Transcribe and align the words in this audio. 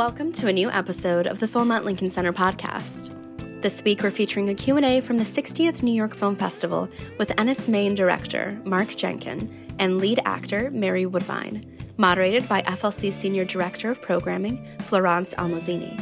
Welcome 0.00 0.32
to 0.32 0.48
a 0.48 0.52
new 0.54 0.70
episode 0.70 1.26
of 1.26 1.40
the 1.40 1.46
Film 1.46 1.70
at 1.70 1.84
Lincoln 1.84 2.10
Center 2.10 2.32
podcast. 2.32 3.14
This 3.60 3.84
week 3.84 4.02
we're 4.02 4.10
featuring 4.10 4.48
a 4.48 4.54
Q&A 4.54 4.98
from 5.02 5.18
the 5.18 5.24
60th 5.24 5.82
New 5.82 5.92
York 5.92 6.14
Film 6.14 6.34
Festival 6.34 6.88
with 7.18 7.28
Enys 7.36 7.68
Men 7.68 7.94
director 7.96 8.58
Mark 8.64 8.96
Jenkin 8.96 9.74
and 9.78 9.98
lead 9.98 10.18
actor 10.24 10.70
Mary 10.70 11.04
Woodvine, 11.04 11.66
moderated 11.98 12.48
by 12.48 12.62
FLC 12.62 13.12
Senior 13.12 13.44
Director 13.44 13.90
of 13.90 14.00
Programming 14.00 14.66
Florence 14.78 15.34
Almozini. 15.34 15.92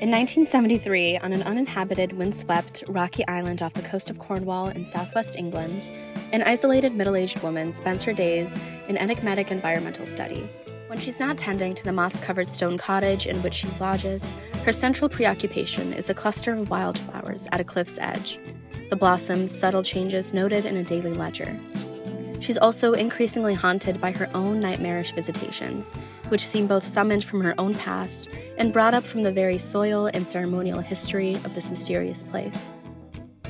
In 0.00 0.10
1973, 0.10 1.18
on 1.18 1.34
an 1.34 1.42
uninhabited, 1.42 2.14
windswept, 2.14 2.82
rocky 2.88 3.28
island 3.28 3.60
off 3.60 3.74
the 3.74 3.82
coast 3.82 4.08
of 4.08 4.18
Cornwall 4.18 4.68
in 4.68 4.86
southwest 4.86 5.36
England, 5.36 5.90
an 6.32 6.42
isolated 6.44 6.94
middle 6.94 7.14
aged 7.14 7.42
woman 7.42 7.74
spends 7.74 8.04
her 8.04 8.14
days 8.14 8.58
in 8.88 8.96
enigmatic 8.96 9.50
environmental 9.50 10.06
study. 10.06 10.48
When 10.86 11.00
she's 11.00 11.18
not 11.18 11.36
tending 11.36 11.74
to 11.74 11.84
the 11.84 11.92
moss 11.92 12.16
covered 12.20 12.52
stone 12.52 12.78
cottage 12.78 13.26
in 13.26 13.42
which 13.42 13.54
she 13.54 13.68
lodges, 13.80 14.32
her 14.64 14.72
central 14.72 15.08
preoccupation 15.08 15.92
is 15.92 16.08
a 16.08 16.14
cluster 16.14 16.52
of 16.54 16.70
wildflowers 16.70 17.48
at 17.50 17.60
a 17.60 17.64
cliff's 17.64 17.98
edge, 18.00 18.38
the 18.88 18.96
blossoms' 18.96 19.50
subtle 19.50 19.82
changes 19.82 20.32
noted 20.32 20.64
in 20.64 20.76
a 20.76 20.84
daily 20.84 21.12
ledger. 21.12 21.58
She's 22.38 22.56
also 22.56 22.92
increasingly 22.92 23.54
haunted 23.54 24.00
by 24.00 24.12
her 24.12 24.30
own 24.32 24.60
nightmarish 24.60 25.10
visitations, 25.10 25.92
which 26.28 26.46
seem 26.46 26.68
both 26.68 26.86
summoned 26.86 27.24
from 27.24 27.40
her 27.40 27.54
own 27.58 27.74
past 27.74 28.28
and 28.56 28.72
brought 28.72 28.94
up 28.94 29.04
from 29.04 29.24
the 29.24 29.32
very 29.32 29.58
soil 29.58 30.06
and 30.14 30.28
ceremonial 30.28 30.78
history 30.78 31.34
of 31.36 31.56
this 31.56 31.68
mysterious 31.68 32.22
place. 32.22 32.74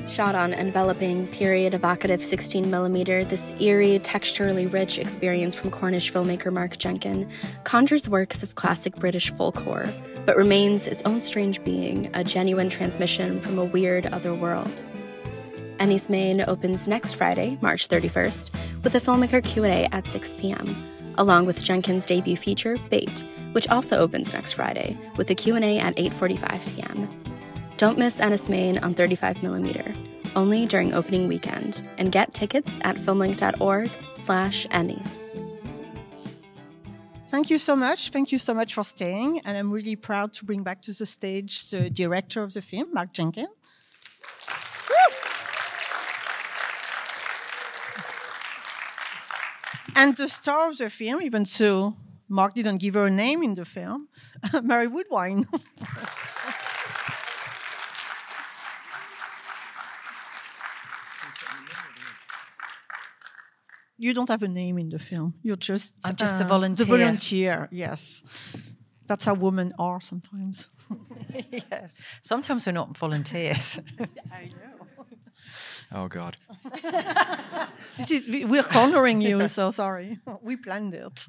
Shot 0.07 0.35
on 0.35 0.53
enveloping, 0.53 1.27
period 1.27 1.73
evocative 1.73 2.21
16mm, 2.21 3.27
this 3.27 3.53
eerie, 3.59 3.99
texturally 3.99 4.71
rich 4.71 4.99
experience 4.99 5.53
from 5.53 5.69
Cornish 5.69 6.13
filmmaker 6.13 6.51
Mark 6.51 6.77
Jenkin 6.77 7.29
conjures 7.65 8.07
works 8.07 8.41
of 8.41 8.55
classic 8.55 8.95
British 8.95 9.31
folk 9.31 9.57
horror, 9.59 9.93
but 10.25 10.37
remains 10.37 10.87
its 10.87 11.01
own 11.03 11.19
strange 11.19 11.61
being, 11.65 12.09
a 12.13 12.23
genuine 12.23 12.69
transmission 12.69 13.41
from 13.41 13.59
a 13.59 13.65
weird 13.65 14.07
other 14.07 14.33
world. 14.33 14.85
Enys 15.79 16.09
Men 16.09 16.43
opens 16.47 16.87
next 16.87 17.15
Friday, 17.15 17.57
March 17.61 17.89
31st, 17.89 18.83
with 18.83 18.95
a 18.95 18.99
filmmaker 18.99 19.43
Q&A 19.43 19.87
at 19.91 20.07
6 20.07 20.35
p.m., 20.35 20.73
along 21.17 21.45
with 21.45 21.61
Jenkin's 21.61 22.05
debut 22.05 22.37
feature, 22.37 22.77
Bait, 22.89 23.25
which 23.51 23.67
also 23.67 23.97
opens 23.97 24.31
next 24.31 24.53
Friday, 24.53 24.97
with 25.17 25.29
a 25.29 25.35
Q&A 25.35 25.79
at 25.79 25.97
8.45 25.97 26.75
p.m. 26.75 27.26
Don't 27.77 27.99
miss 27.99 28.19
Enys 28.19 28.49
Men 28.49 28.79
on 28.79 28.95
35mm, 28.95 29.95
only 30.35 30.65
during 30.65 30.95
opening 30.95 31.27
weekend, 31.27 31.87
and 31.99 32.11
get 32.11 32.33
tickets 32.33 32.79
at 32.81 32.95
filmlinc.org 32.95 33.91
slash 34.15 34.65
Enys. 34.67 35.23
Thank 37.29 37.51
you 37.51 37.59
so 37.59 37.75
much. 37.75 38.09
Thank 38.09 38.31
you 38.31 38.39
so 38.39 38.55
much 38.55 38.73
for 38.73 38.83
staying. 38.83 39.41
And 39.45 39.55
I'm 39.55 39.69
really 39.69 39.95
proud 39.95 40.33
to 40.33 40.45
bring 40.45 40.63
back 40.63 40.81
to 40.83 40.93
the 40.93 41.05
stage 41.05 41.69
the 41.69 41.91
director 41.91 42.41
of 42.41 42.53
the 42.53 42.63
film, 42.63 42.93
Mark 42.93 43.13
Jenkins. 43.13 43.49
and 49.95 50.15
the 50.15 50.27
star 50.27 50.69
of 50.69 50.77
the 50.77 50.89
film, 50.89 51.21
even 51.21 51.45
so 51.45 51.95
Mark 52.29 52.53
didn't 52.55 52.77
give 52.77 52.93
her 52.93 53.07
a 53.07 53.11
name 53.11 53.43
in 53.43 53.55
the 53.55 53.65
film, 53.65 54.07
Mary 54.63 54.87
Woodvine. 54.87 55.45
you 63.97 64.13
don't 64.13 64.29
have 64.29 64.43
a 64.43 64.47
name 64.47 64.77
in 64.77 64.89
the 64.89 64.99
film. 64.99 65.33
You're 65.43 65.55
just 65.55 65.93
I'm 66.05 66.15
just 66.15 66.37
the 66.37 66.45
volunteer. 66.45 66.85
The 66.85 66.97
volunteer, 66.97 67.67
yes. 67.71 68.23
That's 69.07 69.25
how 69.25 69.35
women 69.35 69.71
are 69.79 70.01
sometimes. 70.01 70.67
yes. 71.71 71.93
Sometimes 72.21 72.65
we're 72.65 72.73
not 72.73 72.97
volunteers. 72.97 73.79
I 74.31 74.45
know. 74.45 74.77
Oh 75.93 76.07
God. 76.09 76.35
this 77.97 78.11
is, 78.11 78.27
we're 78.27 78.63
cornering 78.63 79.21
you, 79.21 79.47
so 79.47 79.71
sorry. 79.71 80.19
We 80.41 80.57
planned 80.57 80.93
it. 80.93 81.27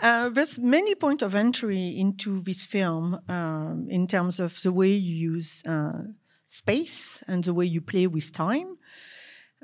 Uh, 0.00 0.28
there's 0.28 0.58
many 0.58 0.94
point 0.94 1.22
of 1.22 1.34
entry 1.34 1.98
into 1.98 2.40
this 2.42 2.64
film 2.64 3.18
um, 3.28 3.88
in 3.90 4.06
terms 4.06 4.38
of 4.38 4.60
the 4.62 4.72
way 4.72 4.90
you 4.90 5.32
use 5.32 5.64
uh, 5.66 6.02
space 6.46 7.22
and 7.26 7.42
the 7.42 7.54
way 7.54 7.64
you 7.64 7.80
play 7.80 8.06
with 8.06 8.32
time. 8.32 8.76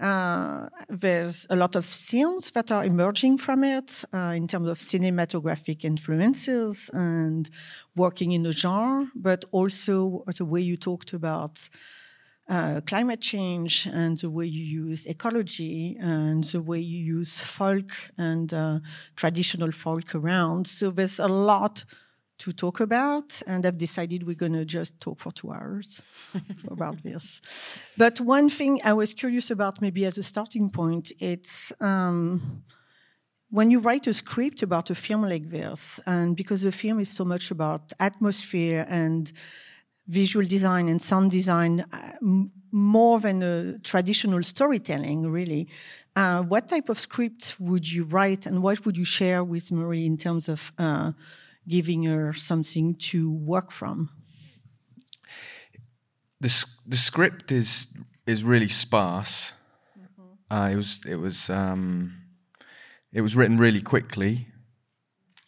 Uh, 0.00 0.68
there's 0.88 1.46
a 1.50 1.56
lot 1.56 1.76
of 1.76 1.84
films 1.84 2.50
that 2.52 2.72
are 2.72 2.84
emerging 2.84 3.36
from 3.36 3.62
it 3.62 4.04
uh, 4.14 4.32
in 4.34 4.48
terms 4.48 4.68
of 4.68 4.78
cinematographic 4.78 5.84
influences 5.84 6.90
and 6.94 7.50
working 7.94 8.32
in 8.32 8.42
the 8.42 8.52
genre, 8.52 9.10
but 9.14 9.44
also 9.52 10.24
the 10.36 10.44
way 10.44 10.60
you 10.60 10.76
talked 10.76 11.12
about 11.12 11.68
uh, 12.48 12.80
climate 12.86 13.20
change 13.20 13.86
and 13.86 14.18
the 14.18 14.30
way 14.30 14.46
you 14.46 14.64
use 14.64 15.06
ecology 15.06 15.96
and 16.00 16.44
the 16.44 16.60
way 16.60 16.78
you 16.80 16.98
use 16.98 17.40
folk 17.40 17.92
and 18.18 18.52
uh, 18.52 18.78
traditional 19.16 19.72
folk 19.72 20.14
around. 20.14 20.66
So 20.66 20.90
there's 20.90 21.20
a 21.20 21.28
lot 21.28 21.84
to 22.42 22.52
talk 22.52 22.80
about, 22.80 23.40
and 23.46 23.64
I've 23.64 23.78
decided 23.78 24.26
we're 24.26 24.42
going 24.44 24.58
to 24.62 24.64
just 24.64 25.00
talk 25.00 25.18
for 25.20 25.30
two 25.30 25.52
hours 25.52 26.02
about 26.68 27.02
this. 27.04 27.40
But 27.96 28.20
one 28.20 28.48
thing 28.50 28.80
I 28.84 28.92
was 28.94 29.14
curious 29.14 29.50
about, 29.50 29.80
maybe 29.80 30.04
as 30.04 30.18
a 30.18 30.24
starting 30.24 30.68
point, 30.68 31.12
it's 31.20 31.72
um, 31.80 32.64
when 33.50 33.70
you 33.70 33.78
write 33.78 34.08
a 34.08 34.14
script 34.14 34.62
about 34.62 34.90
a 34.90 34.94
film 34.96 35.22
like 35.22 35.50
this, 35.50 36.00
and 36.04 36.36
because 36.36 36.62
the 36.62 36.72
film 36.72 36.98
is 36.98 37.10
so 37.10 37.24
much 37.24 37.52
about 37.52 37.92
atmosphere 38.00 38.86
and 38.88 39.30
visual 40.08 40.44
design 40.44 40.88
and 40.88 41.00
sound 41.00 41.30
design, 41.30 41.84
uh, 41.92 42.12
more 42.72 43.20
than 43.20 43.42
a 43.42 43.78
traditional 43.78 44.42
storytelling, 44.42 45.30
really. 45.30 45.68
Uh, 46.16 46.42
what 46.42 46.68
type 46.68 46.88
of 46.88 46.98
script 46.98 47.54
would 47.60 47.90
you 47.90 48.02
write, 48.04 48.46
and 48.46 48.62
what 48.64 48.84
would 48.84 48.96
you 48.96 49.04
share 49.04 49.44
with 49.44 49.70
Marie 49.70 50.06
in 50.06 50.16
terms 50.16 50.48
of 50.48 50.72
uh, 50.78 51.12
giving 51.68 52.04
her 52.04 52.32
something 52.32 52.94
to 52.96 53.30
work 53.30 53.70
from? 53.70 54.10
The 56.40 56.66
the 56.86 56.96
script 56.96 57.52
is 57.52 57.86
is 58.26 58.44
really 58.44 58.68
sparse. 58.68 59.52
Mm-hmm. 59.98 60.54
Uh, 60.54 60.68
it 60.70 60.76
was 60.76 61.00
it 61.06 61.16
was 61.16 61.50
um, 61.50 62.22
it 63.12 63.20
was 63.20 63.36
written 63.36 63.58
really 63.58 63.80
quickly, 63.80 64.48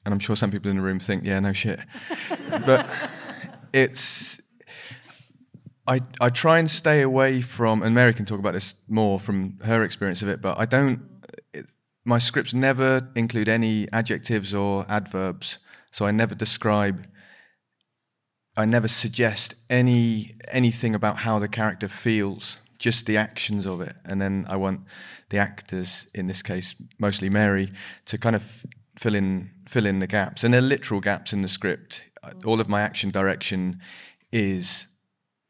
and 0.05 0.13
I'm 0.13 0.21
sure 0.21 0.37
some 0.37 0.51
people 0.51 0.71
in 0.71 0.77
the 0.77 0.83
room 0.83 1.01
think, 1.01 1.25
yeah, 1.25 1.41
no 1.41 1.53
shit, 1.53 1.81
but 2.67 2.89
it's. 3.73 4.41
I, 5.87 6.01
I 6.19 6.31
try 6.31 6.59
and 6.61 6.71
stay 6.71 7.03
away 7.03 7.43
from, 7.43 7.83
and 7.83 7.95
Mary 7.95 8.15
can 8.15 8.25
talk 8.25 8.39
about 8.39 8.55
this 8.55 8.75
more 8.89 9.21
from 9.21 9.59
her 9.65 9.85
experience 9.85 10.23
of 10.23 10.29
it, 10.29 10.41
but 10.41 10.59
I 10.59 10.65
don't, 10.65 11.03
it, 11.53 11.67
my 12.07 12.17
scripts 12.19 12.55
never 12.55 13.11
include 13.15 13.51
any 13.51 13.87
adjectives 13.93 14.55
or 14.55 14.87
adverbs. 14.89 15.59
So 15.95 16.07
I 16.07 16.11
never 16.11 16.35
describe, 16.35 17.07
I 18.57 18.65
never 18.65 18.89
suggest 18.89 19.55
any 19.71 20.35
anything 20.49 20.93
about 20.93 21.19
how 21.19 21.39
the 21.39 21.47
character 21.47 21.87
feels, 21.87 22.59
just 22.81 23.07
the 23.07 23.17
actions 23.17 23.65
of 23.65 23.81
it. 23.81 23.95
And 24.05 24.21
then 24.21 24.45
I 24.49 24.57
want 24.57 24.81
the 25.31 25.39
actors, 25.39 26.09
in 26.13 26.27
this 26.27 26.43
case, 26.43 26.75
mostly 26.99 27.31
Mary, 27.31 27.71
to 28.07 28.19
kind 28.19 28.35
of 28.35 28.67
fill 28.99 29.15
in 29.15 29.53
fill 29.69 29.87
in 29.87 30.01
the 30.01 30.09
gaps. 30.09 30.43
And 30.43 30.53
there 30.53 30.61
are 30.61 30.67
literal 30.67 31.01
gaps 31.01 31.33
in 31.33 31.43
the 31.43 31.49
script. 31.49 32.03
All 32.45 32.61
of 32.61 32.69
my 32.69 32.81
action 32.81 33.11
direction 33.11 33.81
is 34.33 34.89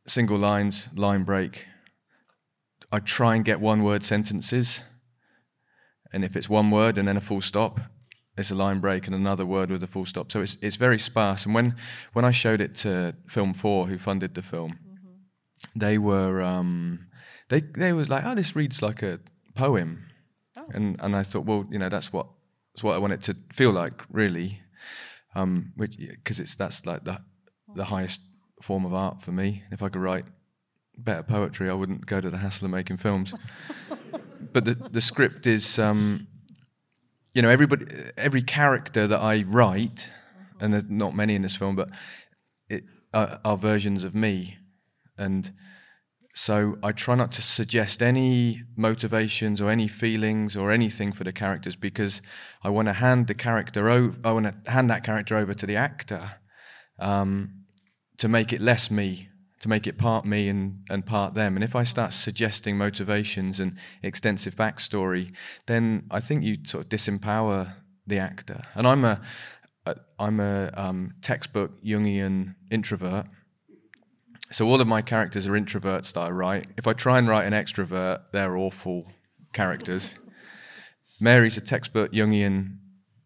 single 0.07 0.37
lines, 0.37 0.91
line 0.95 1.25
break. 1.25 1.65
I 2.93 2.99
try 2.99 3.35
and 3.35 3.47
get 3.47 3.63
one 3.63 3.83
word 3.83 4.05
sentences. 4.05 4.81
And 6.13 6.23
if 6.23 6.37
it's 6.37 6.51
one 6.51 6.71
word 6.71 6.99
and 6.99 7.09
then 7.09 7.17
a 7.17 7.23
full 7.23 7.41
stop, 7.41 7.81
it's 8.37 8.51
a 8.51 8.55
line 8.55 8.81
break 8.81 9.07
and 9.07 9.15
another 9.15 9.47
word 9.47 9.71
with 9.71 9.83
a 9.83 9.87
full 9.87 10.07
stop. 10.07 10.33
So 10.33 10.41
it's 10.41 10.57
it's 10.61 10.77
very 10.77 10.99
sparse. 10.99 11.47
And 11.47 11.55
when 11.55 11.77
when 12.13 12.25
I 12.25 12.31
showed 12.31 12.61
it 12.61 12.75
to 12.77 13.15
Film 13.27 13.55
Four, 13.55 13.87
who 13.87 13.99
funded 13.99 14.35
the 14.35 14.43
film, 14.43 14.73
mm-hmm. 14.73 15.79
they 15.79 15.99
were 15.99 16.43
um, 16.43 17.07
they 17.49 17.61
they 17.61 17.93
was 17.93 18.09
like, 18.09 18.25
oh, 18.25 18.35
this 18.35 18.57
reads 18.57 18.83
like 18.83 19.03
a 19.03 19.21
poem, 19.55 20.07
oh. 20.57 20.67
and 20.73 21.01
and 21.01 21.15
I 21.15 21.23
thought, 21.23 21.45
well, 21.45 21.65
you 21.71 21.79
know, 21.79 21.89
that's 21.89 22.13
what 22.13 22.27
that's 22.75 22.83
what 22.83 22.95
I 22.95 22.99
want 22.99 23.13
it 23.13 23.23
to 23.23 23.37
feel 23.53 23.71
like, 23.71 24.03
really, 24.11 24.61
um, 25.35 25.73
which 25.77 25.97
because 25.97 26.41
it's 26.41 26.57
that's 26.57 26.87
like 26.87 27.05
the 27.05 27.19
the 27.75 27.85
highest 27.85 28.21
form 28.63 28.85
of 28.85 28.93
art 28.93 29.23
for 29.23 29.31
me. 29.31 29.63
If 29.71 29.83
I 29.83 29.89
could 29.89 30.03
write 30.03 30.27
better 30.99 31.23
poetry, 31.23 31.71
I 31.71 31.75
wouldn't 31.75 32.07
go 32.07 32.21
to 32.21 32.31
the 32.31 32.39
hassle 32.39 32.65
of 32.65 32.73
making 32.73 32.97
films. 32.97 33.33
but 34.53 34.65
the 34.65 34.75
the 34.75 35.01
script 35.01 35.47
is. 35.47 35.79
Um, 35.79 36.27
you 37.35 37.43
know, 37.43 37.51
everybody, 37.51 37.87
every 38.17 38.43
character 38.43 39.07
that 39.07 39.21
I 39.21 39.43
write, 39.43 40.11
and 40.61 40.73
there's 40.73 40.89
not 40.89 41.15
many 41.15 41.35
in 41.35 41.43
this 41.43 41.57
film, 41.57 41.75
but 41.77 41.91
it 42.69 42.85
are, 43.13 43.41
are 43.45 43.57
versions 43.57 44.05
of 44.05 44.15
me, 44.15 44.59
and 45.19 45.53
so 46.37 46.79
I 46.83 46.93
try 46.93 47.15
not 47.15 47.31
to 47.33 47.43
suggest 47.43 48.03
any 48.03 48.63
motivations 48.77 49.61
or 49.61 49.71
any 49.71 49.87
feelings 49.87 50.57
or 50.57 50.73
anything 50.73 51.13
for 51.13 51.23
the 51.23 51.33
characters 51.33 51.77
because 51.77 52.21
I 52.63 52.71
want 52.71 52.87
to 52.87 52.95
hand 52.95 53.29
the 53.29 53.35
character 53.35 53.89
over. 53.89 54.19
I 54.25 54.33
want 54.33 54.47
to 54.47 54.71
hand 54.71 54.91
that 54.91 55.05
character 55.05 55.37
over 55.37 55.55
to 55.55 55.67
the 55.67 55.77
actor, 55.77 56.33
um, 56.99 57.65
to 58.19 58.29
make 58.29 58.53
it 58.53 58.61
less 58.61 58.91
me, 58.91 59.29
to 59.65 59.69
make 59.71 59.87
it 59.87 59.97
part 59.97 60.27
me 60.27 60.51
and, 60.51 60.85
and 60.91 61.07
part 61.07 61.33
them. 61.33 61.57
And 61.57 61.65
if 61.65 61.75
I 61.75 61.85
start 61.85 62.13
suggesting 62.13 62.77
motivations 62.77 63.61
and 63.61 63.79
extensive 64.03 64.57
backstory, 64.57 65.33
then 65.65 66.05
I 66.11 66.21
think 66.21 66.45
you 66.45 66.59
sort 66.67 66.85
of 66.85 66.91
disempower 66.91 67.73
the 68.07 68.19
actor. 68.19 68.61
And 68.75 68.87
I'm 68.87 69.07
a, 69.07 69.23
a 69.87 69.97
I'm 70.19 70.39
a 70.39 70.71
um, 70.75 71.15
textbook 71.23 71.83
Jungian 71.83 72.57
introvert. 72.71 73.25
So 74.53 74.69
all 74.69 74.83
of 74.83 74.87
my 74.87 75.01
characters 75.01 75.47
are 75.47 75.53
introverts 75.53 76.13
that 76.13 76.21
I 76.21 76.31
write. 76.31 76.67
If 76.77 76.87
I 76.87 76.93
try 76.93 77.17
and 77.17 77.27
write 77.27 77.47
an 77.47 77.55
extrovert, 77.55 78.21
they're 78.33 78.59
awful 78.59 79.11
characters. 79.55 80.15
Mary's 81.19 81.57
a 81.57 81.63
textbook 81.63 82.13
Jungian 82.13 82.77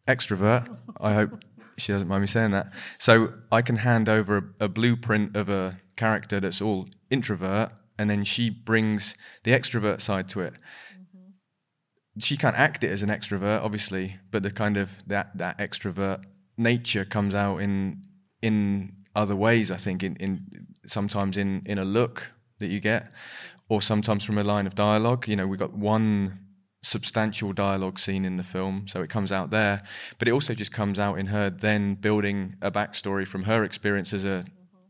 extrovert. 0.06 0.68
I 1.00 1.14
hope 1.14 1.42
she 1.78 1.92
doesn't 1.92 2.06
mind 2.06 2.20
me 2.20 2.28
saying 2.28 2.52
that. 2.52 2.70
So 3.00 3.34
I 3.50 3.60
can 3.60 3.78
hand 3.78 4.08
over 4.08 4.54
a, 4.60 4.66
a 4.66 4.68
blueprint 4.68 5.34
of 5.34 5.48
a 5.48 5.80
character 5.98 6.40
that's 6.40 6.62
all 6.62 6.88
introvert, 7.10 7.70
and 7.98 8.08
then 8.08 8.24
she 8.24 8.48
brings 8.48 9.16
the 9.42 9.50
extrovert 9.50 10.00
side 10.00 10.28
to 10.30 10.40
it. 10.40 10.54
Mm-hmm. 10.54 12.20
She 12.20 12.36
can't 12.36 12.56
act 12.56 12.84
it 12.84 12.90
as 12.90 13.02
an 13.02 13.10
extrovert, 13.10 13.62
obviously, 13.62 14.16
but 14.30 14.42
the 14.42 14.50
kind 14.50 14.76
of 14.76 14.88
that 15.06 15.36
that 15.36 15.58
extrovert 15.58 16.24
nature 16.56 17.04
comes 17.04 17.34
out 17.34 17.58
in 17.58 18.02
in 18.40 18.92
other 19.14 19.36
ways. 19.36 19.70
I 19.70 19.76
think 19.76 20.02
in, 20.02 20.16
in 20.16 20.66
sometimes 20.86 21.36
in 21.36 21.62
in 21.66 21.78
a 21.78 21.84
look 21.84 22.32
that 22.60 22.68
you 22.68 22.80
get, 22.80 23.12
or 23.68 23.82
sometimes 23.82 24.24
from 24.24 24.38
a 24.38 24.44
line 24.44 24.66
of 24.66 24.74
dialogue. 24.74 25.28
You 25.28 25.36
know, 25.36 25.46
we 25.46 25.56
got 25.56 25.74
one 25.74 26.38
substantial 26.82 27.52
dialogue 27.52 27.98
scene 27.98 28.24
in 28.24 28.36
the 28.36 28.44
film, 28.44 28.86
so 28.86 29.02
it 29.02 29.10
comes 29.10 29.32
out 29.32 29.50
there. 29.50 29.82
But 30.18 30.28
it 30.28 30.32
also 30.32 30.54
just 30.54 30.72
comes 30.72 30.98
out 30.98 31.18
in 31.18 31.26
her 31.26 31.50
then 31.50 31.94
building 31.94 32.54
a 32.62 32.70
backstory 32.70 33.26
from 33.26 33.44
her 33.44 33.64
experience 33.64 34.12
as 34.12 34.24
a 34.24 34.44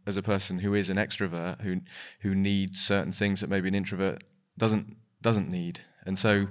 as 0.08 0.16
a 0.16 0.22
person 0.22 0.58
who 0.60 0.74
is 0.74 0.90
an 0.90 0.96
extrovert 0.96 1.60
who 1.60 1.80
who 2.20 2.34
needs 2.34 2.82
certain 2.82 3.12
things 3.12 3.40
that 3.40 3.50
maybe 3.50 3.68
an 3.68 3.74
introvert 3.74 4.24
doesn't 4.56 4.96
doesn't 5.22 5.48
need. 5.48 5.80
And 6.06 6.18
so 6.18 6.48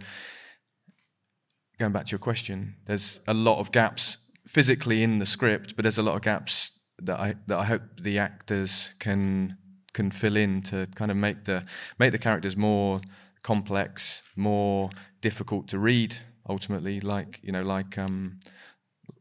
going 1.80 1.92
back 1.92 2.06
to 2.06 2.12
your 2.12 2.20
question, 2.20 2.76
there's 2.86 3.20
a 3.28 3.34
lot 3.34 3.60
of 3.60 3.72
gaps 3.72 4.18
physically 4.46 5.04
in 5.04 5.20
the 5.20 5.26
script, 5.26 5.76
but 5.76 5.84
there's 5.84 5.98
a 5.98 6.04
lot 6.04 6.16
of 6.16 6.22
gaps 6.22 6.80
that 7.00 7.20
I 7.20 7.36
that 7.48 7.58
I 7.58 7.66
hope 7.66 7.82
the 8.00 8.20
actors 8.20 8.94
can 9.00 9.58
can 9.94 10.12
fill 10.12 10.38
in 10.38 10.62
to 10.62 10.88
kind 10.96 11.12
of 11.12 11.18
make 11.18 11.46
the 11.46 11.66
make 12.00 12.12
the 12.12 12.20
characters 12.20 12.56
more 12.56 13.02
complex, 13.42 14.24
more 14.36 14.90
difficult 15.22 15.68
to 15.70 15.80
read 15.80 16.18
ultimately, 16.48 17.00
like 17.00 17.40
you 17.42 17.52
know, 17.52 17.64
like 17.64 17.98
um, 17.98 18.40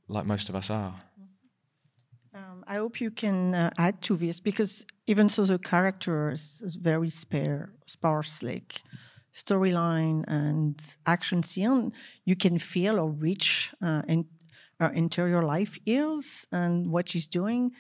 like 0.09 0.27
most 0.27 0.49
of 0.49 0.55
us 0.55 0.71
are. 0.71 0.95
I 2.67 2.77
hope 2.77 3.01
you 3.01 3.11
can 3.11 3.55
uh, 3.55 3.71
add 3.79 4.03
to 4.03 4.17
this 4.17 4.41
because 4.41 4.85
even 5.07 5.29
so, 5.29 5.45
the 5.45 5.59
character 5.59 6.31
is, 6.31 6.61
is 6.65 6.75
very 6.75 7.09
spare, 7.09 7.73
sparse, 7.87 8.43
like 8.43 8.83
storyline 9.33 10.25
and 10.27 10.81
action 11.07 11.43
scene. 11.45 11.93
You 12.25 12.35
can 12.35 12.59
feel 12.59 12.99
or 12.99 13.11
reach 13.11 13.73
uh, 13.81 14.03
in 14.09 14.27
her 14.81 14.89
interior 14.89 15.43
life 15.43 15.79
is 15.87 16.47
and 16.51 16.91
what 16.91 17.09
she's 17.09 17.27
doing. 17.27 17.71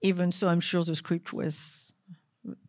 Even 0.00 0.30
so, 0.30 0.48
I'm 0.48 0.60
sure 0.60 0.84
the 0.84 0.94
script 0.94 1.32
was 1.32 1.92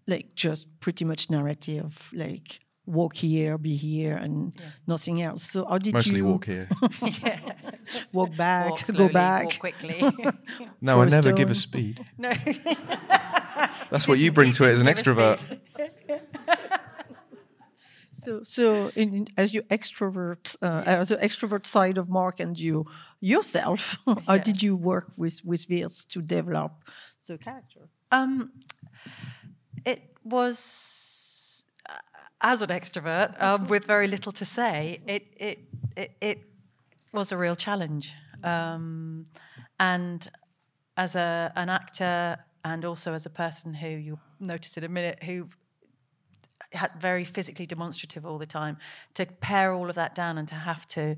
like 0.07 0.33
just 0.33 0.67
pretty 0.79 1.05
much 1.05 1.29
narrative, 1.29 2.09
like 2.11 2.59
walk 2.85 3.15
here, 3.15 3.57
be 3.57 3.75
here, 3.75 4.15
and 4.15 4.53
yeah. 4.57 4.65
nothing 4.87 5.21
else. 5.21 5.43
So 5.43 5.65
how 5.65 5.77
did 5.77 5.93
Mostly 5.93 6.17
you 6.17 6.27
walk 6.27 6.45
here? 6.45 6.69
Yeah. 7.23 7.39
walk 8.11 8.35
back, 8.35 8.71
walk 8.71 8.85
slowly, 8.85 9.07
go 9.07 9.13
back, 9.13 9.45
walk 9.45 9.59
quickly. 9.59 10.01
no, 10.81 11.01
I 11.01 11.05
never 11.05 11.31
give 11.33 11.51
a 11.51 11.55
speed. 11.55 12.05
no, 12.17 12.33
that's 13.91 14.07
what 14.07 14.19
you 14.19 14.31
bring 14.31 14.51
to 14.53 14.65
it 14.65 14.71
as 14.71 14.81
an 14.81 14.87
extrovert. 14.87 15.39
So, 18.13 18.43
so 18.43 18.91
in, 18.95 19.13
in, 19.15 19.27
as 19.35 19.51
you 19.51 19.63
extrovert, 19.63 20.55
uh, 20.61 20.83
as 20.85 21.09
the 21.09 21.17
extrovert 21.17 21.65
side 21.65 21.97
of 21.97 22.07
Mark 22.07 22.39
and 22.39 22.57
you 22.57 22.85
yourself, 23.19 23.97
how 24.27 24.37
did 24.37 24.61
you 24.61 24.75
work 24.75 25.07
with 25.17 25.43
with 25.43 25.67
this 25.67 26.05
to 26.05 26.21
develop 26.21 26.71
the 27.27 27.39
character? 27.39 27.89
Um, 28.11 28.51
it 29.85 30.03
was 30.23 30.59
as 32.41 32.61
an 32.61 32.69
extrovert 32.69 33.41
um, 33.41 33.67
with 33.67 33.85
very 33.85 34.07
little 34.07 34.31
to 34.31 34.45
say, 34.45 34.99
it 35.07 35.27
it 35.37 35.59
it, 35.95 36.11
it 36.21 36.43
was 37.13 37.31
a 37.31 37.37
real 37.37 37.55
challenge. 37.55 38.13
Um, 38.43 39.27
and 39.79 40.27
as 40.97 41.15
a 41.15 41.51
an 41.55 41.69
actor, 41.69 42.37
and 42.63 42.85
also 42.85 43.13
as 43.13 43.25
a 43.25 43.29
person 43.29 43.73
who 43.73 43.87
you'll 43.87 44.19
notice 44.39 44.77
in 44.77 44.83
a 44.83 44.89
minute, 44.89 45.23
who 45.23 45.47
had 46.73 46.91
very 46.99 47.25
physically 47.25 47.65
demonstrative 47.65 48.25
all 48.25 48.37
the 48.37 48.45
time, 48.45 48.77
to 49.13 49.25
pare 49.25 49.73
all 49.73 49.89
of 49.89 49.95
that 49.95 50.15
down 50.15 50.37
and 50.37 50.47
to 50.47 50.55
have 50.55 50.87
to 50.87 51.15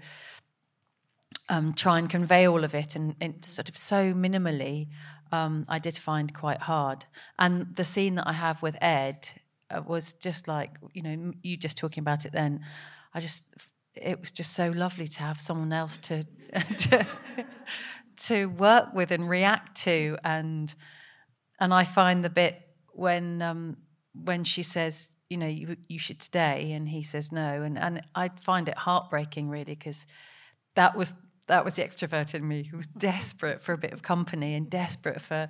um, 1.50 1.74
try 1.74 2.00
and 2.00 2.10
convey 2.10 2.48
all 2.48 2.64
of 2.64 2.74
it 2.74 2.96
and, 2.96 3.16
and 3.22 3.46
sort 3.46 3.70
of 3.70 3.78
so 3.78 4.14
minimally, 4.14 4.88
um, 5.32 5.66
I 5.68 5.80
did 5.80 5.98
find 5.98 6.34
quite 6.34 6.62
hard. 6.62 7.06
And 7.38 7.76
the 7.76 7.84
scene 7.84 8.16
that 8.16 8.28
I 8.28 8.34
have 8.34 8.62
with 8.62 8.78
Ed 8.82 9.30
was 9.80 10.14
just 10.14 10.48
like 10.48 10.72
you 10.94 11.02
know 11.02 11.34
you 11.42 11.58
just 11.58 11.78
talking 11.78 12.02
about 12.02 12.26
it 12.26 12.32
then 12.32 12.60
i 13.14 13.20
just 13.20 13.46
it 13.96 14.20
was 14.20 14.32
just 14.32 14.54
so 14.54 14.70
lovely 14.70 15.08
to 15.08 15.20
have 15.22 15.40
someone 15.40 15.72
else 15.72 15.98
to 16.00 16.24
to, 16.78 17.08
to 18.18 18.46
work 18.46 18.94
with 18.94 19.12
and 19.12 19.30
react 19.30 19.76
to. 19.84 20.18
And 20.24 20.74
and 21.60 21.74
i 21.74 21.84
find 21.84 22.24
the 22.24 22.30
bit 22.30 22.62
when 22.94 23.42
um 23.42 23.78
when 24.14 24.44
she 24.44 24.64
says 24.64 25.10
you 25.30 25.38
know 25.38 25.48
you 25.48 25.76
you 25.88 26.00
should 26.00 26.22
stay 26.22 26.72
and 26.72 26.90
he 26.90 27.04
says 27.04 27.32
no. 27.32 27.62
And 27.62 27.78
and 27.78 28.02
i 28.16 28.30
find 28.30 28.70
it 28.70 28.78
heartbreaking 28.78 29.50
really 29.50 29.76
because 29.76 30.06
that 30.76 30.96
was 30.96 31.14
that 31.48 31.66
was 31.66 31.76
the 31.76 31.84
extrovert 31.84 32.34
in 32.34 32.48
me 32.48 32.64
who 32.64 32.78
was 32.78 32.88
desperate 32.88 33.62
for 33.62 33.74
a 33.74 33.78
bit 33.78 33.94
of 33.94 34.02
company 34.02 34.56
and 34.56 34.70
desperate 34.70 35.22
for 35.22 35.50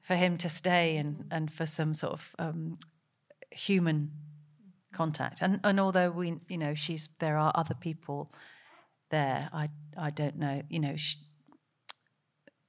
for 0.00 0.14
him 0.14 0.36
to 0.38 0.48
stay 0.48 0.96
and 0.96 1.24
and 1.30 1.52
for 1.52 1.66
some 1.66 1.92
sort 1.92 2.14
of 2.14 2.34
um, 2.38 2.78
human 3.54 4.10
contact. 4.92 5.42
And 5.42 5.60
and 5.64 5.80
although 5.80 6.10
we, 6.10 6.40
you 6.48 6.58
know, 6.58 6.74
she's 6.74 7.08
there 7.18 7.36
are 7.36 7.52
other 7.54 7.74
people 7.74 8.30
there. 9.10 9.48
I 9.52 9.68
I 9.96 10.10
don't 10.10 10.36
know. 10.36 10.62
You 10.68 10.80
know, 10.80 10.96
she, 10.96 11.18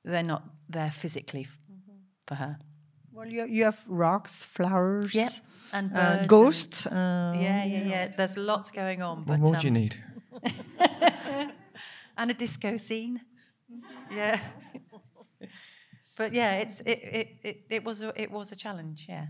they're 0.04 0.24
not 0.24 0.44
there 0.70 0.92
physically 0.92 1.42
f- 1.42 1.58
mm-hmm. 1.72 1.98
for 2.28 2.36
her. 2.36 2.58
Well, 3.12 3.28
you 3.28 3.46
you 3.46 3.64
have 3.64 3.80
rocks, 3.88 4.44
flowers, 4.44 5.14
yeah, 5.16 5.30
and 5.72 5.92
uh, 5.96 6.26
ghosts. 6.26 6.86
And, 6.86 6.98
uh, 6.98 7.42
yeah, 7.42 7.66
yeah, 7.66 7.84
yeah. 7.84 8.08
There's 8.18 8.38
lots 8.38 8.72
going 8.72 9.02
on. 9.02 9.24
What 9.26 9.40
more 9.40 9.56
um, 9.56 9.62
do 9.62 9.68
you 9.68 9.72
um, 9.72 9.74
need? 9.74 9.96
and 12.18 12.32
a 12.32 12.34
disco 12.34 12.78
scene. 12.78 13.22
Yeah. 14.12 14.40
but 16.18 16.34
yeah, 16.34 16.60
it's 16.60 16.82
it, 16.82 17.00
it, 17.04 17.28
it, 17.44 17.58
it 17.70 17.84
was 17.84 18.02
a, 18.02 18.22
it 18.22 18.32
was 18.32 18.52
a 18.52 18.56
challenge. 18.56 19.06
Yeah. 19.10 19.28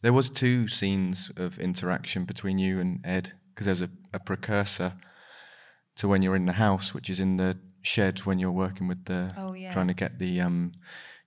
There 0.00 0.12
was 0.12 0.30
two 0.30 0.68
scenes 0.68 1.30
of 1.36 1.58
interaction 1.58 2.24
between 2.24 2.58
you 2.58 2.80
and 2.80 3.00
Ed 3.04 3.32
because 3.54 3.66
there's 3.66 3.82
a, 3.82 3.90
a, 4.12 4.20
precursor 4.20 4.94
to 5.96 6.06
when 6.06 6.22
you're 6.22 6.36
in 6.36 6.46
the 6.46 6.52
house, 6.52 6.94
which 6.94 7.10
is 7.10 7.18
in 7.18 7.36
the 7.36 7.58
shed 7.82 8.20
when 8.20 8.38
you're 8.38 8.52
working 8.52 8.86
with 8.86 9.06
the 9.06 9.30
oh, 9.36 9.54
yeah. 9.54 9.72
trying 9.72 9.88
to 9.88 9.94
get 9.94 10.20
the, 10.20 10.40
um, 10.40 10.72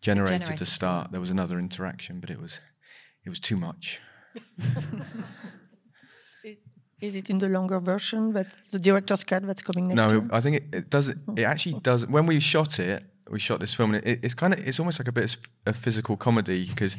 generator, 0.01 0.33
the 0.33 0.39
generator, 0.39 0.65
to 0.65 0.69
start. 0.69 1.11
There 1.11 1.21
was 1.21 1.29
another 1.29 1.59
interaction, 1.59 2.19
but 2.19 2.29
it 2.29 2.41
was 2.41 2.59
it 3.23 3.29
was 3.29 3.39
too 3.39 3.55
much. 3.57 4.01
is, 7.01 7.15
it 7.15 7.29
in 7.29 7.37
the 7.37 7.49
longer 7.49 7.79
version 7.79 8.33
that 8.33 8.47
the 8.71 8.79
director's 8.79 9.23
cut 9.23 9.45
that's 9.45 9.61
coming 9.61 9.87
next? 9.87 9.97
No, 9.97 10.07
year? 10.11 10.29
I 10.31 10.39
think 10.41 10.55
it, 10.57 10.63
it 10.73 10.89
does. 10.89 11.09
It, 11.09 11.19
it 11.35 11.43
actually 11.43 11.79
does. 11.79 12.07
When 12.07 12.25
we 12.25 12.39
shot 12.39 12.79
it, 12.79 13.03
we 13.29 13.39
shot 13.39 13.59
this 13.59 13.73
film, 13.73 13.93
and 13.93 14.05
it, 14.05 14.19
it's 14.23 14.33
kind 14.33 14.53
of 14.53 14.67
it's 14.67 14.79
almost 14.79 14.99
like 14.99 15.07
a 15.07 15.11
bit 15.11 15.37
of 15.65 15.75
physical 15.75 16.17
comedy 16.17 16.67
because 16.67 16.97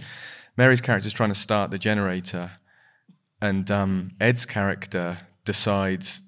Mary's 0.56 0.80
character 0.80 1.06
is 1.06 1.12
trying 1.12 1.30
to 1.30 1.34
start 1.34 1.70
the 1.70 1.78
generator, 1.78 2.52
and 3.40 3.70
um, 3.70 4.12
Ed's 4.20 4.46
character 4.46 5.18
decides. 5.44 6.22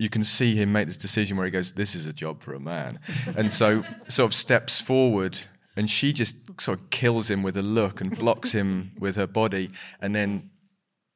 You 0.00 0.08
can 0.08 0.22
see 0.22 0.54
him 0.54 0.70
make 0.70 0.86
this 0.86 0.96
decision 0.96 1.36
where 1.36 1.46
he 1.46 1.50
goes, 1.50 1.72
"This 1.72 1.94
is 1.94 2.06
a 2.06 2.12
job 2.12 2.42
for 2.42 2.54
a 2.54 2.60
man," 2.60 3.00
and 3.36 3.52
so 3.52 3.84
sort 4.08 4.30
of 4.30 4.34
steps 4.34 4.80
forward, 4.80 5.40
and 5.76 5.90
she 5.90 6.12
just 6.12 6.36
sort 6.60 6.78
of 6.78 6.90
kills 6.90 7.30
him 7.30 7.42
with 7.42 7.56
a 7.56 7.62
look 7.62 8.00
and 8.00 8.16
blocks 8.16 8.52
him 8.52 8.92
with 8.98 9.16
her 9.16 9.26
body, 9.26 9.70
and 10.00 10.14
then 10.14 10.50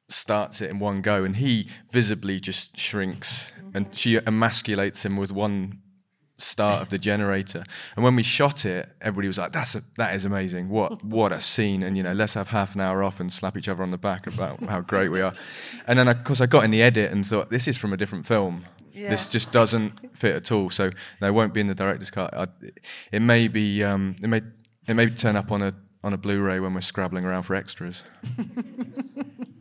starts 0.09 0.61
it 0.61 0.69
in 0.69 0.79
one 0.79 1.01
go, 1.01 1.23
and 1.23 1.37
he 1.37 1.69
visibly 1.91 2.39
just 2.39 2.77
shrinks, 2.77 3.53
and 3.73 3.95
she 3.95 4.17
emasculates 4.19 5.05
him 5.05 5.15
with 5.15 5.31
one 5.31 5.82
start 6.43 6.81
of 6.81 6.89
the 6.89 6.97
generator. 6.97 7.63
And 7.95 8.03
when 8.03 8.15
we 8.15 8.23
shot 8.23 8.65
it, 8.65 8.89
everybody 9.01 9.27
was 9.27 9.37
like, 9.37 9.51
"That's 9.51 9.75
a, 9.75 9.83
that 9.97 10.13
is 10.15 10.25
amazing! 10.25 10.69
What 10.69 11.03
what 11.03 11.31
a 11.31 11.41
scene!" 11.41 11.83
And 11.83 11.97
you 11.97 12.03
know, 12.03 12.13
let's 12.13 12.33
have 12.33 12.49
half 12.49 12.75
an 12.75 12.81
hour 12.81 13.03
off 13.03 13.19
and 13.19 13.31
slap 13.31 13.57
each 13.57 13.69
other 13.69 13.83
on 13.83 13.91
the 13.91 13.97
back 13.97 14.27
about 14.27 14.61
how 14.63 14.81
great 14.81 15.09
we 15.09 15.21
are. 15.21 15.33
And 15.87 15.97
then, 15.97 16.07
of 16.07 16.23
course, 16.23 16.41
I 16.41 16.45
got 16.45 16.63
in 16.63 16.71
the 16.71 16.81
edit 16.81 17.11
and 17.11 17.25
thought, 17.25 17.49
"This 17.49 17.67
is 17.67 17.77
from 17.77 17.93
a 17.93 17.97
different 17.97 18.25
film. 18.25 18.65
Yeah. 18.93 19.09
This 19.09 19.27
just 19.27 19.51
doesn't 19.51 20.15
fit 20.15 20.35
at 20.35 20.51
all." 20.51 20.69
So 20.69 20.91
no, 21.21 21.27
it 21.27 21.33
won't 21.33 21.53
be 21.53 21.61
in 21.61 21.67
the 21.67 21.75
director's 21.75 22.11
cut. 22.11 22.33
I, 22.33 22.47
it 23.11 23.21
may 23.21 23.47
be. 23.47 23.83
Um, 23.83 24.15
it 24.21 24.27
may 24.27 24.41
it 24.87 24.93
may 24.95 25.07
turn 25.07 25.35
up 25.35 25.51
on 25.51 25.61
a 25.61 25.73
on 26.03 26.13
a 26.13 26.17
Blu-ray 26.17 26.59
when 26.59 26.73
we're 26.73 26.81
scrabbling 26.81 27.25
around 27.25 27.43
for 27.43 27.55
extras. 27.55 28.03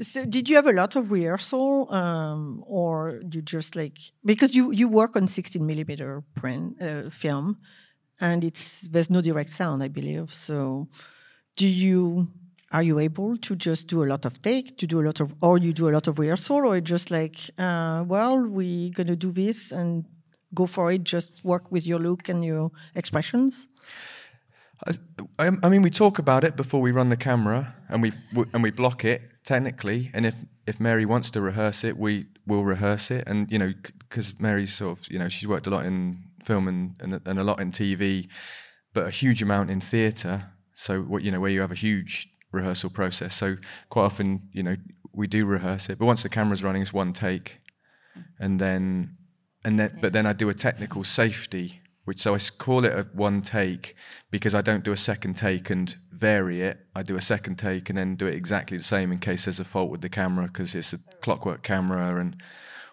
So, 0.00 0.24
did 0.24 0.48
you 0.48 0.56
have 0.56 0.66
a 0.66 0.72
lot 0.72 0.96
of 0.96 1.10
rehearsal, 1.10 1.92
um, 1.92 2.64
or 2.66 3.20
you 3.30 3.42
just 3.42 3.76
like 3.76 3.98
because 4.24 4.54
you 4.54 4.70
you 4.72 4.88
work 4.88 5.16
on 5.16 5.26
sixteen 5.28 5.66
millimeter 5.66 6.22
print 6.34 6.80
uh, 6.80 7.10
film, 7.10 7.58
and 8.20 8.44
it's 8.44 8.80
there's 8.82 9.10
no 9.10 9.20
direct 9.20 9.50
sound, 9.50 9.82
I 9.82 9.88
believe. 9.88 10.32
So, 10.32 10.88
do 11.56 11.66
you 11.68 12.28
are 12.72 12.82
you 12.82 12.98
able 12.98 13.36
to 13.38 13.56
just 13.56 13.86
do 13.88 14.04
a 14.04 14.06
lot 14.06 14.24
of 14.24 14.40
take, 14.42 14.78
to 14.78 14.86
do 14.86 15.00
a 15.00 15.04
lot 15.04 15.20
of, 15.20 15.34
or 15.42 15.58
you 15.58 15.72
do 15.74 15.88
a 15.88 15.92
lot 15.92 16.08
of 16.08 16.18
rehearsal, 16.18 16.56
or 16.66 16.80
just 16.80 17.10
like, 17.10 17.38
uh, 17.58 18.04
well, 18.06 18.38
we're 18.40 18.90
gonna 18.90 19.16
do 19.16 19.30
this 19.32 19.72
and 19.72 20.06
go 20.54 20.66
for 20.66 20.90
it, 20.92 21.04
just 21.04 21.44
work 21.44 21.70
with 21.70 21.86
your 21.86 21.98
look 21.98 22.28
and 22.30 22.44
your 22.44 22.70
expressions? 22.94 23.68
I, 24.86 25.50
I, 25.62 25.68
mean, 25.68 25.82
we 25.82 25.90
talk 25.90 26.18
about 26.18 26.44
it 26.44 26.56
before 26.56 26.80
we 26.80 26.90
run 26.90 27.08
the 27.08 27.16
camera, 27.16 27.74
and 27.88 28.02
we 28.02 28.12
and 28.52 28.62
we 28.62 28.70
block 28.70 29.04
it 29.04 29.22
technically. 29.44 30.10
And 30.12 30.26
if 30.26 30.34
if 30.66 30.80
Mary 30.80 31.04
wants 31.04 31.30
to 31.32 31.40
rehearse 31.40 31.84
it, 31.84 31.96
we 31.96 32.26
will 32.46 32.64
rehearse 32.64 33.10
it. 33.10 33.24
And 33.26 33.50
you 33.50 33.58
know, 33.58 33.72
because 33.98 34.38
Mary's 34.40 34.74
sort 34.74 34.98
of 34.98 35.10
you 35.10 35.18
know 35.18 35.28
she's 35.28 35.48
worked 35.48 35.66
a 35.66 35.70
lot 35.70 35.84
in 35.84 36.24
film 36.44 36.66
and, 36.68 36.94
and 37.00 37.20
and 37.24 37.38
a 37.38 37.44
lot 37.44 37.60
in 37.60 37.70
TV, 37.70 38.28
but 38.92 39.06
a 39.06 39.10
huge 39.10 39.42
amount 39.42 39.70
in 39.70 39.80
theatre. 39.80 40.50
So 40.74 41.02
what 41.02 41.22
you 41.22 41.30
know, 41.30 41.40
where 41.40 41.50
you 41.50 41.60
have 41.60 41.72
a 41.72 41.76
huge 41.76 42.28
rehearsal 42.50 42.90
process. 42.90 43.34
So 43.34 43.56
quite 43.88 44.04
often, 44.04 44.48
you 44.52 44.62
know, 44.62 44.76
we 45.12 45.26
do 45.26 45.46
rehearse 45.46 45.88
it, 45.88 45.98
but 45.98 46.06
once 46.06 46.22
the 46.22 46.28
camera's 46.28 46.62
running, 46.62 46.82
it's 46.82 46.92
one 46.92 47.12
take, 47.12 47.60
and 48.40 48.60
then 48.60 49.16
and 49.64 49.78
then 49.78 49.96
but 50.00 50.12
then 50.12 50.26
I 50.26 50.32
do 50.32 50.48
a 50.48 50.54
technical 50.54 51.04
safety 51.04 51.81
which 52.04 52.20
so 52.20 52.34
I 52.34 52.38
call 52.58 52.84
it 52.84 52.92
a 52.92 53.06
one 53.12 53.42
take 53.42 53.94
because 54.30 54.54
I 54.54 54.62
don't 54.62 54.84
do 54.84 54.92
a 54.92 54.96
second 54.96 55.34
take 55.34 55.70
and 55.70 55.94
vary 56.10 56.60
it. 56.62 56.86
I 56.96 57.02
do 57.02 57.16
a 57.16 57.22
second 57.22 57.56
take 57.56 57.88
and 57.88 57.98
then 57.98 58.16
do 58.16 58.26
it 58.26 58.34
exactly 58.34 58.76
the 58.76 58.84
same 58.84 59.12
in 59.12 59.18
case 59.18 59.44
there's 59.44 59.60
a 59.60 59.64
fault 59.64 59.90
with 59.90 60.00
the 60.00 60.08
camera 60.08 60.46
because 60.46 60.74
it's 60.74 60.92
a 60.92 60.98
clockwork 61.20 61.62
camera 61.62 62.20
and 62.20 62.42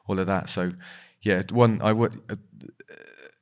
all 0.08 0.20
of 0.20 0.28
that. 0.28 0.50
So 0.50 0.74
yeah, 1.22 1.42
one 1.52 1.82
I 1.82 1.94
would. 1.94 2.22
Uh, 2.30 2.36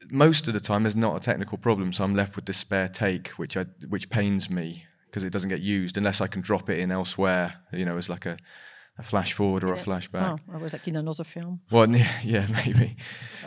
most 0.09 0.47
of 0.47 0.53
the 0.53 0.61
time, 0.61 0.83
there's 0.83 0.95
not 0.95 1.17
a 1.17 1.19
technical 1.19 1.57
problem, 1.57 1.91
so 1.91 2.03
I'm 2.03 2.15
left 2.15 2.37
with 2.37 2.45
this 2.45 2.57
spare 2.57 2.87
take, 2.87 3.29
which 3.29 3.57
I 3.57 3.65
which 3.87 4.09
pains 4.09 4.49
me 4.49 4.85
because 5.07 5.23
it 5.23 5.31
doesn't 5.31 5.49
get 5.49 5.61
used 5.61 5.97
unless 5.97 6.21
I 6.21 6.27
can 6.27 6.41
drop 6.41 6.69
it 6.69 6.79
in 6.79 6.91
elsewhere. 6.91 7.55
You 7.71 7.85
know, 7.85 7.97
as 7.97 8.09
like 8.09 8.25
a 8.25 8.37
a 8.99 9.03
flash 9.03 9.33
forward 9.33 9.63
or 9.63 9.73
a 9.73 9.77
flashback. 9.77 10.39
Oh, 10.49 10.53
I 10.53 10.57
was 10.57 10.73
like 10.73 10.87
in 10.87 10.95
another 10.95 11.23
film. 11.23 11.61
Well, 11.71 11.89
yeah, 12.23 12.47
maybe. 12.65 12.97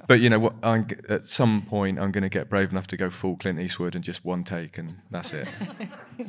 But 0.06 0.20
you 0.20 0.30
know, 0.30 0.38
what, 0.38 0.54
I'm, 0.62 0.86
at 1.08 1.28
some 1.28 1.62
point, 1.62 1.98
I'm 1.98 2.12
going 2.12 2.22
to 2.22 2.28
get 2.28 2.48
brave 2.48 2.70
enough 2.70 2.86
to 2.88 2.96
go 2.96 3.10
full 3.10 3.36
Clint 3.36 3.58
Eastwood 3.58 3.94
and 3.94 4.04
just 4.04 4.24
one 4.24 4.44
take, 4.44 4.78
and 4.78 4.96
that's 5.10 5.32
it. 5.32 5.48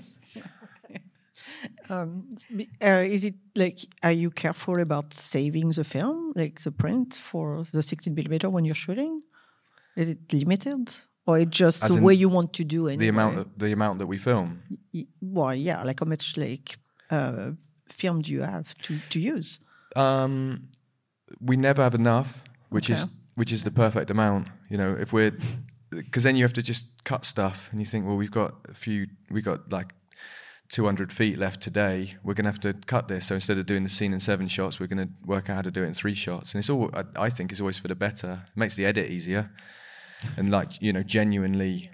um, 1.89 2.35
uh, 2.81 3.05
is 3.07 3.25
it 3.25 3.35
like 3.55 3.79
are 4.01 4.11
you 4.11 4.31
careful 4.31 4.79
about 4.79 5.13
saving 5.13 5.69
the 5.69 5.83
film, 5.83 6.33
like 6.35 6.59
the 6.61 6.71
print 6.71 7.13
for 7.13 7.63
the 7.71 7.83
16 7.83 8.15
millimeter 8.15 8.49
when 8.49 8.65
you're 8.65 8.75
shooting? 8.75 9.21
Is 9.95 10.09
it 10.09 10.33
limited, 10.33 10.89
or 11.27 11.37
it 11.37 11.49
just 11.49 11.83
As 11.83 11.95
the 11.95 12.01
way 12.01 12.15
you 12.15 12.29
want 12.29 12.53
to 12.53 12.63
do 12.63 12.87
it? 12.87 12.97
The 12.97 13.09
amount, 13.09 13.37
of, 13.37 13.47
the 13.57 13.71
amount 13.71 13.99
that 13.99 14.07
we 14.07 14.17
film. 14.17 14.63
Well, 15.21 15.53
yeah, 15.53 15.83
like 15.83 15.99
how 15.99 16.07
much 16.07 16.37
like. 16.37 16.77
Uh, 17.09 17.51
film 17.91 18.21
do 18.21 18.31
you 18.31 18.41
have 18.41 18.73
to, 18.83 18.99
to 19.09 19.19
use? 19.19 19.59
Um, 19.95 20.69
we 21.39 21.57
never 21.57 21.81
have 21.81 21.95
enough, 21.95 22.43
which 22.69 22.89
okay. 22.89 22.99
is 22.99 23.07
which 23.35 23.51
is 23.51 23.63
the 23.63 23.71
perfect 23.71 24.09
amount. 24.09 24.47
You 24.69 24.77
know, 24.77 24.91
if 24.91 25.13
we're 25.13 25.33
because 25.89 26.23
then 26.23 26.35
you 26.35 26.43
have 26.43 26.53
to 26.53 26.63
just 26.63 27.03
cut 27.03 27.25
stuff, 27.25 27.69
and 27.71 27.79
you 27.79 27.85
think, 27.85 28.05
well, 28.05 28.15
we've 28.15 28.31
got 28.31 28.55
a 28.69 28.73
few, 28.73 29.07
we 29.29 29.41
got 29.41 29.71
like 29.71 29.93
200 30.69 31.11
feet 31.11 31.37
left 31.37 31.61
today. 31.61 32.15
We're 32.23 32.33
going 32.33 32.45
to 32.45 32.51
have 32.51 32.61
to 32.61 32.73
cut 32.85 33.07
this. 33.07 33.27
So 33.27 33.35
instead 33.35 33.57
of 33.57 33.65
doing 33.65 33.83
the 33.83 33.89
scene 33.89 34.13
in 34.13 34.19
seven 34.19 34.47
shots, 34.47 34.79
we're 34.79 34.87
going 34.87 35.05
to 35.05 35.13
work 35.25 35.49
out 35.49 35.57
how 35.57 35.61
to 35.63 35.71
do 35.71 35.83
it 35.83 35.87
in 35.87 35.93
three 35.93 36.13
shots. 36.13 36.53
And 36.53 36.59
it's 36.59 36.69
all, 36.69 36.89
I, 36.93 37.03
I 37.25 37.29
think, 37.29 37.51
is 37.51 37.59
always 37.59 37.77
for 37.77 37.89
the 37.89 37.95
better. 37.95 38.45
It 38.49 38.57
makes 38.57 38.75
the 38.75 38.85
edit 38.85 39.11
easier, 39.11 39.51
and 40.37 40.49
like 40.49 40.81
you 40.81 40.93
know, 40.93 41.03
genuinely 41.03 41.91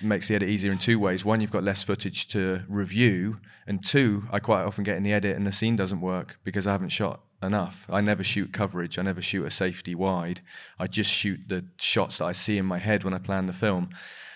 makes 0.00 0.28
the 0.28 0.34
edit 0.34 0.48
easier 0.48 0.72
in 0.72 0.78
two 0.78 0.98
ways. 0.98 1.24
One, 1.24 1.40
you've 1.40 1.50
got 1.50 1.62
less 1.62 1.82
footage 1.82 2.28
to 2.28 2.64
review, 2.68 3.38
and 3.66 3.84
two, 3.84 4.24
I 4.30 4.38
quite 4.38 4.62
often 4.62 4.84
get 4.84 4.96
in 4.96 5.02
the 5.02 5.12
edit 5.12 5.36
and 5.36 5.46
the 5.46 5.52
scene 5.52 5.76
doesn't 5.76 6.00
work 6.00 6.38
because 6.42 6.66
I 6.66 6.72
haven't 6.72 6.88
shot 6.88 7.20
enough. 7.42 7.86
I 7.90 8.00
never 8.00 8.24
shoot 8.24 8.52
coverage. 8.52 8.98
I 8.98 9.02
never 9.02 9.22
shoot 9.22 9.44
a 9.44 9.50
safety 9.50 9.94
wide. 9.94 10.40
I 10.78 10.86
just 10.86 11.10
shoot 11.10 11.40
the 11.48 11.66
shots 11.78 12.18
that 12.18 12.24
I 12.24 12.32
see 12.32 12.58
in 12.58 12.66
my 12.66 12.78
head 12.78 13.04
when 13.04 13.14
I 13.14 13.18
plan 13.18 13.46
the 13.46 13.52
film. 13.52 13.90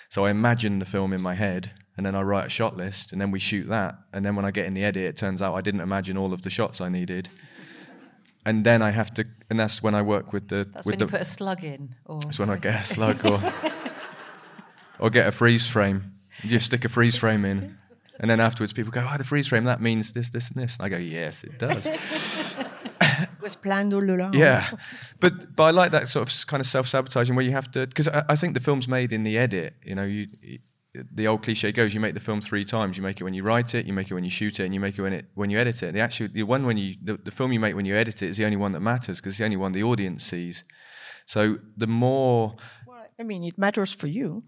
So 0.09 0.27
I 0.27 0.31
imagine 0.31 0.79
the 0.79 0.85
film 0.85 1.13
in 1.13 1.23
my 1.23 1.35
head, 1.35 1.71
and 1.97 2.05
then 2.05 2.15
I 2.15 2.21
write 2.21 2.47
a 2.47 2.51
shot 2.51 2.77
list, 2.77 3.13
and 3.13 3.21
then 3.21 3.31
we 3.31 3.39
shoot 3.39 3.69
that. 3.69 3.95
And 4.13 4.25
then 4.25 4.37
when 4.37 4.45
I 4.45 4.51
get 4.51 4.67
in 4.67 4.75
the 4.75 4.85
edit, 4.85 5.05
it 5.05 5.17
turns 5.17 5.41
out 5.41 5.55
I 5.55 5.63
didn't 5.63 5.81
imagine 5.81 6.19
all 6.19 6.35
of 6.35 6.43
the 6.43 6.51
shots 6.51 6.81
I 6.81 6.91
needed. 6.91 7.31
And 8.45 8.65
then 8.65 8.83
I 8.83 8.91
have 8.91 9.15
to, 9.15 9.25
and 9.49 9.59
that's 9.59 9.83
when 9.83 9.95
I 9.95 10.03
work 10.03 10.33
with 10.33 10.49
the. 10.49 10.69
That's 10.71 10.87
with 10.87 10.95
when 10.95 10.99
the, 10.99 11.05
you 11.07 11.11
put 11.11 11.21
a 11.23 11.25
slug 11.25 11.65
in, 11.65 11.95
or 12.05 12.21
that's 12.21 12.39
when 12.39 12.51
I 12.51 12.57
get 12.57 12.83
a 12.83 12.85
slug, 12.85 13.25
or 13.25 13.39
or 15.03 15.11
get 15.11 15.27
a 15.27 15.33
freeze 15.33 15.67
frame. 15.67 16.13
You 16.45 16.51
just 16.51 16.67
stick 16.67 16.85
a 16.85 16.89
freeze 16.89 17.17
frame 17.17 17.45
in, 17.45 17.77
and 18.21 18.31
then 18.31 18.39
afterwards 18.39 18.73
people 18.73 18.93
go, 18.93 19.07
"Oh, 19.07 19.19
the 19.19 19.25
freeze 19.25 19.49
frame 19.49 19.65
that 19.65 19.83
means 19.83 20.13
this, 20.13 20.31
this, 20.31 20.49
and 20.51 20.63
this." 20.63 20.77
And 20.77 20.87
I 20.87 20.89
go, 20.89 20.97
"Yes, 20.97 21.43
it 21.43 21.59
does." 21.59 21.87
it 21.87 23.29
was 23.41 23.57
planned 23.57 23.93
all 23.93 24.05
along. 24.05 24.35
Yeah, 24.35 24.71
but 25.19 25.57
but 25.57 25.65
I 25.65 25.71
like 25.71 25.91
that 25.91 26.09
sort 26.09 26.29
of 26.29 26.47
kind 26.47 26.61
of 26.61 26.67
self 26.69 26.87
sabotaging 26.87 27.35
where 27.35 27.45
you 27.45 27.51
have 27.51 27.71
to 27.73 27.87
because 27.87 28.07
I, 28.07 28.25
I, 28.29 28.37
think 28.37 28.55
the 28.55 28.61
film's 28.61 28.87
made 28.87 29.13
in 29.13 29.25
the 29.25 29.37
edit. 29.37 29.75
You 29.85 29.97
know, 29.97 30.05
you, 30.05 30.29
you, 30.41 30.59
the 30.95 31.27
old 31.27 31.43
cliche 31.43 31.73
goes: 31.73 31.95
you 31.95 32.01
make 32.01 32.15
the 32.15 32.21
film 32.21 32.41
three 32.41 32.65
times. 32.65 32.97
You 32.97 33.03
make 33.03 33.21
it 33.21 33.25
when 33.25 33.35
you 33.35 33.43
write 33.43 33.75
it, 33.75 33.87
you 33.87 33.93
make 33.93 34.09
it 34.09 34.15
when 34.15 34.25
you 34.25 34.31
shoot 34.31 34.61
it, 34.61 34.65
and 34.65 34.73
you 34.73 34.79
make 34.79 34.97
it 34.97 35.03
when 35.03 35.15
it 35.15 35.27
when 35.35 35.51
you 35.51 35.59
edit 35.59 35.83
it. 35.83 35.95
The 35.95 36.01
actual 36.01 36.29
the 36.33 36.45
one 36.45 36.65
when 36.65 36.77
you 36.77 36.95
the, 37.03 37.17
the 37.17 37.33
film 37.33 37.53
you 37.53 37.59
make 37.59 37.75
when 37.75 37.87
you 37.87 37.97
edit 37.97 38.23
it 38.23 38.31
is 38.31 38.37
the 38.37 38.45
only 38.45 38.57
one 38.57 38.71
that 38.73 38.81
matters 38.81 39.19
because 39.19 39.33
it's 39.33 39.39
the 39.39 39.45
only 39.47 39.57
one 39.57 39.73
the 39.73 39.83
audience 39.83 40.23
sees. 40.23 40.63
So 41.27 41.59
the 41.77 41.87
more, 41.87 42.57
well, 42.87 43.07
I 43.19 43.23
mean, 43.25 43.45
it 43.45 43.59
matters 43.59 43.93
for 43.93 44.07
you. 44.07 44.45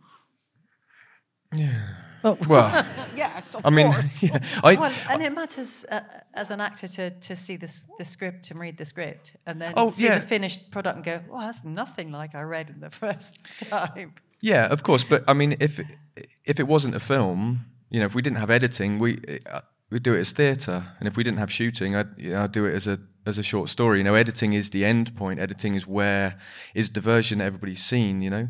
Yeah. 1.55 1.81
Oh. 2.25 2.39
Well, 2.49 2.87
yes, 3.17 3.55
I 3.63 3.69
mean, 3.69 3.93
yeah, 4.21 4.39
I, 4.63 4.77
well, 4.77 4.93
and 5.11 5.23
it 5.23 5.35
matters 5.35 5.85
uh, 5.91 6.01
as 6.33 6.51
an 6.51 6.61
actor 6.61 6.89
to, 6.89 7.11
to 7.11 7.37
see 7.37 7.57
this, 7.57 7.85
the 7.99 8.05
script 8.05 8.51
and 8.51 8.59
read 8.59 8.79
the 8.79 8.87
script 8.87 9.37
and 9.45 9.61
then 9.61 9.75
oh, 9.77 9.91
see 9.91 10.05
yeah. 10.05 10.19
the 10.19 10.27
finished 10.27 10.71
product 10.71 10.97
and 10.97 11.05
go, 11.05 11.21
well, 11.29 11.43
that's 11.43 11.65
nothing 11.65 12.11
like 12.11 12.35
I 12.35 12.41
read 12.41 12.71
in 12.71 12.81
the 12.81 12.89
first 13.05 13.45
time. 13.69 14.15
Yeah, 14.41 14.67
of 14.69 14.83
course. 14.83 15.05
But 15.05 15.25
I 15.29 15.35
mean, 15.35 15.57
if 15.61 15.81
if 16.45 16.59
it 16.59 16.67
wasn't 16.67 16.95
a 16.95 17.01
film, 17.01 17.67
you 17.91 18.01
know, 18.01 18.07
if 18.07 18.15
we 18.15 18.23
didn't 18.23 18.39
have 18.39 18.51
editing, 18.51 18.99
we 18.99 19.19
uh, 19.51 19.61
we'd 19.91 20.03
do 20.03 20.15
it 20.15 20.21
as 20.21 20.33
theatre, 20.33 20.85
and 20.99 21.07
if 21.07 21.17
we 21.17 21.25
didn't 21.25 21.39
have 21.39 21.53
shooting, 21.53 21.95
I'd, 21.95 22.09
you 22.19 22.31
know, 22.33 22.43
I'd 22.43 22.53
do 22.53 22.65
it 22.67 22.75
as 22.75 22.87
a 22.87 22.99
as 23.27 23.39
a 23.39 23.43
short 23.43 23.69
story. 23.69 23.99
You 23.99 24.05
know, 24.05 24.15
editing 24.15 24.53
is 24.53 24.71
the 24.71 24.85
end 24.85 25.15
point. 25.17 25.41
Editing 25.41 25.75
is 25.75 25.87
where 25.87 26.39
is 26.75 26.91
the 26.91 27.01
version 27.01 27.41
everybody's 27.41 27.83
seen. 27.83 28.21
You 28.21 28.31
know, 28.31 28.49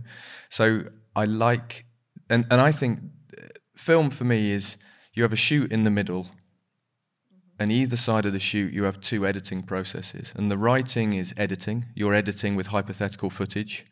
so 0.48 0.84
I 1.14 1.26
like 1.26 1.86
and 2.28 2.46
and 2.50 2.60
I 2.60 2.72
think 2.72 3.00
uh, 3.36 3.46
film 3.74 4.10
for 4.10 4.24
me 4.24 4.50
is 4.50 4.76
you 5.12 5.22
have 5.22 5.32
a 5.32 5.36
shoot 5.36 5.70
in 5.70 5.84
the 5.84 5.90
middle, 5.90 6.24
mm-hmm. 6.24 7.36
and 7.58 7.72
either 7.72 7.96
side 7.96 8.26
of 8.26 8.32
the 8.32 8.40
shoot 8.40 8.72
you 8.72 8.84
have 8.84 9.00
two 9.00 9.26
editing 9.26 9.62
processes, 9.62 10.32
and 10.36 10.50
the 10.50 10.58
writing 10.58 11.12
is 11.14 11.34
editing. 11.36 11.86
You're 11.94 12.14
editing 12.14 12.56
with 12.56 12.68
hypothetical 12.68 13.30
footage, 13.30 13.86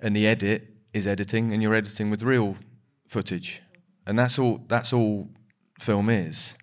and 0.00 0.14
the 0.14 0.26
edit 0.26 0.68
is 0.92 1.06
editing, 1.06 1.52
and 1.52 1.62
you're 1.62 1.74
editing 1.74 2.10
with 2.10 2.22
real 2.22 2.56
footage, 3.08 3.62
mm-hmm. 3.62 4.10
and 4.10 4.18
that's 4.18 4.38
all. 4.38 4.64
That's 4.68 4.92
all 4.92 5.28
film 5.78 6.08
is, 6.08 6.54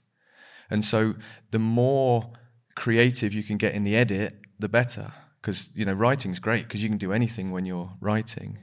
and 0.70 0.84
so 0.84 1.16
the 1.52 1.60
more 1.60 2.32
creative 2.76 3.34
you 3.34 3.44
can 3.44 3.58
get 3.58 3.74
in 3.74 3.84
the 3.84 3.96
edit, 3.96 4.36
the 4.60 4.70
better. 4.70 5.12
Because 5.42 5.70
you 5.76 5.86
know 5.86 5.94
writing's 5.94 6.40
great 6.40 6.64
because 6.64 6.82
you 6.82 6.90
can 6.90 6.98
do 6.98 7.14
anything 7.14 7.52
when 7.52 7.66
you're 7.66 7.92
writing. 8.02 8.58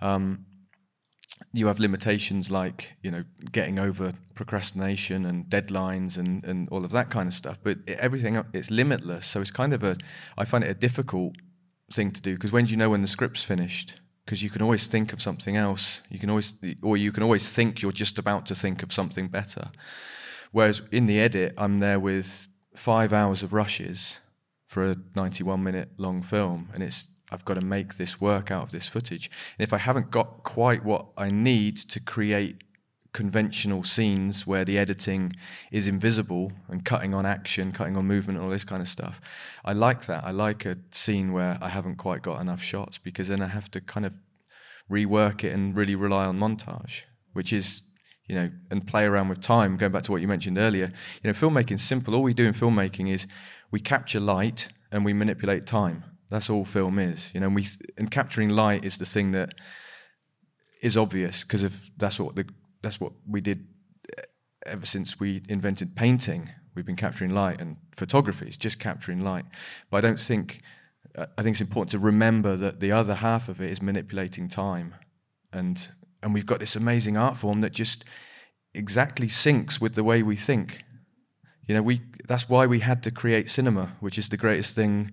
Um, 0.00 0.46
you 1.56 1.68
have 1.68 1.78
limitations 1.78 2.50
like 2.50 2.96
you 3.02 3.10
know 3.10 3.24
getting 3.50 3.78
over 3.78 4.12
procrastination 4.34 5.24
and 5.24 5.46
deadlines 5.46 6.18
and, 6.18 6.44
and 6.44 6.68
all 6.68 6.84
of 6.84 6.90
that 6.90 7.08
kind 7.08 7.26
of 7.26 7.32
stuff 7.32 7.58
but 7.62 7.78
everything 7.86 8.42
it's 8.52 8.70
limitless. 8.70 9.26
So 9.26 9.40
it's 9.40 9.50
kind 9.50 9.72
of 9.72 9.82
a 9.82 9.96
i 10.36 10.44
find 10.44 10.62
it 10.62 10.70
a 10.70 10.74
difficult 10.74 11.34
thing 11.90 12.10
to 12.10 12.20
do 12.20 12.34
because 12.34 12.52
when 12.52 12.66
do 12.66 12.72
you 12.72 12.76
know 12.76 12.90
when 12.90 13.02
the 13.02 13.08
script's 13.08 13.42
finished? 13.42 13.94
Because 14.24 14.42
you 14.42 14.50
can 14.50 14.60
always 14.60 14.86
think 14.88 15.12
of 15.12 15.22
something 15.22 15.56
else. 15.56 16.02
You 16.10 16.18
can 16.18 16.28
always 16.28 16.54
or 16.82 16.96
you 16.98 17.10
can 17.10 17.22
always 17.22 17.48
think 17.48 17.80
you're 17.80 17.92
just 17.92 18.18
about 18.18 18.44
to 18.46 18.54
think 18.54 18.82
of 18.82 18.92
something 18.92 19.28
better. 19.28 19.70
Whereas 20.52 20.82
in 20.92 21.06
the 21.06 21.18
edit 21.20 21.54
i'm 21.56 21.80
there 21.80 21.98
with 21.98 22.48
five 22.74 23.12
hours 23.14 23.42
of 23.42 23.54
rushes 23.54 24.20
for 24.66 24.84
a 24.84 24.96
91 25.14 25.62
minute 25.62 25.88
long 25.96 26.22
film 26.22 26.68
and 26.74 26.82
it's 26.82 27.08
I've 27.30 27.44
got 27.44 27.54
to 27.54 27.60
make 27.60 27.96
this 27.96 28.20
work 28.20 28.50
out 28.50 28.64
of 28.64 28.72
this 28.72 28.86
footage. 28.86 29.30
And 29.58 29.64
if 29.66 29.72
I 29.72 29.78
haven't 29.78 30.10
got 30.10 30.42
quite 30.42 30.84
what 30.84 31.06
I 31.16 31.30
need 31.30 31.76
to 31.76 32.00
create 32.00 32.62
conventional 33.12 33.82
scenes 33.82 34.46
where 34.46 34.64
the 34.64 34.78
editing 34.78 35.32
is 35.72 35.86
invisible 35.86 36.52
and 36.68 36.84
cutting 36.84 37.14
on 37.14 37.24
action, 37.24 37.72
cutting 37.72 37.96
on 37.96 38.04
movement, 38.06 38.38
all 38.38 38.50
this 38.50 38.64
kind 38.64 38.82
of 38.82 38.88
stuff, 38.88 39.20
I 39.64 39.72
like 39.72 40.06
that. 40.06 40.24
I 40.24 40.30
like 40.30 40.66
a 40.66 40.76
scene 40.92 41.32
where 41.32 41.58
I 41.60 41.70
haven't 41.70 41.96
quite 41.96 42.22
got 42.22 42.40
enough 42.40 42.62
shots 42.62 42.98
because 42.98 43.28
then 43.28 43.42
I 43.42 43.46
have 43.46 43.70
to 43.72 43.80
kind 43.80 44.06
of 44.06 44.14
rework 44.90 45.42
it 45.42 45.52
and 45.52 45.74
really 45.74 45.94
rely 45.94 46.26
on 46.26 46.38
montage. 46.38 47.02
which 47.32 47.52
is 47.52 47.82
you 48.28 48.34
know, 48.34 48.50
and 48.70 48.86
play 48.86 49.04
around 49.04 49.28
with 49.28 49.40
time. 49.40 49.76
Going 49.76 49.92
back 49.92 50.02
to 50.04 50.12
what 50.12 50.20
you 50.20 50.28
mentioned 50.28 50.58
earlier, 50.58 50.92
you 51.22 51.30
know, 51.30 51.32
filmmaking's 51.32 51.82
simple. 51.82 52.14
All 52.14 52.22
we 52.22 52.34
do 52.34 52.44
in 52.44 52.54
filmmaking 52.54 53.08
is 53.08 53.26
we 53.70 53.78
capture 53.80 54.20
light 54.20 54.68
and 54.90 55.04
we 55.04 55.12
manipulate 55.12 55.66
time. 55.66 56.02
That's 56.30 56.50
all 56.50 56.64
film 56.64 56.98
is. 56.98 57.30
You 57.34 57.40
know, 57.40 57.46
and 57.46 57.54
we 57.54 57.66
and 57.96 58.10
capturing 58.10 58.50
light 58.50 58.84
is 58.84 58.98
the 58.98 59.06
thing 59.06 59.32
that 59.32 59.54
is 60.82 60.96
obvious 60.96 61.42
because 61.42 61.62
of 61.62 61.90
that's 61.96 62.18
what 62.18 62.36
the 62.36 62.46
that's 62.82 63.00
what 63.00 63.12
we 63.28 63.40
did 63.40 63.66
eh, 64.16 64.22
ever 64.66 64.86
since 64.86 65.20
we 65.20 65.42
invented 65.48 65.96
painting. 65.96 66.50
We've 66.74 66.86
been 66.86 66.96
capturing 66.96 67.34
light, 67.34 67.60
and 67.60 67.76
photography 67.96 68.48
is 68.48 68.56
just 68.56 68.78
capturing 68.78 69.22
light. 69.24 69.46
But 69.90 69.98
I 69.98 70.00
don't 70.02 70.18
think 70.20 70.60
I 71.16 71.42
think 71.42 71.54
it's 71.54 71.60
important 71.60 71.90
to 71.92 71.98
remember 71.98 72.56
that 72.56 72.80
the 72.80 72.92
other 72.92 73.14
half 73.14 73.48
of 73.48 73.60
it 73.60 73.70
is 73.70 73.80
manipulating 73.80 74.48
time, 74.48 74.94
and 75.52 75.88
and 76.22 76.34
we've 76.34 76.46
got 76.46 76.60
this 76.60 76.76
amazing 76.76 77.16
art 77.16 77.36
form 77.36 77.60
that 77.60 77.72
just 77.72 78.04
exactly 78.74 79.28
syncs 79.28 79.80
with 79.80 79.94
the 79.94 80.04
way 80.04 80.22
we 80.22 80.36
think. 80.36 80.82
You 81.66 81.74
know, 81.74 81.82
we 81.82 82.02
that's 82.26 82.48
why 82.48 82.66
we 82.66 82.80
had 82.80 83.02
to 83.04 83.10
create 83.10 83.48
cinema, 83.48 83.96
which 84.00 84.18
is 84.18 84.28
the 84.28 84.36
greatest 84.36 84.74
thing 84.74 85.12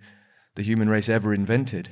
the 0.56 0.64
human 0.64 0.90
race 0.90 1.10
ever 1.10 1.34
invented. 1.34 1.90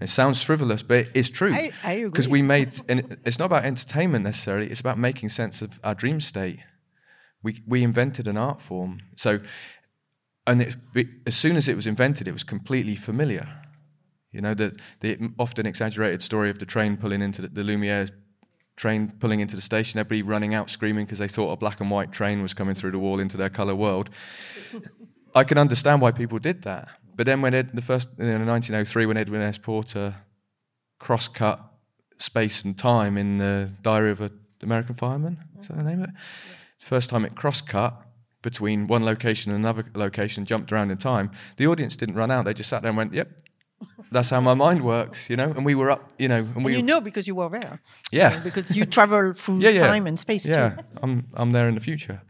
It 0.00 0.08
sounds 0.08 0.42
frivolous, 0.42 0.82
but 0.82 1.06
it's 1.14 1.30
true. 1.30 1.52
I, 1.52 1.70
I 1.84 1.92
agree. 1.92 2.10
Because 2.10 2.28
we 2.28 2.42
made, 2.42 2.80
and 2.88 3.16
it's 3.24 3.38
not 3.38 3.46
about 3.46 3.64
entertainment 3.64 4.24
necessarily. 4.24 4.68
It's 4.68 4.80
about 4.80 4.98
making 4.98 5.28
sense 5.28 5.62
of 5.62 5.78
our 5.84 5.94
dream 5.94 6.20
state. 6.20 6.58
We 7.42 7.62
we 7.66 7.82
invented 7.82 8.26
an 8.26 8.36
art 8.36 8.60
form. 8.60 9.00
So, 9.16 9.40
and 10.46 10.62
it, 10.62 10.76
as 11.26 11.36
soon 11.36 11.56
as 11.56 11.68
it 11.68 11.76
was 11.76 11.86
invented, 11.86 12.26
it 12.26 12.32
was 12.32 12.44
completely 12.44 12.96
familiar. 12.96 13.48
You 14.32 14.40
know, 14.40 14.54
the, 14.54 14.76
the 15.00 15.30
often 15.38 15.66
exaggerated 15.66 16.22
story 16.22 16.50
of 16.50 16.58
the 16.58 16.66
train 16.66 16.96
pulling 16.96 17.20
into 17.20 17.42
the, 17.42 17.48
the 17.48 17.62
Lumiere 17.62 18.08
train 18.76 19.12
pulling 19.20 19.40
into 19.40 19.54
the 19.54 19.62
station, 19.62 20.00
everybody 20.00 20.22
running 20.22 20.54
out 20.54 20.70
screaming 20.70 21.04
because 21.04 21.18
they 21.18 21.28
thought 21.28 21.52
a 21.52 21.56
black 21.56 21.80
and 21.80 21.90
white 21.90 22.10
train 22.10 22.42
was 22.42 22.54
coming 22.54 22.74
through 22.74 22.90
the 22.90 22.98
wall 22.98 23.20
into 23.20 23.36
their 23.36 23.50
colour 23.50 23.74
world. 23.74 24.08
I 25.34 25.44
can 25.44 25.58
understand 25.58 26.00
why 26.00 26.12
people 26.12 26.38
did 26.38 26.62
that. 26.62 26.88
But 27.14 27.26
then 27.26 27.42
when 27.42 27.54
Ed, 27.54 27.70
the 27.74 27.82
first 27.82 28.08
in 28.18 28.46
1903, 28.46 29.06
when 29.06 29.16
Edwin 29.16 29.42
S. 29.42 29.58
Porter 29.58 30.14
cross-cut 30.98 31.60
space 32.18 32.62
and 32.62 32.78
time 32.78 33.18
in 33.18 33.38
the 33.38 33.72
Diary 33.82 34.10
of 34.10 34.20
an 34.20 34.38
American 34.62 34.94
Fireman, 34.94 35.38
is 35.60 35.68
that 35.68 35.76
the 35.76 35.84
name 35.84 36.02
of 36.02 36.08
it? 36.08 36.14
It's 36.76 36.84
the 36.84 36.88
first 36.88 37.10
time 37.10 37.24
it 37.24 37.34
cross-cut 37.34 37.94
between 38.42 38.86
one 38.86 39.04
location 39.04 39.52
and 39.52 39.60
another 39.60 39.84
location, 39.94 40.44
jumped 40.44 40.72
around 40.72 40.90
in 40.90 40.98
time. 40.98 41.30
The 41.56 41.66
audience 41.66 41.96
didn't 41.96 42.16
run 42.16 42.30
out; 42.30 42.44
they 42.44 42.54
just 42.54 42.70
sat 42.70 42.82
there 42.82 42.88
and 42.88 42.96
went, 42.96 43.14
"Yep, 43.14 43.28
that's 44.10 44.30
how 44.30 44.40
my 44.40 44.54
mind 44.54 44.82
works, 44.84 45.30
you 45.30 45.36
know. 45.36 45.50
And 45.50 45.64
we 45.64 45.74
were 45.74 45.90
up, 45.90 46.12
you 46.18 46.28
know, 46.28 46.38
and, 46.38 46.56
and 46.56 46.64
we. 46.64 46.76
You 46.76 46.82
know 46.82 47.00
because 47.00 47.26
you 47.26 47.34
were 47.34 47.48
there. 47.48 47.80
Yeah. 48.10 48.38
because 48.40 48.76
you 48.76 48.84
travel 48.84 49.32
through 49.32 49.58
yeah, 49.60 49.70
yeah. 49.70 49.86
time 49.86 50.06
and 50.06 50.18
space. 50.18 50.46
Yeah, 50.46 50.70
too. 50.70 50.82
I'm 51.02 51.24
I'm 51.34 51.52
there 51.52 51.68
in 51.68 51.74
the 51.74 51.80
future. 51.80 52.20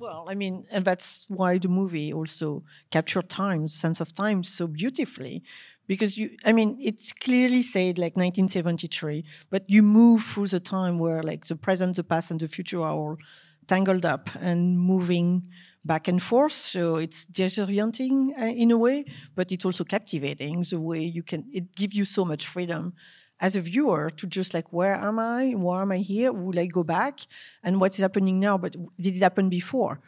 Well, 0.00 0.24
I 0.30 0.34
mean, 0.34 0.64
and 0.70 0.84
that's 0.84 1.26
why 1.28 1.58
the 1.58 1.68
movie 1.68 2.10
also 2.10 2.64
captured 2.90 3.28
time, 3.28 3.68
sense 3.68 4.00
of 4.00 4.14
time, 4.14 4.42
so 4.42 4.66
beautifully, 4.66 5.42
because 5.86 6.16
you, 6.16 6.30
I 6.46 6.54
mean, 6.54 6.78
it's 6.80 7.12
clearly 7.12 7.62
said 7.62 7.98
like 7.98 8.16
1973, 8.16 9.24
but 9.50 9.64
you 9.68 9.82
move 9.82 10.22
through 10.22 10.46
the 10.46 10.60
time 10.60 10.98
where 10.98 11.22
like 11.22 11.46
the 11.48 11.56
present, 11.56 11.96
the 11.96 12.04
past, 12.04 12.30
and 12.30 12.40
the 12.40 12.48
future 12.48 12.80
are 12.80 12.92
all 12.94 13.18
tangled 13.66 14.06
up 14.06 14.30
and 14.40 14.78
moving 14.78 15.46
back 15.84 16.08
and 16.08 16.22
forth. 16.22 16.52
So 16.52 16.96
it's 16.96 17.26
disorienting 17.26 18.30
uh, 18.40 18.46
in 18.46 18.70
a 18.70 18.78
way, 18.78 19.04
but 19.34 19.52
it's 19.52 19.66
also 19.66 19.84
captivating 19.84 20.64
the 20.70 20.80
way 20.80 21.00
you 21.02 21.22
can, 21.22 21.44
it 21.52 21.76
gives 21.76 21.94
you 21.94 22.06
so 22.06 22.24
much 22.24 22.46
freedom 22.46 22.94
as 23.40 23.56
a 23.56 23.60
viewer 23.60 24.10
to 24.10 24.26
just 24.26 24.54
like, 24.54 24.72
where 24.72 24.94
am 24.94 25.18
I? 25.18 25.52
Why 25.52 25.82
am 25.82 25.92
I 25.92 25.98
here? 25.98 26.32
Will 26.32 26.58
I 26.58 26.66
go 26.66 26.84
back? 26.84 27.20
And 27.62 27.80
what's 27.80 27.96
happening 27.96 28.38
now? 28.38 28.58
But 28.58 28.76
did 29.00 29.16
it 29.16 29.22
happen 29.22 29.48
before? 29.48 30.00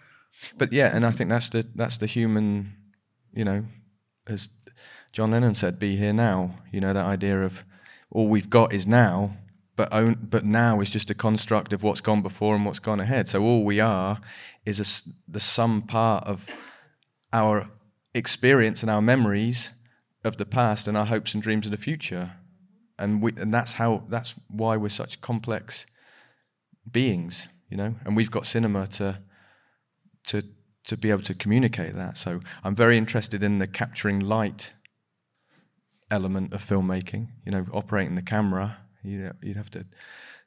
But 0.56 0.72
yeah, 0.72 0.94
and 0.94 1.04
I 1.04 1.10
think 1.10 1.30
that's 1.30 1.48
the 1.50 1.66
that's 1.74 1.98
the 1.98 2.06
human, 2.06 2.74
you 3.32 3.44
know, 3.44 3.64
as 4.26 4.48
John 5.12 5.30
Lennon 5.30 5.54
said, 5.54 5.78
"Be 5.78 5.96
here 5.96 6.12
now." 6.12 6.56
You 6.72 6.80
know 6.80 6.92
that 6.92 7.06
idea 7.06 7.42
of 7.42 7.64
all 8.10 8.28
we've 8.28 8.48
got 8.48 8.72
is 8.72 8.86
now, 8.86 9.36
but 9.76 9.92
own, 9.92 10.26
but 10.30 10.44
now 10.44 10.80
is 10.80 10.90
just 10.90 11.10
a 11.10 11.14
construct 11.14 11.72
of 11.72 11.82
what's 11.82 12.00
gone 12.00 12.22
before 12.22 12.54
and 12.54 12.64
what's 12.64 12.78
gone 12.78 13.00
ahead. 13.00 13.28
So 13.28 13.42
all 13.42 13.64
we 13.64 13.80
are 13.80 14.20
is 14.64 14.80
a, 14.80 15.30
the 15.30 15.40
sum 15.40 15.82
part 15.82 16.24
of 16.26 16.48
our 17.32 17.68
experience 18.14 18.82
and 18.82 18.90
our 18.90 19.02
memories 19.02 19.72
of 20.24 20.36
the 20.36 20.46
past 20.46 20.88
and 20.88 20.96
our 20.96 21.06
hopes 21.06 21.34
and 21.34 21.42
dreams 21.42 21.66
of 21.66 21.72
the 21.72 21.78
future. 21.78 22.32
And 22.98 23.22
we, 23.22 23.32
and 23.36 23.52
that's 23.52 23.74
how 23.74 24.04
that's 24.08 24.34
why 24.48 24.76
we're 24.76 24.88
such 24.88 25.20
complex 25.20 25.86
beings, 26.90 27.48
you 27.68 27.76
know. 27.76 27.94
And 28.04 28.16
we've 28.16 28.30
got 28.30 28.46
cinema 28.46 28.86
to 28.88 29.18
to 30.26 30.44
to 30.84 30.96
be 30.96 31.10
able 31.10 31.22
to 31.22 31.34
communicate 31.34 31.94
that. 31.94 32.18
So 32.18 32.40
I'm 32.64 32.74
very 32.74 32.96
interested 32.96 33.42
in 33.42 33.58
the 33.58 33.66
capturing 33.66 34.20
light 34.20 34.72
element 36.10 36.52
of 36.52 36.64
filmmaking. 36.64 37.28
You 37.44 37.52
know, 37.52 37.66
operating 37.72 38.14
the 38.14 38.22
camera 38.22 38.78
you 39.02 39.18
know, 39.18 39.32
you'd 39.42 39.56
have 39.56 39.70
to 39.70 39.84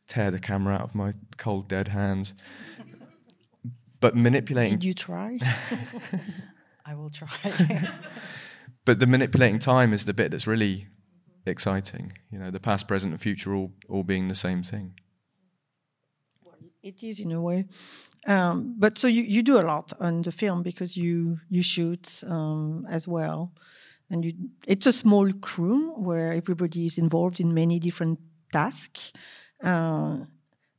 tear 0.08 0.32
the 0.32 0.40
camera 0.40 0.76
out 0.76 0.82
of 0.82 0.96
my 0.96 1.14
cold, 1.38 1.68
dead 1.68 1.90
hands. 1.90 2.34
But 4.00 4.16
manipulating. 4.16 4.78
Did 4.78 4.84
you 4.84 4.94
try? 4.94 5.40
I 6.86 6.96
will 6.96 7.10
try. 7.10 7.30
but 8.86 9.00
the 9.00 9.08
manipulating 9.08 9.60
time 9.60 9.94
is 9.94 10.06
the 10.06 10.14
bit 10.14 10.32
that's 10.32 10.48
really 10.48 10.88
exciting. 11.52 12.14
You 12.32 12.40
know, 12.40 12.52
the 12.52 12.60
past, 12.60 12.88
present, 12.88 13.14
and 13.14 13.22
future 13.22 13.54
all 13.54 13.72
all 13.90 14.04
being 14.04 14.28
the 14.28 14.36
same 14.36 14.64
thing. 14.64 14.94
It 16.82 17.04
is 17.04 17.20
in 17.20 17.32
a 17.32 17.42
way. 17.42 17.66
Um, 18.28 18.76
but 18.78 18.98
so 18.98 19.08
you, 19.08 19.24
you 19.24 19.42
do 19.42 19.60
a 19.60 19.64
lot 19.64 19.94
on 20.00 20.22
the 20.22 20.32
film 20.32 20.64
because 20.64 20.96
you 20.96 21.40
you 21.50 21.64
shoot 21.64 22.24
um, 22.28 22.86
as 22.90 23.08
well, 23.08 23.52
and 24.10 24.26
you, 24.26 24.34
it's 24.68 24.88
a 24.88 24.94
small 24.94 25.32
crew 25.34 25.94
where 25.96 26.34
everybody 26.34 26.86
is 26.86 26.98
involved 26.98 27.40
in 27.40 27.54
many 27.54 27.80
different 27.80 28.20
tasks. 28.52 29.14
Uh, 29.64 30.18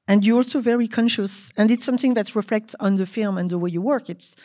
and 0.09 0.24
you're 0.24 0.37
also 0.37 0.61
very 0.61 0.87
conscious, 0.88 1.52
and 1.57 1.70
it's 1.70 1.85
something 1.85 2.14
that 2.14 2.35
reflects 2.37 2.76
on 2.79 2.96
the 2.96 3.07
film 3.07 3.38
and 3.38 3.50
the 3.50 3.59
way 3.59 3.70
you 3.70 3.83
work. 3.83 4.09
It's 4.09 4.37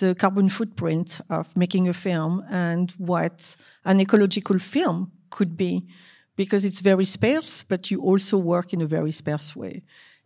the 0.00 0.14
carbon 0.14 0.48
footprint 0.48 1.20
of 1.28 1.56
making 1.56 1.88
a 1.88 1.92
film 1.92 2.44
and 2.50 2.92
what 2.92 3.56
an 3.84 4.00
ecological 4.00 4.58
film 4.58 5.10
could 5.32 5.56
be, 5.56 5.88
because 6.36 6.64
it's 6.64 6.80
very 6.80 7.04
sparse, 7.04 7.64
but 7.64 7.90
you 7.90 8.00
also 8.00 8.38
work 8.38 8.72
in 8.72 8.80
a 8.80 8.86
very 8.86 9.12
sparse 9.12 9.56
way. 9.56 9.82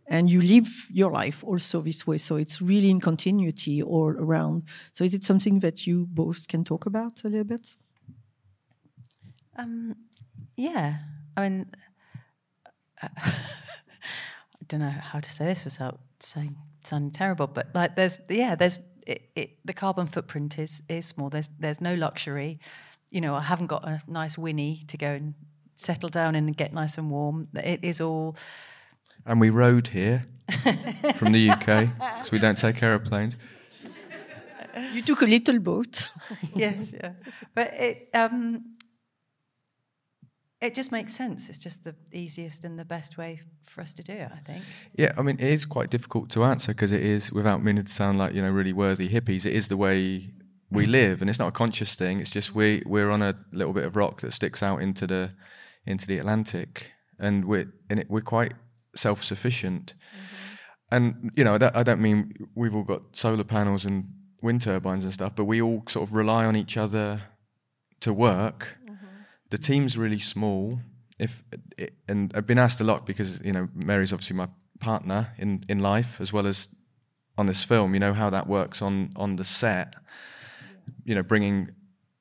And 0.09 0.31
you 0.31 0.41
live 0.41 0.69
your 0.91 1.11
life 1.11 1.43
also 1.43 1.81
this 1.81 2.07
way. 2.07 2.19
So 2.19 2.37
it's 2.37 2.63
really 2.63 2.91
in 2.91 3.01
continuity 3.01 3.83
all 3.83 4.11
around. 4.11 4.65
So 4.93 5.05
is 5.05 5.15
it 5.15 5.25
something 5.25 5.61
that 5.61 5.87
you 5.87 6.07
both 6.11 6.47
can 6.47 6.63
talk 6.63 6.87
about 6.87 7.25
a 7.25 7.29
little 7.29 7.45
bit? 7.45 7.77
Um, 9.57 9.97
yeah. 10.57 10.99
I 11.37 11.49
mean, 11.49 11.67
I 13.03 13.33
don't 14.69 14.81
know 14.81 14.91
how 14.91 15.21
to 15.21 15.31
say 15.31 15.45
this 15.47 15.65
without 15.65 15.99
saying 16.21 16.57
sounding 16.85 17.11
terrible, 17.11 17.47
but 17.47 17.69
like 17.75 17.97
there's 17.97 18.21
yeah, 18.29 18.55
there's 18.55 18.81
it, 19.07 19.31
it, 19.35 19.51
the 19.65 19.73
carbon 19.73 20.07
footprint 20.07 20.59
is 20.59 20.83
is 20.89 21.07
small. 21.07 21.31
There's 21.31 21.51
there's 21.59 21.81
no 21.81 21.95
luxury. 21.95 22.59
You 23.11 23.21
know, 23.21 23.35
I 23.35 23.43
haven't 23.43 23.69
got 23.69 23.87
a 23.87 24.01
nice 24.07 24.37
Winnie 24.37 24.83
to 24.89 24.97
go 24.97 25.09
and 25.09 25.35
settle 25.77 26.09
down 26.09 26.35
in 26.35 26.47
and 26.47 26.57
get 26.57 26.73
nice 26.73 26.99
and 26.99 27.11
warm. 27.11 27.49
It 27.55 27.81
is 27.83 28.01
all. 28.01 28.37
And 29.25 29.41
we 29.41 29.51
rode 29.51 29.89
here 29.89 30.27
from 31.17 31.33
the 31.33 31.51
UK 31.51 31.91
because 31.99 32.31
we 32.31 32.39
don't 32.39 32.59
take 32.59 32.83
aeroplanes. 32.83 33.37
You 34.93 35.03
took 35.03 35.23
a 35.23 35.27
little 35.27 35.59
boat. 35.59 36.09
yes, 36.55 36.93
yeah, 36.93 37.13
but 37.55 37.73
it. 37.75 38.09
Um, 38.13 38.77
it 40.61 40.75
just 40.75 40.91
makes 40.91 41.15
sense. 41.15 41.51
It's 41.51 41.59
just 41.59 41.85
the 41.85 41.95
easiest 42.13 42.65
and 42.65 42.79
the 42.79 42.85
best 42.85 43.19
way 43.19 43.41
for 43.65 43.83
us 43.83 43.93
to 43.95 44.03
do 44.03 44.15
it, 44.15 44.31
I 44.33 44.39
think. 44.39 44.65
Yeah, 44.95 45.13
I 45.19 45.23
mean, 45.23 45.37
it 45.37 45.49
is 45.49 45.67
quite 45.67 45.91
difficult 45.91 46.31
to 46.31 46.45
answer 46.45 46.73
because 46.73 46.93
it 46.93 47.03
is, 47.03 47.31
without 47.31 47.63
meaning 47.63 47.85
to 47.85 47.93
sound 47.93 48.19
like 48.19 48.35
you 48.35 48.43
know 48.43 48.51
really 48.51 48.73
worthy 48.73 49.09
hippies, 49.09 49.45
it 49.45 49.53
is 49.53 49.69
the 49.69 49.77
way 49.77 50.31
we 50.77 50.87
live, 50.87 51.21
and 51.21 51.31
it's 51.31 51.39
not 51.39 51.49
a 51.49 51.53
conscious 51.53 51.95
thing. 51.95 52.21
It's 52.21 52.31
just 52.31 52.55
we 52.55 52.83
we're 52.87 53.11
on 53.11 53.23
a 53.23 53.35
little 53.53 53.73
bit 53.73 53.85
of 53.85 53.97
rock 53.97 54.21
that 54.21 54.33
sticks 54.33 54.63
out 54.63 54.83
into 54.83 55.07
the 55.07 55.33
into 55.85 56.07
the 56.07 56.19
Atlantic, 56.19 56.93
and 57.19 57.45
we're 57.45 57.73
it, 57.91 58.11
we're 58.11 58.21
quite 58.21 58.53
self 58.95 59.25
sufficient. 59.25 59.95
Mm-hmm. 59.95 60.33
And 60.93 61.31
you 61.35 61.45
know, 61.45 61.55
I 61.55 61.59
don't, 61.59 61.77
I 61.77 61.83
don't 61.83 62.01
mean 62.01 62.33
we've 62.55 62.75
all 62.75 62.85
got 62.85 63.17
solar 63.17 63.45
panels 63.45 63.85
and 63.85 64.05
wind 64.41 64.63
turbines 64.63 65.03
and 65.03 65.13
stuff, 65.13 65.35
but 65.35 65.45
we 65.45 65.61
all 65.61 65.83
sort 65.89 66.09
of 66.09 66.15
rely 66.15 66.45
on 66.45 66.55
each 66.55 66.77
other 66.77 67.23
to 68.01 68.13
work 68.13 68.77
the 69.51 69.59
team's 69.59 69.97
really 69.97 70.19
small. 70.19 70.81
If 71.19 71.43
it, 71.79 71.95
and 72.09 72.33
I've 72.35 72.47
been 72.47 72.59
asked 72.59 72.81
a 72.81 72.85
lot 72.85 73.07
because 73.07 73.41
you 73.43 73.53
know 73.53 73.69
Mary's 73.75 74.13
obviously 74.13 74.37
my 74.37 74.49
partner 74.81 75.33
in 75.39 75.65
in 75.69 75.79
life 75.79 76.21
as 76.21 76.33
well 76.33 76.47
as 76.47 76.69
on 77.39 77.47
this 77.47 77.65
film. 77.65 77.95
You 77.95 78.01
know 78.01 78.15
how 78.15 78.31
that 78.31 78.47
works 78.47 78.83
on 78.83 79.13
on 79.17 79.37
the 79.37 79.45
set. 79.45 79.95
You 81.05 81.15
know, 81.15 81.23
bringing 81.23 81.71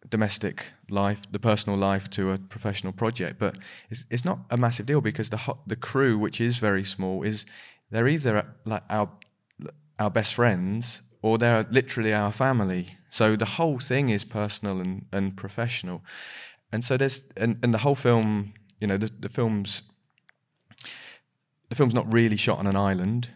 domestic 0.10 0.66
life, 0.90 1.22
the 1.32 1.40
personal 1.40 1.78
life, 1.78 2.10
to 2.12 2.32
a 2.32 2.38
professional 2.38 2.94
project. 2.94 3.40
But 3.40 3.58
it's 3.90 4.06
it's 4.10 4.26
not 4.26 4.40
a 4.50 4.58
massive 4.58 4.86
deal 4.86 5.02
because 5.02 5.30
the 5.30 5.56
the 5.68 5.76
crew, 5.76 6.18
which 6.18 6.40
is 6.40 6.58
very 6.58 6.84
small, 6.84 7.24
is 7.24 7.46
they're 7.92 8.08
either 8.08 8.56
like 8.66 8.84
our 8.90 9.10
our 10.00 10.10
best 10.10 10.34
friends 10.34 11.02
or 11.22 11.38
they're 11.38 11.66
literally 11.72 12.14
our 12.14 12.32
family. 12.32 12.98
So 13.10 13.36
the 13.36 13.46
whole 13.46 13.80
thing 13.80 14.10
is 14.10 14.24
personal 14.26 14.80
and, 14.80 15.06
and 15.12 15.36
professional. 15.36 16.04
And 16.72 16.84
so 16.84 16.98
there's 16.98 17.22
and, 17.38 17.58
and 17.64 17.74
the 17.74 17.80
whole 17.80 17.96
film, 17.96 18.54
you 18.80 18.88
know, 18.88 18.98
the, 18.98 19.10
the 19.20 19.30
film's 19.30 19.82
the 21.70 21.76
film's 21.76 21.94
not 21.94 22.12
really 22.12 22.38
shot 22.38 22.60
on 22.60 22.68
an 22.68 22.76
island. 22.76 23.30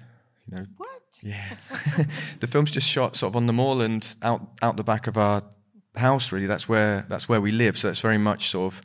You 0.48 0.58
know, 0.58 0.66
What? 0.78 0.99
Yeah. 1.22 1.56
the 2.40 2.48
film's 2.48 2.72
just 2.72 2.88
shot 2.88 3.16
sort 3.16 3.32
of 3.32 3.36
on 3.36 3.46
the 3.46 3.54
moorland 3.54 4.16
out 4.22 4.42
out 4.62 4.78
the 4.78 4.84
back 4.84 5.08
of 5.08 5.18
our 5.18 5.44
house 5.96 6.32
really. 6.32 6.48
That's 6.48 6.68
where 6.70 7.06
that's 7.10 7.28
where 7.30 7.42
we 7.42 7.52
live. 7.52 7.78
So 7.78 7.90
it's 7.90 8.02
very 8.02 8.18
much 8.18 8.50
sort 8.50 8.74
of 8.74 8.82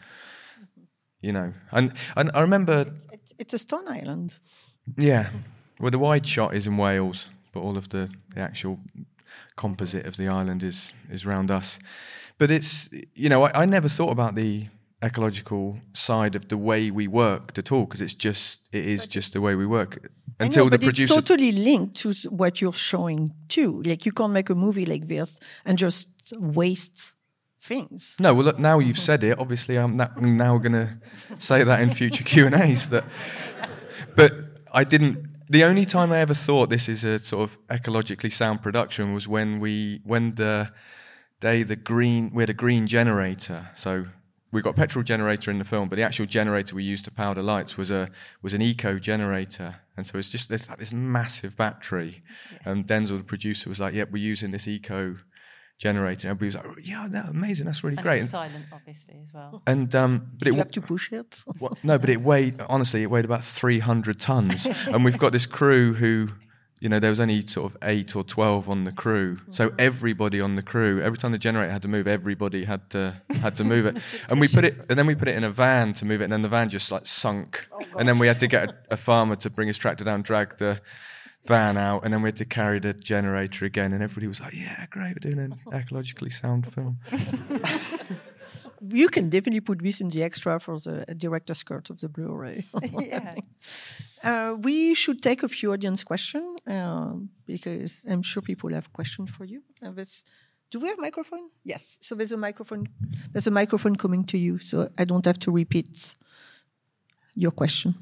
you 1.20 1.32
know. 1.32 1.52
And 1.70 1.92
and 2.16 2.30
I 2.34 2.40
remember 2.40 2.86
It's, 3.12 3.32
it's 3.38 3.54
a 3.54 3.58
stone 3.58 3.88
island. 3.88 4.38
yeah. 4.98 5.30
Well 5.80 5.90
the 5.90 5.98
wide 5.98 6.26
shot 6.26 6.54
is 6.54 6.66
in 6.66 6.76
Wales, 6.76 7.28
but 7.52 7.60
all 7.60 7.76
of 7.76 7.88
the, 7.88 8.08
the 8.34 8.40
actual 8.40 8.78
composite 9.56 10.06
of 10.06 10.16
the 10.16 10.28
island 10.28 10.62
is 10.62 10.92
is 11.10 11.24
round 11.26 11.50
us. 11.50 11.78
But 12.38 12.50
it's 12.50 12.88
you 13.14 13.28
know, 13.28 13.44
I, 13.44 13.62
I 13.62 13.66
never 13.66 13.88
thought 13.88 14.10
about 14.12 14.34
the 14.34 14.66
ecological 15.02 15.78
side 15.92 16.34
of 16.34 16.48
the 16.48 16.56
way 16.56 16.90
we 16.90 17.06
worked 17.06 17.58
at 17.58 17.70
all 17.70 17.84
because 17.84 18.00
it's 18.00 18.14
just 18.14 18.68
it 18.72 18.86
is 18.86 19.06
just 19.06 19.32
the 19.32 19.40
way 19.40 19.54
we 19.54 19.66
work 19.66 20.10
until 20.40 20.64
know, 20.64 20.70
the 20.70 20.78
producer 20.78 21.14
it's 21.14 21.28
totally 21.28 21.52
linked 21.52 21.96
to 21.96 22.12
what 22.30 22.60
you're 22.60 22.72
showing 22.72 23.32
too. 23.48 23.82
Like 23.82 24.06
you 24.06 24.12
can't 24.12 24.32
make 24.32 24.50
a 24.50 24.54
movie 24.54 24.86
like 24.86 25.06
this 25.08 25.40
and 25.64 25.78
just 25.78 26.08
waste 26.32 27.12
things. 27.60 28.14
No, 28.20 28.34
well, 28.34 28.44
look, 28.44 28.58
now 28.58 28.78
you've 28.78 28.98
said 28.98 29.24
it. 29.24 29.38
Obviously, 29.38 29.76
I'm, 29.76 29.96
na- 29.96 30.10
I'm 30.16 30.36
now 30.36 30.58
going 30.58 30.72
to 30.72 30.98
say 31.38 31.64
that 31.64 31.80
in 31.80 31.90
future 31.90 32.24
Q 32.32 32.46
and 32.46 32.54
A's. 32.54 32.90
That, 32.90 33.04
but 34.16 34.32
I 34.72 34.84
didn't. 34.84 35.26
The 35.48 35.64
only 35.64 35.84
time 35.84 36.10
I 36.10 36.18
ever 36.18 36.34
thought 36.34 36.70
this 36.70 36.88
is 36.88 37.04
a 37.04 37.18
sort 37.18 37.50
of 37.50 37.66
ecologically 37.68 38.32
sound 38.32 38.62
production 38.62 39.12
was 39.12 39.28
when 39.28 39.60
we, 39.60 40.00
when 40.04 40.34
the 40.36 40.72
day 41.40 41.62
the 41.62 41.76
green, 41.76 42.30
we 42.32 42.42
had 42.42 42.50
a 42.50 42.54
green 42.54 42.86
generator. 42.86 43.68
So 43.74 44.06
we 44.54 44.62
got 44.62 44.70
a 44.70 44.74
petrol 44.74 45.02
generator 45.02 45.50
in 45.50 45.58
the 45.58 45.64
film, 45.64 45.88
but 45.90 45.96
the 45.96 46.02
actual 46.02 46.24
generator 46.26 46.74
we 46.74 46.84
used 46.84 47.04
to 47.04 47.10
power 47.10 47.34
the 47.34 47.42
lights 47.42 47.76
was 47.76 47.90
a 47.90 48.08
was 48.40 48.54
an 48.54 48.62
eco 48.62 48.98
generator, 48.98 49.76
and 49.96 50.06
so 50.06 50.16
it's 50.18 50.30
just 50.30 50.48
this 50.48 50.68
like 50.70 50.78
this 50.78 50.92
massive 50.92 51.56
battery. 51.56 52.22
And 52.64 52.86
Denzel, 52.86 53.18
the 53.18 53.24
producer, 53.24 53.68
was 53.68 53.80
like, 53.80 53.92
"Yep, 53.94 54.10
we're 54.12 54.22
using 54.32 54.50
this 54.52 54.66
eco." 54.66 55.16
Generator, 55.76 56.28
and 56.28 56.36
everybody 56.40 56.46
was 56.46 56.54
like, 56.54 56.66
"Oh, 56.68 56.80
"Yeah, 56.80 57.08
no, 57.10 57.22
amazing! 57.30 57.66
That's 57.66 57.82
really 57.82 57.96
And 57.96 58.06
great." 58.06 58.20
it's 58.22 58.30
silent, 58.30 58.66
obviously, 58.72 59.18
as 59.20 59.34
well. 59.34 59.60
And 59.66 59.92
um, 59.96 60.30
but 60.38 60.46
it 60.46 60.52
You 60.52 60.58
have 60.58 60.70
to 60.70 60.80
push 60.80 61.10
it. 61.12 61.42
what- 61.58 61.82
no, 61.82 61.98
but 61.98 62.08
it 62.10 62.20
weighed 62.22 62.60
honestly, 62.68 63.02
it 63.02 63.10
weighed 63.10 63.24
about 63.24 63.42
three 63.42 63.80
hundred 63.80 64.20
tons, 64.20 64.66
and 64.86 65.04
we've 65.04 65.18
got 65.18 65.32
this 65.32 65.46
crew 65.46 65.92
who, 65.94 66.28
you 66.80 66.88
know, 66.88 66.98
there 66.98 67.10
was 67.10 67.20
only 67.20 67.46
sort 67.46 67.72
of 67.72 67.78
eight 67.82 68.14
or 68.14 68.24
twelve 68.24 68.68
on 68.68 68.84
the 68.84 68.92
crew, 68.92 69.38
so 69.50 69.70
mm. 69.70 69.74
everybody 69.78 70.40
on 70.40 70.56
the 70.56 70.62
crew, 70.62 71.00
every 71.00 71.16
time 71.16 71.32
the 71.32 71.38
generator 71.38 71.72
had 71.72 71.82
to 71.82 71.88
move, 71.88 72.06
everybody 72.06 72.64
had 72.64 72.88
to 72.90 73.20
had 73.40 73.56
to 73.56 73.64
move 73.64 73.86
it, 73.86 73.96
and 74.28 74.40
we 74.40 74.48
put 74.48 74.64
it, 74.64 74.76
and 74.88 74.98
then 74.98 75.06
we 75.06 75.14
put 75.14 75.28
it 75.28 75.36
in 75.36 75.44
a 75.44 75.50
van 75.50 75.94
to 75.94 76.04
move 76.04 76.20
it, 76.20 76.24
and 76.24 76.32
then 76.32 76.42
the 76.42 76.48
van 76.48 76.68
just 76.68 76.90
like 76.90 77.06
sunk, 77.06 77.68
oh, 77.72 77.80
and 77.98 78.08
then 78.08 78.18
we 78.18 78.26
had 78.26 78.38
to 78.40 78.46
get 78.46 78.68
a, 78.68 78.74
a 78.92 78.96
farmer 78.96 79.36
to 79.36 79.50
bring 79.50 79.68
his 79.68 79.78
tractor 79.78 80.04
down, 80.04 80.22
drag 80.22 80.58
the 80.58 80.80
van 81.46 81.76
out, 81.76 82.04
and 82.04 82.12
then 82.12 82.22
we 82.22 82.28
had 82.28 82.36
to 82.36 82.44
carry 82.44 82.78
the 82.78 82.92
generator 82.92 83.64
again, 83.64 83.92
and 83.92 84.02
everybody 84.02 84.26
was 84.26 84.40
like, 84.40 84.54
"Yeah, 84.54 84.86
great, 84.90 85.14
we're 85.14 85.30
doing 85.30 85.38
an 85.38 85.58
ecologically 85.72 86.32
sound 86.32 86.72
film." 86.72 86.98
You 88.88 89.08
can 89.08 89.28
definitely 89.28 89.60
put 89.60 89.82
this 89.82 90.00
in 90.00 90.08
the 90.08 90.22
extra 90.22 90.60
for 90.60 90.78
the 90.78 91.04
director's 91.16 91.62
cut 91.62 91.90
of 91.90 92.00
the 92.00 92.08
Blu-ray. 92.08 92.64
yeah. 93.00 93.34
Uh, 94.22 94.56
we 94.60 94.94
should 94.94 95.22
take 95.22 95.42
a 95.42 95.48
few 95.48 95.72
audience 95.72 96.04
questions 96.04 96.60
uh, 96.66 97.12
because 97.46 98.04
I'm 98.08 98.22
sure 98.22 98.42
people 98.42 98.70
have 98.70 98.92
questions 98.92 99.30
for 99.30 99.44
you. 99.44 99.62
Uh, 99.82 99.90
this, 99.90 100.24
do 100.70 100.80
we 100.80 100.88
have 100.88 100.98
microphone? 100.98 101.48
Yes. 101.62 101.98
So 102.00 102.14
there's 102.14 102.32
a 102.32 102.36
microphone. 102.36 102.88
There's 103.32 103.46
a 103.46 103.50
microphone 103.50 103.96
coming 103.96 104.24
to 104.24 104.38
you, 104.38 104.58
so 104.58 104.88
I 104.98 105.04
don't 105.04 105.24
have 105.24 105.38
to 105.40 105.50
repeat 105.50 106.14
your 107.34 107.52
question. 107.52 107.94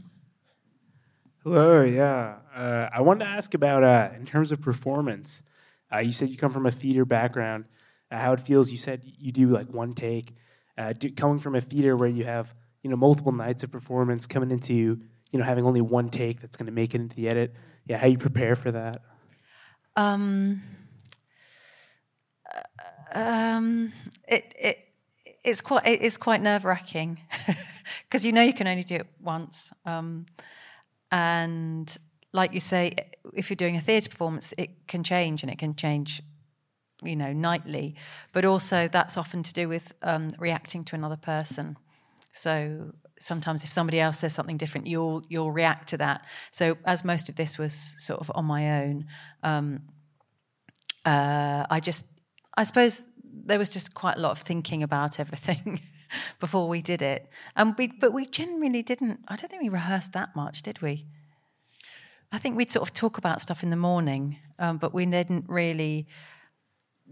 Hello, 1.43 1.83
yeah. 1.83 2.37
Uh, 2.55 2.89
I 2.93 3.01
wanted 3.01 3.25
to 3.25 3.31
ask 3.31 3.53
about, 3.55 3.83
uh, 3.83 4.11
in 4.15 4.25
terms 4.27 4.53
of 4.53 4.61
performance, 4.61 5.43
uh, 5.93 5.99
you 5.99 6.13
said 6.13 6.31
you 6.31 6.37
come 6.37 6.53
from 6.53 6.67
a 6.67 6.71
theater 6.71 7.05
background, 7.05 7.65
uh, 8.13 8.19
how 8.19 8.33
it 8.33 8.41
feels. 8.41 8.71
You 8.71 8.79
said 8.79 9.03
you 9.05 9.33
do 9.33 9.49
like 9.49 9.69
one 9.69 9.95
take. 9.95 10.37
Uh, 10.79 10.93
do, 10.93 11.11
coming 11.11 11.39
from 11.39 11.55
a 11.55 11.61
theater 11.61 11.97
where 11.97 12.09
you 12.09 12.25
have, 12.25 12.55
you 12.83 12.91
know, 12.91 12.97
multiple 12.97 13.33
nights 13.33 13.63
of 13.63 13.71
performance 13.71 14.27
coming 14.27 14.51
into, 14.51 15.01
you 15.31 15.39
know, 15.39 15.45
having 15.45 15.65
only 15.65 15.81
one 15.81 16.09
take 16.09 16.41
that's 16.41 16.57
going 16.57 16.67
to 16.67 16.73
make 16.73 16.95
it 16.95 17.01
into 17.01 17.17
the 17.17 17.29
edit. 17.29 17.55
Yeah, 17.87 17.99
how 17.99 18.07
you 18.07 18.19
prepare 18.19 18.57
for 18.57 18.71
that? 18.73 19.03
Um, 19.97 20.63
uh, 22.55 23.19
um, 23.19 23.93
it 24.27 24.55
it 24.59 24.79
it's 25.45 25.61
quite 25.61 25.87
it 25.87 26.01
is 26.01 26.17
quite 26.17 26.41
nerve 26.41 26.65
wracking 26.65 27.21
because 28.05 28.25
you 28.25 28.33
know 28.33 28.43
you 28.43 28.55
can 28.55 28.67
only 28.67 28.85
do 28.85 28.97
it 28.97 29.07
once, 29.21 29.73
um, 29.85 30.27
and 31.11 31.99
like 32.33 32.55
you 32.55 32.61
say, 32.61 32.95
if 33.35 33.51
you're 33.51 33.57
doing 33.57 33.77
a 33.77 33.81
theatre 33.81 34.09
performance, 34.09 34.55
it 34.57 34.87
can 34.89 35.05
change 35.05 35.43
and 35.43 35.53
it 35.53 35.59
can 35.59 35.75
change, 35.75 36.23
you 37.05 37.17
know, 37.17 37.33
nightly. 37.33 37.95
But 38.33 38.45
also 38.45 38.89
that's 38.89 39.17
often 39.17 39.43
to 39.43 39.53
do 39.53 39.69
with 39.69 39.93
um, 40.03 40.31
reacting 40.39 40.85
to 40.85 40.97
another 40.97 41.17
person. 41.17 41.77
So 42.33 42.93
sometimes 43.23 43.65
if 43.65 43.71
somebody 43.71 44.01
else 44.01 44.19
says 44.19 44.35
something 44.35 44.57
different, 44.57 44.87
you'll 44.87 45.23
you'll 45.29 45.53
react 45.53 45.89
to 45.91 45.97
that. 45.99 46.27
So 46.51 46.77
as 46.85 47.05
most 47.05 47.29
of 47.29 47.37
this 47.37 47.59
was 47.59 47.73
sort 47.73 48.21
of 48.21 48.31
on 48.35 48.45
my 48.45 48.83
own, 48.83 49.07
um, 49.43 49.83
uh, 51.05 51.67
I 51.71 51.81
just 51.81 52.07
I 52.57 52.65
suppose 52.65 53.07
there 53.25 53.59
was 53.59 53.71
just 53.71 53.95
quite 53.95 54.17
a 54.17 54.21
lot 54.21 54.33
of 54.33 54.39
thinking 54.39 54.83
about 54.83 55.19
everything 55.19 55.81
before 56.41 56.69
we 56.69 56.83
did 56.83 57.03
it, 57.03 57.29
and 57.57 57.75
we 57.79 57.87
but 57.87 58.13
we 58.13 58.27
generally 58.27 58.83
didn't. 58.83 59.21
I 59.29 59.37
don't 59.37 59.51
think 59.51 59.63
we 59.63 59.69
rehearsed 59.69 60.13
that 60.13 60.35
much, 60.35 60.63
did 60.63 60.83
we? 60.83 61.07
I 62.35 62.39
think 62.39 62.57
we'd 62.57 62.71
sort 62.71 62.89
of 62.89 62.95
talk 62.95 63.19
about 63.19 63.43
stuff 63.43 63.63
in 63.63 63.69
the 63.69 63.77
morning, 63.77 64.39
um, 64.59 64.79
but 64.79 64.95
we 64.95 65.05
didn't 65.05 65.45
really 65.49 66.07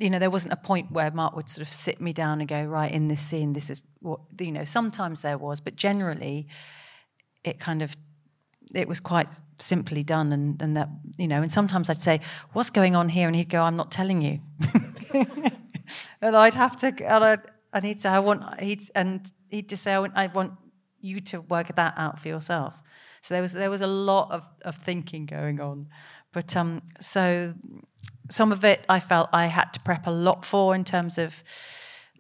you 0.00 0.08
know, 0.08 0.18
there 0.18 0.30
wasn't 0.30 0.52
a 0.52 0.56
point 0.56 0.90
where 0.90 1.10
Mark 1.10 1.36
would 1.36 1.48
sort 1.48 1.66
of 1.66 1.72
sit 1.72 2.00
me 2.00 2.12
down 2.12 2.40
and 2.40 2.48
go, 2.48 2.64
right, 2.64 2.90
in 2.90 3.08
this 3.08 3.20
scene, 3.20 3.52
this 3.52 3.68
is 3.68 3.82
what, 4.00 4.20
you 4.38 4.50
know, 4.50 4.64
sometimes 4.64 5.20
there 5.20 5.36
was, 5.36 5.60
but 5.60 5.76
generally 5.76 6.48
it 7.44 7.60
kind 7.60 7.82
of, 7.82 7.94
it 8.74 8.88
was 8.88 8.98
quite 8.98 9.38
simply 9.56 10.02
done. 10.02 10.32
And, 10.32 10.60
and 10.62 10.76
that, 10.76 10.88
you 11.18 11.28
know, 11.28 11.42
and 11.42 11.52
sometimes 11.52 11.90
I'd 11.90 11.98
say, 11.98 12.20
what's 12.54 12.70
going 12.70 12.96
on 12.96 13.10
here? 13.10 13.26
And 13.26 13.36
he'd 13.36 13.50
go, 13.50 13.62
I'm 13.62 13.76
not 13.76 13.90
telling 13.90 14.22
you. 14.22 14.40
and 16.22 16.34
I'd 16.36 16.54
have 16.54 16.78
to, 16.78 16.86
and 16.86 17.24
I'd, 17.24 17.40
and 17.74 17.84
he'd 17.84 18.00
say, 18.00 18.08
I 18.08 18.20
want, 18.20 18.60
he'd, 18.60 18.82
and 18.94 19.30
he'd 19.50 19.68
just 19.68 19.82
say, 19.82 19.92
I 19.92 19.98
want, 19.98 20.12
I 20.16 20.28
want 20.28 20.54
you 21.00 21.20
to 21.20 21.42
work 21.42 21.74
that 21.76 21.94
out 21.96 22.18
for 22.18 22.28
yourself. 22.28 22.82
So 23.22 23.34
there 23.34 23.42
was, 23.42 23.52
there 23.52 23.70
was 23.70 23.82
a 23.82 23.86
lot 23.86 24.30
of, 24.30 24.48
of 24.64 24.76
thinking 24.76 25.26
going 25.26 25.60
on. 25.60 25.88
But 26.32 26.56
um, 26.56 26.82
so 27.00 27.54
some 28.30 28.52
of 28.52 28.64
it 28.64 28.84
I 28.88 29.00
felt 29.00 29.28
I 29.32 29.46
had 29.46 29.72
to 29.74 29.80
prep 29.80 30.06
a 30.06 30.10
lot 30.10 30.44
for 30.44 30.74
in 30.74 30.84
terms 30.84 31.18
of 31.18 31.42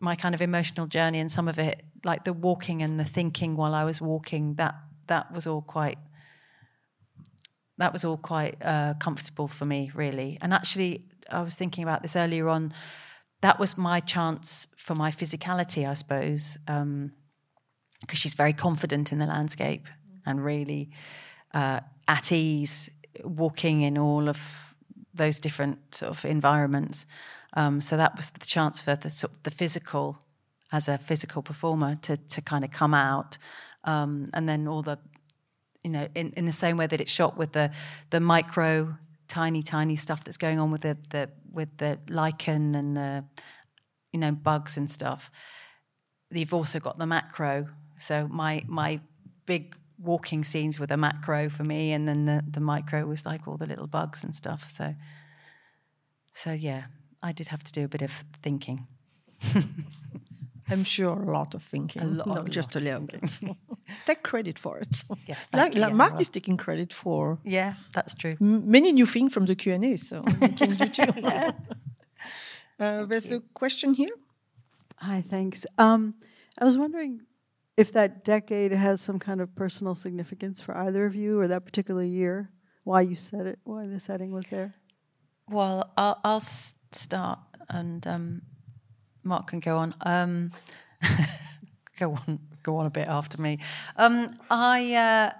my 0.00 0.16
kind 0.16 0.34
of 0.34 0.42
emotional 0.42 0.86
journey, 0.86 1.20
and 1.20 1.30
some 1.30 1.48
of 1.48 1.58
it, 1.58 1.82
like 2.04 2.24
the 2.24 2.32
walking 2.32 2.82
and 2.82 2.98
the 2.98 3.04
thinking 3.04 3.54
while 3.56 3.74
I 3.74 3.84
was 3.84 4.00
walking, 4.00 4.54
that 4.54 4.74
that 5.06 5.32
was 5.32 5.46
all 5.46 5.62
quite 5.62 5.98
that 7.78 7.92
was 7.92 8.04
all 8.04 8.18
quite 8.18 8.56
uh, 8.62 8.94
comfortable 8.94 9.48
for 9.48 9.64
me, 9.64 9.90
really. 9.94 10.36
And 10.42 10.52
actually, 10.52 11.04
I 11.30 11.42
was 11.42 11.56
thinking 11.56 11.82
about 11.82 12.02
this 12.02 12.16
earlier 12.16 12.48
on. 12.48 12.74
That 13.40 13.58
was 13.58 13.78
my 13.78 14.00
chance 14.00 14.66
for 14.76 14.94
my 14.94 15.10
physicality, 15.10 15.88
I 15.88 15.94
suppose, 15.94 16.58
because 16.66 16.82
um, 16.82 17.12
she's 18.12 18.34
very 18.34 18.52
confident 18.52 19.12
in 19.12 19.18
the 19.18 19.26
landscape 19.26 19.88
and 20.26 20.44
really 20.44 20.90
uh, 21.54 21.80
at 22.06 22.32
ease 22.32 22.90
walking 23.24 23.80
in 23.80 23.96
all 23.96 24.28
of 24.28 24.69
those 25.14 25.40
different 25.40 25.94
sort 25.94 26.10
of 26.10 26.24
environments. 26.24 27.06
Um, 27.56 27.80
so 27.80 27.96
that 27.96 28.16
was 28.16 28.30
the 28.30 28.46
chance 28.46 28.82
for 28.82 28.96
the 28.96 29.10
sort 29.10 29.32
of 29.32 29.42
the 29.42 29.50
physical, 29.50 30.16
as 30.70 30.88
a 30.88 30.98
physical 30.98 31.42
performer, 31.42 31.96
to 32.02 32.16
to 32.16 32.40
kind 32.40 32.64
of 32.64 32.70
come 32.70 32.94
out, 32.94 33.38
um, 33.84 34.26
and 34.32 34.48
then 34.48 34.68
all 34.68 34.82
the, 34.82 34.98
you 35.82 35.90
know, 35.90 36.08
in, 36.14 36.32
in 36.36 36.44
the 36.44 36.52
same 36.52 36.76
way 36.76 36.86
that 36.86 37.00
it's 37.00 37.12
shot 37.12 37.36
with 37.36 37.52
the 37.52 37.70
the 38.10 38.20
micro, 38.20 38.96
tiny, 39.26 39.62
tiny 39.62 39.96
stuff 39.96 40.22
that's 40.24 40.38
going 40.38 40.60
on 40.60 40.70
with 40.70 40.82
the, 40.82 40.96
the 41.08 41.28
with 41.52 41.76
the 41.78 41.98
lichen 42.08 42.74
and 42.74 42.96
the, 42.96 43.24
you 44.12 44.20
know, 44.20 44.32
bugs 44.32 44.76
and 44.76 44.88
stuff. 44.88 45.30
You've 46.30 46.54
also 46.54 46.78
got 46.78 46.98
the 46.98 47.06
macro. 47.06 47.66
So 47.96 48.28
my 48.28 48.62
my 48.68 49.00
big 49.46 49.76
walking 50.02 50.44
scenes 50.44 50.78
with 50.80 50.90
a 50.90 50.96
macro 50.96 51.48
for 51.50 51.64
me, 51.64 51.92
and 51.92 52.08
then 52.08 52.24
the, 52.24 52.42
the 52.50 52.60
micro 52.60 53.04
was 53.06 53.24
like 53.26 53.46
all 53.48 53.56
the 53.56 53.66
little 53.66 53.86
bugs 53.86 54.24
and 54.24 54.34
stuff. 54.34 54.70
So, 54.70 54.94
so 56.32 56.52
yeah, 56.52 56.84
I 57.22 57.32
did 57.32 57.48
have 57.48 57.62
to 57.64 57.72
do 57.72 57.84
a 57.84 57.88
bit 57.88 58.02
of 58.02 58.24
thinking. 58.42 58.86
I'm 60.72 60.84
sure 60.84 61.16
a 61.16 61.30
lot 61.32 61.54
of 61.54 61.62
thinking, 61.64 62.02
A 62.02 62.04
lot- 62.04 62.26
not 62.26 62.46
a 62.46 62.50
just 62.50 62.76
a 62.76 62.80
little 62.80 63.00
bit. 63.00 63.40
Take 64.06 64.22
credit 64.22 64.58
for 64.58 64.78
it. 64.78 65.02
Yes, 65.26 65.46
like, 65.52 65.62
thank 65.62 65.74
you, 65.74 65.80
like 65.80 65.94
Mark 65.94 66.12
Emma. 66.12 66.20
is 66.20 66.28
taking 66.28 66.56
credit 66.56 66.92
for 66.92 67.38
Yeah, 67.44 67.74
that's 67.92 68.14
true. 68.14 68.36
m- 68.40 68.70
many 68.70 68.92
new 68.92 69.06
things 69.06 69.32
from 69.34 69.46
the 69.46 69.56
Q 69.56 69.72
and 69.74 69.84
A, 69.84 69.96
so 69.96 70.22
you 70.40 70.48
can 70.48 70.76
do 70.76 70.88
too. 70.88 71.12
uh, 72.78 73.04
there's 73.06 73.32
a 73.32 73.40
question 73.54 73.94
here. 73.94 74.14
Hi, 74.98 75.22
thanks. 75.28 75.66
Um, 75.78 76.14
I 76.58 76.64
was 76.64 76.78
wondering 76.78 77.22
if 77.76 77.92
that 77.92 78.24
decade 78.24 78.72
has 78.72 79.00
some 79.00 79.18
kind 79.18 79.40
of 79.40 79.54
personal 79.54 79.94
significance 79.94 80.60
for 80.60 80.76
either 80.76 81.06
of 81.06 81.14
you, 81.14 81.40
or 81.40 81.48
that 81.48 81.64
particular 81.64 82.02
year. 82.02 82.50
Why 82.84 83.02
you 83.02 83.16
said 83.16 83.46
it? 83.46 83.58
Why 83.64 83.86
the 83.86 84.00
setting 84.00 84.32
was 84.32 84.46
there? 84.48 84.74
Well, 85.48 85.92
I'll, 85.96 86.20
I'll 86.24 86.40
start, 86.40 87.40
and 87.68 88.06
um, 88.06 88.42
Mark 89.22 89.48
can 89.48 89.60
go 89.60 89.78
on. 89.78 89.94
Um, 90.02 90.52
go 91.98 92.14
on, 92.14 92.38
go 92.62 92.76
on 92.76 92.86
a 92.86 92.90
bit 92.90 93.08
after 93.08 93.40
me. 93.40 93.58
Um, 93.96 94.28
I 94.50 94.94
uh, 94.94 95.32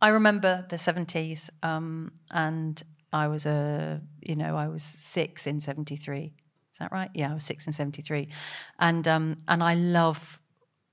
I 0.00 0.08
remember 0.08 0.66
the 0.68 0.78
seventies, 0.78 1.50
um, 1.62 2.12
and 2.30 2.82
I 3.12 3.28
was 3.28 3.46
a 3.46 4.00
you 4.20 4.36
know 4.36 4.56
I 4.56 4.68
was 4.68 4.82
six 4.82 5.46
in 5.46 5.60
seventy 5.60 5.96
three. 5.96 6.34
Is 6.72 6.78
that 6.78 6.92
right? 6.92 7.10
Yeah, 7.14 7.30
I 7.30 7.34
was 7.34 7.44
six 7.44 7.66
in 7.66 7.72
seventy 7.72 8.02
three, 8.02 8.28
and 8.78 9.06
um, 9.08 9.36
and 9.48 9.62
I 9.62 9.74
love 9.74 10.40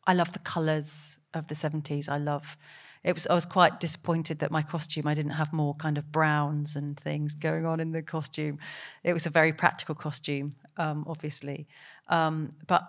I 0.07 0.13
love 0.13 0.33
the 0.33 0.39
colours 0.39 1.19
of 1.33 1.47
the 1.47 1.55
seventies. 1.55 2.07
I 2.09 2.17
love. 2.17 2.57
It 3.03 3.13
was. 3.13 3.27
I 3.27 3.35
was 3.35 3.45
quite 3.45 3.79
disappointed 3.79 4.39
that 4.39 4.51
my 4.51 4.61
costume. 4.61 5.07
I 5.07 5.13
didn't 5.13 5.31
have 5.31 5.53
more 5.53 5.75
kind 5.75 5.97
of 5.97 6.11
browns 6.11 6.75
and 6.75 6.99
things 6.99 7.35
going 7.35 7.65
on 7.65 7.79
in 7.79 7.91
the 7.91 8.01
costume. 8.01 8.59
It 9.03 9.13
was 9.13 9.25
a 9.25 9.29
very 9.29 9.53
practical 9.53 9.95
costume, 9.95 10.51
um, 10.77 11.05
obviously, 11.07 11.67
um, 12.07 12.51
but 12.67 12.83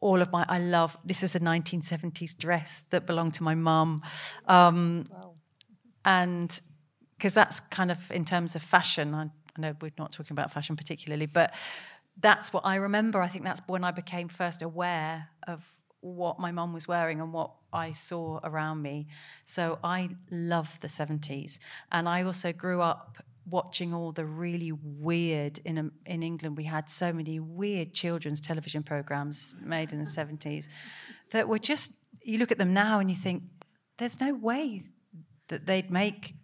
all 0.00 0.22
of 0.22 0.32
my. 0.32 0.44
I 0.48 0.58
love. 0.58 0.96
This 1.04 1.22
is 1.22 1.34
a 1.34 1.40
1970s 1.40 2.36
dress 2.36 2.84
that 2.90 3.06
belonged 3.06 3.34
to 3.34 3.42
my 3.42 3.54
mum, 3.54 4.00
um, 4.46 5.06
and 6.04 6.60
because 7.16 7.34
that's 7.34 7.60
kind 7.60 7.90
of 7.90 8.10
in 8.10 8.24
terms 8.24 8.56
of 8.56 8.62
fashion. 8.62 9.14
I, 9.14 9.24
I 9.56 9.60
know 9.60 9.76
we're 9.80 9.92
not 9.98 10.12
talking 10.12 10.32
about 10.34 10.52
fashion 10.52 10.76
particularly, 10.76 11.26
but 11.26 11.54
that's 12.20 12.52
what 12.52 12.64
I 12.66 12.76
remember. 12.76 13.20
I 13.20 13.28
think 13.28 13.44
that's 13.44 13.60
when 13.66 13.84
I 13.84 13.90
became 13.90 14.28
first 14.28 14.62
aware 14.62 15.28
of 15.46 15.79
what 16.00 16.38
my 16.38 16.50
mum 16.50 16.72
was 16.72 16.88
wearing 16.88 17.20
and 17.20 17.32
what 17.32 17.50
I 17.72 17.92
saw 17.92 18.40
around 18.42 18.82
me. 18.82 19.06
So 19.44 19.78
I 19.84 20.10
love 20.30 20.78
the 20.80 20.88
70s. 20.88 21.58
And 21.92 22.08
I 22.08 22.22
also 22.22 22.52
grew 22.52 22.80
up 22.80 23.18
watching 23.48 23.92
all 23.92 24.12
the 24.12 24.24
really 24.24 24.70
weird 24.70 25.58
in 25.64 25.76
um, 25.78 25.90
in 26.06 26.22
England 26.22 26.56
we 26.56 26.64
had 26.64 26.88
so 26.88 27.12
many 27.12 27.40
weird 27.40 27.92
children's 27.92 28.40
television 28.40 28.82
programs 28.82 29.56
made 29.60 29.92
in 29.92 29.98
the 29.98 30.04
70s 30.04 30.68
that 31.32 31.48
were 31.48 31.58
just 31.58 31.92
you 32.22 32.38
look 32.38 32.52
at 32.52 32.58
them 32.58 32.72
now 32.72 33.00
and 33.00 33.10
you 33.10 33.16
think 33.16 33.42
there's 33.98 34.20
no 34.20 34.34
way 34.34 34.82
that 35.48 35.66
they'd 35.66 35.90
make 35.90 36.34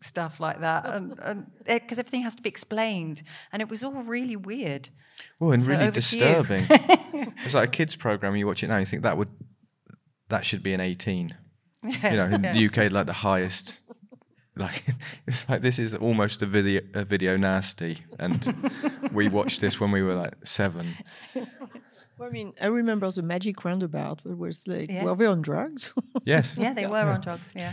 stuff 0.00 0.40
like 0.40 0.60
that 0.60 0.84
and 0.86 1.46
because 1.66 1.98
everything 2.00 2.22
has 2.22 2.34
to 2.34 2.42
be 2.42 2.48
explained 2.48 3.22
and 3.52 3.62
it 3.62 3.68
was 3.68 3.84
all 3.84 3.92
really 4.02 4.34
weird 4.36 4.88
Well, 5.38 5.52
and 5.52 5.62
So 5.62 5.68
really 5.68 5.86
over 5.86 6.00
to 6.00 6.16
you. 6.18 6.24
disturbing. 6.24 6.64
it's 7.44 7.54
like 7.54 7.68
a 7.68 7.70
kids 7.70 7.96
program. 7.96 8.34
You 8.36 8.46
watch 8.46 8.62
it 8.62 8.68
now, 8.68 8.78
you 8.78 8.86
think 8.86 9.02
that 9.02 9.16
would 9.16 9.28
that 10.28 10.44
should 10.44 10.62
be 10.62 10.72
an 10.72 10.80
eighteen. 10.80 11.34
You 11.84 12.10
know, 12.16 12.26
in 12.26 12.42
the 12.42 12.66
UK, 12.66 12.92
like 12.92 13.06
the 13.06 13.12
highest. 13.12 13.78
Like 14.54 14.84
it's 15.26 15.48
like 15.48 15.62
this 15.62 15.78
is 15.78 15.94
almost 15.94 16.42
a 16.42 16.46
video 16.46 16.82
a 16.94 17.04
video 17.04 17.36
nasty, 17.36 17.98
and 18.18 18.54
we 19.12 19.28
watched 19.28 19.60
this 19.60 19.80
when 19.80 19.90
we 19.90 20.02
were 20.02 20.14
like 20.14 20.34
seven. 20.44 20.94
Well, 22.18 22.28
I 22.28 22.30
mean, 22.30 22.52
I 22.60 22.66
remember 22.66 23.10
the 23.10 23.22
Magic 23.22 23.64
Roundabout. 23.64 24.22
It 24.26 24.36
was 24.38 24.68
like, 24.68 24.90
Yeah. 24.90 25.04
were 25.04 25.16
they 25.16 25.26
on 25.26 25.42
drugs? 25.42 25.92
Yes. 26.24 26.54
yeah 26.56 26.72
they 26.74 26.86
were 26.86 26.98
on 26.98 27.20
drugs 27.20 27.50
yeah 27.56 27.72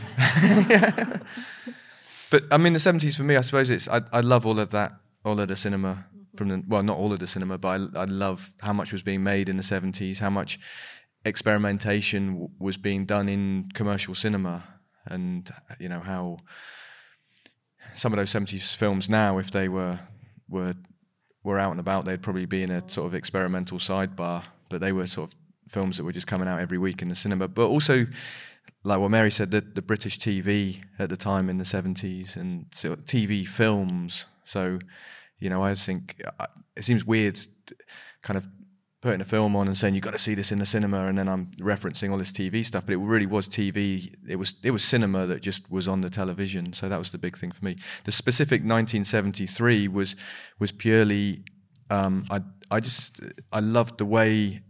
But 2.32 2.44
I 2.52 2.58
mean, 2.58 2.74
the 2.74 2.80
seventies 2.80 3.16
for 3.18 3.24
me, 3.24 3.36
I 3.36 3.42
suppose 3.42 3.70
it's 3.70 3.88
I, 3.88 4.02
I 4.14 4.22
love 4.22 4.46
all 4.46 4.60
of 4.60 4.70
that, 4.72 4.94
all 5.26 5.40
of 5.40 5.48
the 5.48 5.56
cinema 5.56 6.06
from 6.36 6.50
the 6.50 6.64
well, 6.68 6.84
not 6.84 6.98
all 6.98 7.14
of 7.14 7.20
the 7.20 7.28
cinema, 7.28 7.58
but 7.58 7.68
I, 7.96 8.02
I 8.02 8.06
love 8.06 8.54
how 8.62 8.74
much 8.74 8.92
was 8.92 9.02
being 9.02 9.24
made 9.24 9.50
in 9.50 9.58
the 9.58 9.64
seventies, 9.64 10.20
how 10.20 10.30
much 10.30 10.60
experimentation 11.26 12.28
w- 12.34 12.50
was 12.60 12.78
being 12.78 13.06
done 13.06 13.30
in 13.30 13.70
commercial 13.74 14.16
cinema, 14.16 14.64
and 15.06 15.50
you 15.80 15.90
know 15.90 16.00
how 16.00 16.38
some 17.96 18.14
of 18.14 18.18
those 18.18 18.30
seventies 18.30 18.74
films 18.76 19.10
now, 19.10 19.38
if 19.38 19.52
they 19.52 19.68
were 19.68 20.00
were 20.48 20.74
were 21.44 21.60
out 21.60 21.72
and 21.72 21.80
about, 21.80 22.06
they'd 22.06 22.22
probably 22.22 22.46
be 22.46 22.64
in 22.64 22.72
a 22.72 22.90
sort 22.90 23.08
of 23.08 23.16
experimental 23.16 23.80
sidebar, 23.80 24.44
but 24.70 24.82
they 24.82 24.92
were 24.92 25.08
sort 25.08 25.32
of 25.32 25.36
films 25.68 25.98
that 25.98 26.04
were 26.04 26.12
just 26.12 26.28
coming 26.28 26.48
out 26.48 26.60
every 26.60 26.78
week 26.78 27.02
in 27.02 27.10
the 27.10 27.16
cinema, 27.16 27.48
but 27.48 27.68
also 27.68 28.06
like 28.84 29.00
what 29.00 29.12
Mary 29.12 29.32
said, 29.32 29.52
the, 29.52 29.62
the 29.62 29.82
British 29.82 30.18
TV 30.20 30.82
at 30.98 31.10
the 31.10 31.18
time 31.18 31.50
in 31.50 31.58
the 31.58 31.64
70s 31.64 32.36
and 32.36 32.70
TV 32.72 33.48
films. 33.48 34.26
So, 34.44 34.80
you 35.40 35.50
know, 35.50 35.64
I 35.64 35.76
think 35.76 36.22
uh, 36.40 36.48
it 36.76 36.84
seems 36.84 37.06
weird 37.06 37.40
kind 38.22 38.38
of 38.38 38.48
putting 39.02 39.22
a 39.22 39.26
film 39.26 39.56
on 39.56 39.68
and 39.68 39.78
saying 39.78 39.96
you've 39.96 40.04
got 40.04 40.12
to 40.12 40.20
see 40.20 40.36
this 40.36 40.52
in 40.52 40.60
the 40.60 40.66
cinema 40.66 41.08
and 41.08 41.18
then 41.18 41.30
I'm 41.30 41.48
referencing 41.60 42.12
all 42.12 42.18
this 42.18 42.34
TV 42.34 42.66
stuff, 42.66 42.86
but 42.86 42.94
it 42.94 42.98
really 42.98 43.26
was 43.26 43.48
TV. 43.48 44.14
It 44.28 44.36
was 44.36 44.56
it 44.64 44.72
was 44.72 44.84
cinema 44.84 45.26
that 45.28 45.42
just 45.42 45.72
was 45.72 45.88
on 45.88 46.02
the 46.02 46.10
television. 46.10 46.74
So 46.74 46.90
that 46.90 47.00
was 47.00 47.12
the 47.12 47.18
big 47.18 47.38
thing 47.38 47.52
for 47.52 47.64
me. 47.64 47.78
The 48.04 48.12
specific 48.12 48.62
1973 48.62 49.88
was 49.88 50.16
was 50.60 50.72
purely 50.72 51.44
um, 51.90 52.26
I 52.30 52.42
I 52.70 52.80
just 52.80 53.22
I 53.52 53.62
loved 53.62 53.98
the 53.98 54.06
way 54.06 54.62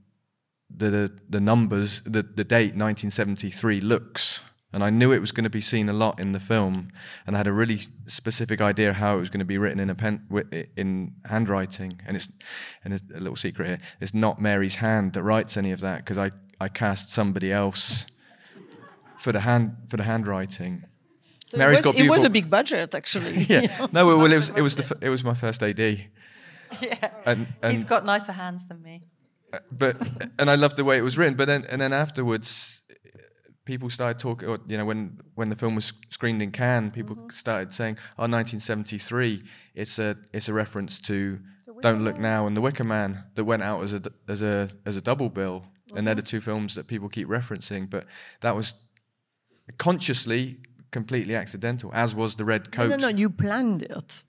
the 0.75 1.12
the 1.27 1.39
numbers, 1.39 2.01
the 2.03 2.21
the 2.21 2.43
date 2.43 2.75
1973 2.75 3.82
looks, 3.82 4.41
and 4.71 4.84
I 4.84 4.89
knew 4.89 5.12
it 5.12 5.19
was 5.19 5.32
going 5.32 5.45
to 5.45 5.49
be 5.49 5.62
seen 5.62 5.89
a 5.89 5.93
lot 5.93 6.19
in 6.19 6.32
the 6.32 6.39
film, 6.39 6.91
and 7.25 7.36
I 7.36 7.39
had 7.39 7.47
a 7.47 7.51
really 7.53 7.79
specific 8.05 8.62
idea 8.62 8.93
how 8.93 9.17
it 9.17 9.19
was 9.19 9.29
going 9.29 9.39
to 9.39 9.45
be 9.45 9.58
written 9.58 9.79
in 9.79 9.89
a 9.89 9.95
pen 9.95 10.21
in 10.75 11.13
handwriting, 11.25 12.01
and 12.05 12.15
it's 12.15 12.29
and 12.84 12.93
it's 12.93 13.03
a 13.15 13.19
little 13.19 13.36
secret 13.36 13.67
here. 13.67 13.79
It's 13.99 14.13
not 14.13 14.39
Mary's 14.39 14.75
hand 14.75 15.13
that 15.13 15.23
writes 15.23 15.58
any 15.58 15.71
of 15.71 15.79
that 15.82 15.97
because 15.97 16.17
I 16.17 16.32
I 16.62 16.69
cast 16.69 17.12
somebody 17.12 17.51
else 17.51 18.05
for 19.17 19.32
the 19.32 19.41
hand 19.41 19.75
for 19.88 19.97
the 19.97 20.03
handwriting. 20.03 20.84
So 21.47 21.58
Mary's 21.58 21.79
it 21.79 21.86
was, 21.86 21.95
got 21.95 22.05
it 22.05 22.10
was 22.10 22.23
a 22.23 22.29
big 22.29 22.49
budget, 22.49 22.93
actually. 22.93 23.45
Yeah, 23.49 23.88
no, 23.91 24.05
well, 24.05 24.32
it 24.32 24.36
was 24.36 24.49
it 24.49 24.62
was 24.62 24.75
the 24.75 24.84
f- 24.91 25.01
it 25.01 25.10
was 25.10 25.23
my 25.23 25.34
first 25.34 25.63
AD, 25.63 25.79
yeah 25.79 27.10
and 27.25 27.47
and 27.63 27.71
he's 27.71 27.84
got 27.84 28.05
nicer 28.05 28.32
hands 28.32 28.67
than 28.67 28.84
me 28.84 29.01
uh, 29.51 29.60
but 29.71 29.97
and 30.38 30.49
I 30.49 30.55
loved 30.55 30.77
the 30.77 30.84
way 30.84 30.97
it 30.97 31.01
was 31.01 31.17
written. 31.17 31.36
But 31.36 31.45
then 31.45 31.65
and 31.65 31.82
then 31.82 31.93
afterwards, 31.93 32.82
people 33.69 33.89
started 33.89 34.19
talking. 34.19 34.49
Or, 34.49 34.60
you 34.67 34.77
know, 34.77 34.86
when 34.86 35.19
when 35.36 35.49
the 35.49 35.55
film 35.55 35.75
was 35.75 35.93
screened 36.10 36.41
in 36.41 36.51
Cannes, 36.51 36.91
people 36.91 37.15
mm-hmm. 37.15 37.29
started 37.29 37.73
saying, 37.73 37.95
"Oh, 38.17 38.25
1973. 38.25 39.43
It's 39.75 39.99
a 39.99 40.17
it's 40.34 40.49
a 40.49 40.53
reference 40.53 40.99
to 41.01 41.39
Don't 41.82 42.03
Look 42.03 42.17
Now 42.17 42.47
and 42.47 42.58
The 42.58 42.62
Wicker 42.62 42.84
Man 42.84 43.23
that 43.36 43.45
went 43.45 43.63
out 43.63 43.84
as 43.84 43.93
a 43.93 44.01
as 44.27 44.41
a 44.41 44.69
as 44.86 44.97
a 44.97 45.01
double 45.01 45.29
bill." 45.29 45.58
And 45.95 46.05
they're 46.05 46.15
mm-hmm. 46.15 46.32
the 46.32 46.34
two 46.34 46.41
films 46.41 46.75
that 46.75 46.88
people 46.88 47.10
keep 47.10 47.27
referencing. 47.27 47.89
But 47.89 48.05
that 48.41 48.55
was 48.55 48.73
consciously, 49.77 50.58
completely 50.91 51.36
accidental, 51.36 51.91
as 51.93 52.13
was 52.13 52.36
the 52.36 52.45
red 52.45 52.71
coat. 52.71 52.89
no, 52.89 52.97
no, 52.97 53.08
you 53.08 53.29
planned 53.29 53.84
it. 53.84 54.23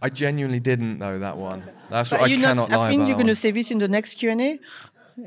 I 0.00 0.08
genuinely 0.08 0.60
didn't 0.60 0.98
know 0.98 1.18
that 1.18 1.36
one. 1.36 1.62
That's 1.90 2.10
But 2.10 2.20
what 2.20 2.30
I 2.30 2.34
cannot 2.36 2.70
not, 2.70 2.70
lie 2.70 2.86
I 2.86 2.90
think 2.90 3.06
you're 3.08 3.16
going 3.16 3.26
to 3.26 3.34
say 3.34 3.50
this 3.50 3.70
in 3.70 3.78
the 3.78 3.88
next 3.88 4.18
Q&A. 4.18 4.60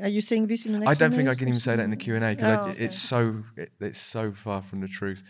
Are 0.02 0.08
you 0.08 0.20
saying 0.20 0.46
this 0.46 0.66
in 0.66 0.72
the 0.72 0.78
next 0.78 0.90
I 0.90 0.94
don't 0.94 1.12
think 1.12 1.28
I 1.28 1.34
can 1.34 1.48
even 1.48 1.60
say 1.60 1.76
that 1.76 1.82
in 1.82 1.90
the 1.90 1.96
mm. 1.96 2.00
Q 2.00 2.14
and 2.16 2.24
A 2.24 2.34
because 2.34 2.58
Oh, 2.58 2.70
okay. 2.70 2.84
it's 2.84 2.98
so 2.98 3.42
it, 3.56 3.72
it's 3.80 4.00
so 4.00 4.32
far 4.32 4.62
from 4.62 4.80
the 4.80 4.88
truth. 4.88 5.22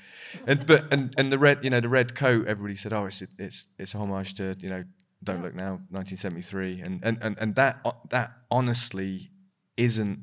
And 0.47 0.66
but 0.66 0.92
and, 0.92 1.14
and 1.16 1.33
the 1.33 1.38
red 1.38 1.62
you 1.62 1.71
know 1.71 1.81
the 1.81 1.88
red 1.88 2.14
coat 2.14 2.47
everybody 2.47 2.75
said 2.75 2.92
oh 2.92 3.07
it's 3.07 3.23
it's 3.38 3.68
it's 3.79 3.94
a 3.94 3.99
homage 3.99 4.35
to 4.35 4.57
you 4.59 4.68
know 4.68 4.85
Don't 5.23 5.42
Look 5.42 5.55
Now 5.55 5.81
1973 5.90 6.81
and 6.81 7.01
and 7.05 7.18
and, 7.23 7.38
and 7.38 7.55
that 7.55 7.79
uh, 7.85 7.92
that 8.11 8.33
honestly 8.51 9.31
isn't 9.77 10.21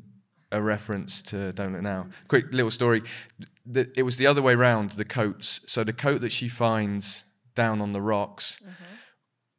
a 0.51 0.61
reference 0.61 1.21
to 1.23 1.51
Don't 1.53 1.73
Look 1.73 1.81
Now. 1.81 2.07
Quick 2.27 2.53
little 2.53 2.71
story. 2.71 3.03
The, 3.65 3.89
it 3.95 4.03
was 4.03 4.17
the 4.17 4.27
other 4.27 4.41
way 4.41 4.55
round. 4.55 4.91
The 4.91 5.05
coats. 5.05 5.61
So 5.67 5.83
the 5.83 5.93
coat 5.93 6.21
that 6.21 6.31
she 6.31 6.47
finds 6.49 7.23
down 7.55 7.81
on 7.81 7.93
the 7.93 8.01
rocks 8.01 8.57
mm-hmm. 8.61 8.94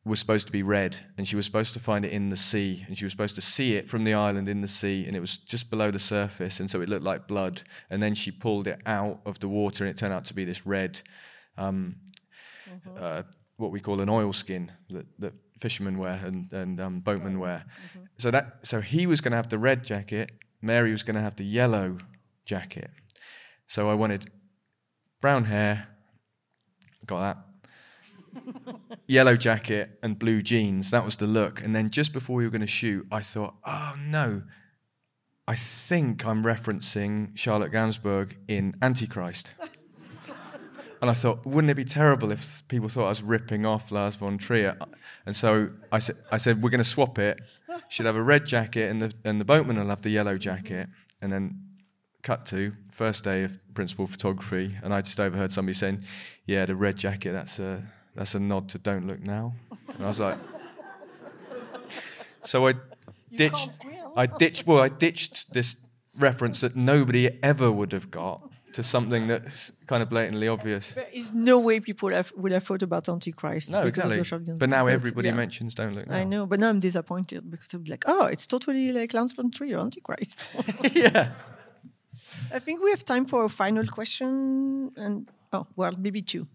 Was 0.07 0.21
supposed 0.21 0.47
to 0.47 0.53
be 0.53 0.62
red, 0.62 0.99
and 1.19 1.27
she 1.27 1.35
was 1.35 1.45
supposed 1.45 1.75
to 1.75 1.81
find 1.81 2.05
it 2.05 2.12
in 2.12 2.31
the 2.31 2.37
sea, 2.37 2.85
and 2.87 2.97
she 2.97 3.05
was 3.05 3.11
supposed 3.11 3.35
to 3.35 3.40
see 3.40 3.75
it 3.75 3.88
from 3.88 4.05
the 4.05 4.14
island 4.14 4.49
in 4.49 4.61
the 4.61 4.69
sea, 4.69 5.05
and 5.05 5.16
it 5.16 5.21
was 5.21 5.37
just 5.37 5.69
below 5.69 5.90
the 5.90 5.99
surface, 5.99 6.61
and 6.61 6.71
so 6.71 6.81
it 6.81 6.88
looked 6.88 7.03
like 7.03 7.27
blood. 7.27 7.62
And 7.90 8.01
then 8.01 8.14
she 8.14 8.31
pulled 8.31 8.69
it 8.69 8.81
out 8.87 9.21
of 9.27 9.40
the 9.40 9.49
water, 9.49 9.85
and 9.85 9.90
it 9.90 9.97
turned 9.99 10.12
out 10.12 10.25
to 10.27 10.35
be 10.35 10.45
this 10.45 10.64
red, 10.64 11.01
um, 11.59 11.97
uh, 12.97 13.25
what 13.57 13.73
we 13.73 13.81
call 13.81 14.01
an 14.01 14.09
oil 14.09 14.33
skin 14.33 14.71
that, 14.90 15.07
that 15.19 15.33
fishermen 15.59 15.99
wear 15.99 16.21
and, 16.25 16.53
and 16.53 16.81
um, 16.81 17.01
boatmen 17.01 17.40
wear. 17.40 17.64
So 18.16 18.31
that 18.31 18.59
so 18.62 18.81
he 18.81 19.09
was 19.09 19.21
going 19.21 19.33
to 19.33 19.37
have 19.37 19.49
the 19.49 19.59
red 19.59 19.83
jacket, 19.85 20.31
Mary 20.62 20.92
was 20.92 21.03
going 21.03 21.16
to 21.16 21.21
have 21.21 21.35
the 21.35 21.45
yellow 21.45 21.99
jacket. 22.45 22.90
So 23.66 23.90
I 23.90 23.95
wanted 23.95 24.31
brown 25.21 25.47
hair, 25.47 25.88
got 27.07 27.21
that 27.21 27.46
yellow 29.07 29.37
jacket 29.37 29.99
and 30.03 30.18
blue 30.18 30.42
jeans. 30.42 30.90
That 30.90 31.05
was 31.05 31.16
the 31.16 31.27
look. 31.27 31.62
And 31.62 31.75
then 31.75 31.90
just 31.90 32.12
before 32.12 32.37
we 32.37 32.44
were 32.44 32.51
going 32.51 32.61
to 32.61 32.66
shoot, 32.66 33.07
I 33.11 33.20
thought, 33.20 33.55
oh 33.64 33.94
no, 33.99 34.42
I 35.49 35.55
think 35.55 36.27
I'm 36.27 36.42
referencing 36.42 37.37
Charlotte 37.37 37.72
Gainsbourg 37.72 38.37
in 38.49 38.75
Antichrist. 38.83 39.53
and 41.01 41.11
I 41.11 41.14
thought, 41.14 41.46
wouldn't 41.46 41.70
it 41.70 41.75
be 41.75 41.85
terrible 41.85 42.33
if 42.33 42.66
people 42.68 42.88
thought 42.88 43.07
I 43.07 43.11
was 43.11 43.22
ripping 43.22 43.64
off 43.64 43.92
Lars 43.92 44.16
von 44.16 44.38
Trier? 44.38 44.77
And 45.25 45.37
so 45.37 45.70
I 45.92 46.01
said, 46.01 46.16
I 46.33 46.38
said 46.38 46.62
we're 46.62 46.70
going 46.70 46.79
to 46.79 46.85
swap 46.85 47.18
it. 47.18 47.40
She'll 47.88 48.07
have 48.07 48.16
a 48.16 48.22
red 48.22 48.46
jacket, 48.46 48.90
and 48.90 49.03
the 49.03 49.12
and 49.25 49.40
the 49.40 49.44
boatman 49.44 49.79
will 49.79 49.87
have 49.87 50.03
the 50.03 50.11
yellow 50.11 50.37
jacket. 50.38 50.88
And 51.22 51.33
then 51.33 51.61
cut 52.22 52.44
to 52.46 52.72
first 52.90 53.22
day 53.22 53.44
of 53.44 53.61
principal 53.75 54.07
photography, 54.07 54.77
and 54.83 54.92
I 54.92 55.03
just 55.03 55.20
overheard 55.20 55.53
somebody 55.53 55.75
saying, 55.75 56.03
"Yeah, 56.46 56.66
the 56.66 56.75
red 56.75 56.96
jacket. 56.96 57.33
That's 57.33 57.59
a 57.61 57.85
that's 58.16 58.35
a 58.35 58.40
nod 58.40 58.68
to 58.70 58.79
Don't 58.79 59.07
Look 59.07 59.20
Now." 59.20 59.55
And 59.88 60.05
I 60.05 60.09
was 60.09 60.20
like, 60.20 60.38
so 62.42 62.66
I 62.66 62.74
ditched. 63.35 63.79
I 64.16 64.26
ditched. 64.26 64.66
Well, 64.66 64.81
I 64.81 64.88
ditched 64.88 65.52
this 65.55 65.76
reference 66.18 66.61
that 66.61 66.74
nobody 66.76 67.31
ever 67.42 67.70
would 67.70 67.92
have 67.92 68.11
got 68.11 68.50
to 68.76 68.83
something 68.83 69.26
that's 69.26 69.72
kind 69.87 70.02
of 70.02 70.11
blatantly 70.11 70.48
obvious. 70.48 70.92
There 70.92 71.09
is 71.12 71.33
no 71.33 71.59
way 71.59 71.81
people 71.81 72.11
have, 72.11 72.31
would 72.37 72.52
have 72.52 72.62
thought 72.62 72.83
about 72.83 73.09
Antichrist. 73.09 73.70
No, 73.70 73.87
exactly. 73.87 74.22
But 74.52 74.68
now 74.68 74.87
everybody 74.87 75.29
yeah. 75.29 75.35
mentions 75.35 75.74
Don't 75.74 75.94
Look 75.94 76.07
Now. 76.07 76.16
I 76.16 76.24
know, 76.24 76.46
but 76.46 76.61
now 76.61 76.68
I'm 76.68 76.81
disappointed 76.81 77.50
because 77.50 77.72
I'm 77.72 77.85
like, 77.85 78.05
oh, 78.07 78.26
it's 78.26 78.46
totally 78.46 78.92
like 78.92 79.14
Lars 79.14 79.33
von 79.33 79.50
Trier, 79.50 79.79
Antichrist. 79.79 80.50
yeah. 80.92 81.31
I 82.52 82.59
think 82.59 82.83
we 82.83 82.90
have 82.90 83.05
time 83.05 83.24
for 83.24 83.44
a 83.44 83.48
final 83.48 83.87
question, 83.87 84.92
and 84.96 85.29
oh, 85.55 85.66
well, 85.76 85.92
maybe 85.98 86.20
two. 86.20 86.46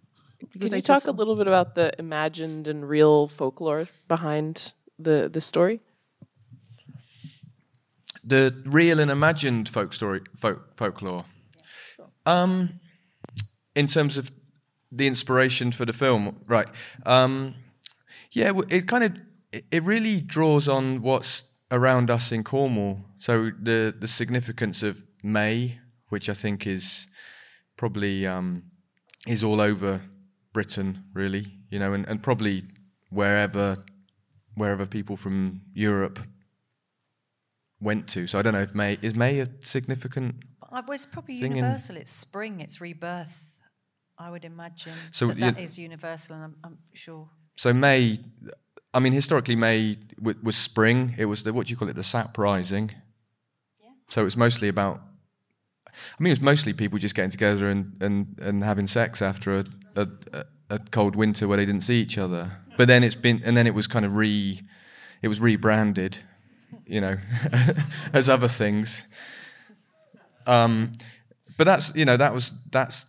Because 0.42 0.70
Can 0.70 0.74
I 0.74 0.78
you 0.78 0.82
just 0.82 1.06
talk 1.06 1.14
a 1.14 1.16
little 1.16 1.36
bit 1.36 1.48
about 1.48 1.76
the 1.76 1.92
imagined 2.00 2.68
and 2.68 2.88
real 2.88 3.28
folklore 3.28 3.88
behind 4.08 4.74
the 5.00 5.30
the 5.32 5.42
story? 5.42 5.82
the 8.24 8.62
real 8.66 9.00
and 9.00 9.10
imagined 9.10 9.70
folk 9.70 9.94
story, 9.94 10.22
folk, 10.38 10.76
folklore. 10.76 11.26
Um, 12.26 12.80
in 13.76 13.88
terms 13.88 14.18
of 14.18 14.32
the 14.92 15.08
inspiration 15.08 15.72
for 15.72 15.86
the 15.86 15.94
film, 15.94 16.38
right? 16.48 16.68
Um, 17.06 17.56
yeah, 18.32 18.52
it 18.70 18.88
kind 18.88 19.04
of 19.04 19.18
it 19.52 19.66
it 19.72 19.84
really 19.84 20.22
draws 20.22 20.68
on 20.68 21.02
what's 21.02 21.46
around 21.72 22.10
us 22.10 22.32
in 22.32 22.44
Cornwall. 22.44 23.06
So 23.18 23.52
the 23.62 23.94
the 23.98 24.08
significance 24.08 24.84
of 24.84 25.04
May, 25.24 25.80
which 26.10 26.30
I 26.30 26.34
think 26.34 26.68
is 26.68 27.08
probably 27.78 28.28
um, 28.28 28.64
is 29.28 29.44
all 29.44 29.62
over 29.62 30.02
Britain, 30.54 31.06
really. 31.14 31.48
You 31.70 31.80
know, 31.80 31.94
and, 31.94 32.08
and 32.08 32.22
probably 32.22 32.64
wherever 33.10 33.78
wherever 34.56 34.86
people 34.86 35.16
from 35.18 35.62
Europe 35.74 36.20
went 37.80 38.08
to. 38.10 38.28
So 38.28 38.38
I 38.40 38.42
don't 38.42 38.54
know 38.54 38.62
if 38.62 38.76
May 38.76 38.98
is 39.02 39.16
May 39.16 39.40
a 39.40 39.50
significant. 39.62 40.36
Uh, 40.62 40.68
I 40.78 40.82
was 40.82 41.06
probably 41.06 41.40
Thing 41.40 41.52
in- 41.54 41.58
universal. 41.58 41.98
It's 41.98 42.12
spring. 42.12 42.60
It's 42.60 42.82
rebirth. 42.82 43.48
I 44.18 44.30
would 44.30 44.46
imagine 44.46 44.94
So 45.12 45.28
that 45.28 45.40
that 45.40 45.60
is 45.60 45.80
universal, 45.80 46.36
and 46.36 46.44
I'm, 46.44 46.56
I'm 46.64 46.78
sure. 46.94 47.28
So 47.58 47.74
May, 47.74 48.20
I 48.94 49.00
mean, 49.00 49.14
historically 49.14 49.56
May 49.56 49.98
w- 50.18 50.38
was 50.44 50.56
spring. 50.56 51.16
It 51.18 51.26
was 51.26 51.42
the 51.44 51.54
what 51.54 51.68
do 51.68 51.72
you 51.72 51.78
call 51.78 51.90
it, 51.90 51.96
the 51.96 52.04
sap 52.04 52.38
rising. 52.38 52.92
Yeah. 53.82 53.90
So 54.10 54.26
it's 54.26 54.38
mostly 54.38 54.68
about. 54.68 55.02
I 55.88 56.24
mean, 56.24 56.32
it's 56.32 56.42
mostly 56.42 56.72
people 56.74 57.00
just 57.00 57.16
getting 57.16 57.32
together 57.32 57.70
and, 57.70 58.02
and, 58.02 58.40
and 58.42 58.64
having 58.64 58.88
sex 58.88 59.22
after 59.22 59.60
a, 59.60 59.66
a, 59.96 60.08
a- 60.70 60.80
cold 60.92 61.16
winter 61.16 61.48
where 61.48 61.58
they 61.58 61.66
didn't 61.66 61.82
see 61.82 62.02
each 62.02 62.18
other. 62.18 62.52
But 62.78 62.88
then 62.88 63.04
it's 63.04 63.16
been, 63.16 63.42
and 63.44 63.58
then 63.58 63.68
it 63.68 63.76
was 63.76 63.88
kind 63.88 64.06
of 64.06 64.16
re, 64.16 64.62
it 65.22 65.28
was 65.28 65.40
rebranded, 65.40 66.20
you 66.86 67.02
know, 67.02 67.18
as 68.14 68.30
other 68.30 68.48
things. 68.48 69.04
Um, 70.48 70.94
but 71.58 71.66
that's 71.66 71.94
you 71.96 72.06
know 72.06 72.18
that 72.18 72.34
was 72.34 72.54
that's 72.72 73.06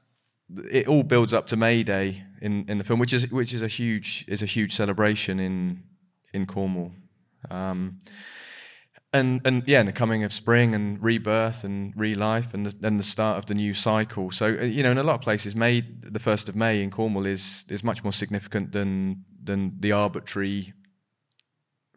it 0.70 0.86
all 0.88 1.02
builds 1.02 1.32
up 1.32 1.46
to 1.48 1.56
May 1.56 1.82
Day 1.82 2.24
in, 2.40 2.64
in 2.68 2.78
the 2.78 2.84
film, 2.84 2.98
which 2.98 3.12
is 3.12 3.30
which 3.30 3.54
is 3.54 3.62
a 3.62 3.68
huge 3.68 4.24
is 4.28 4.42
a 4.42 4.46
huge 4.46 4.74
celebration 4.74 5.40
in 5.40 5.82
in 6.34 6.46
Cornwall, 6.46 6.92
um, 7.50 7.98
and 9.12 9.40
and 9.44 9.62
yeah, 9.66 9.80
and 9.80 9.88
the 9.88 9.92
coming 9.92 10.24
of 10.24 10.32
spring 10.32 10.74
and 10.74 11.02
rebirth 11.02 11.64
and 11.64 11.92
re-life 11.96 12.54
and 12.54 12.66
the, 12.66 12.86
and 12.86 12.98
the 12.98 13.04
start 13.04 13.38
of 13.38 13.46
the 13.46 13.54
new 13.54 13.74
cycle. 13.74 14.30
So 14.30 14.46
uh, 14.46 14.64
you 14.64 14.82
know, 14.82 14.90
in 14.90 14.98
a 14.98 15.02
lot 15.02 15.14
of 15.14 15.20
places, 15.20 15.54
May 15.54 15.82
the 16.00 16.18
first 16.18 16.48
of 16.48 16.56
May 16.56 16.82
in 16.82 16.90
Cornwall 16.90 17.26
is 17.26 17.64
is 17.68 17.84
much 17.84 18.02
more 18.02 18.12
significant 18.12 18.72
than 18.72 19.24
than 19.42 19.76
the 19.80 19.92
arbitrary 19.92 20.72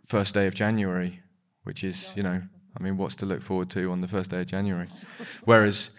first 0.05 0.33
day 0.33 0.47
of 0.47 0.53
January, 0.53 1.21
which 1.63 1.83
is 1.83 2.13
you 2.17 2.23
know, 2.23 2.41
I 2.77 2.83
mean, 2.83 2.97
what's 2.97 3.15
to 3.17 3.25
look 3.25 3.41
forward 3.41 3.69
to 3.71 3.91
on 3.91 4.01
the 4.01 4.07
first 4.07 4.31
day 4.31 4.41
of 4.41 4.47
January, 4.47 4.87
whereas. 5.45 5.91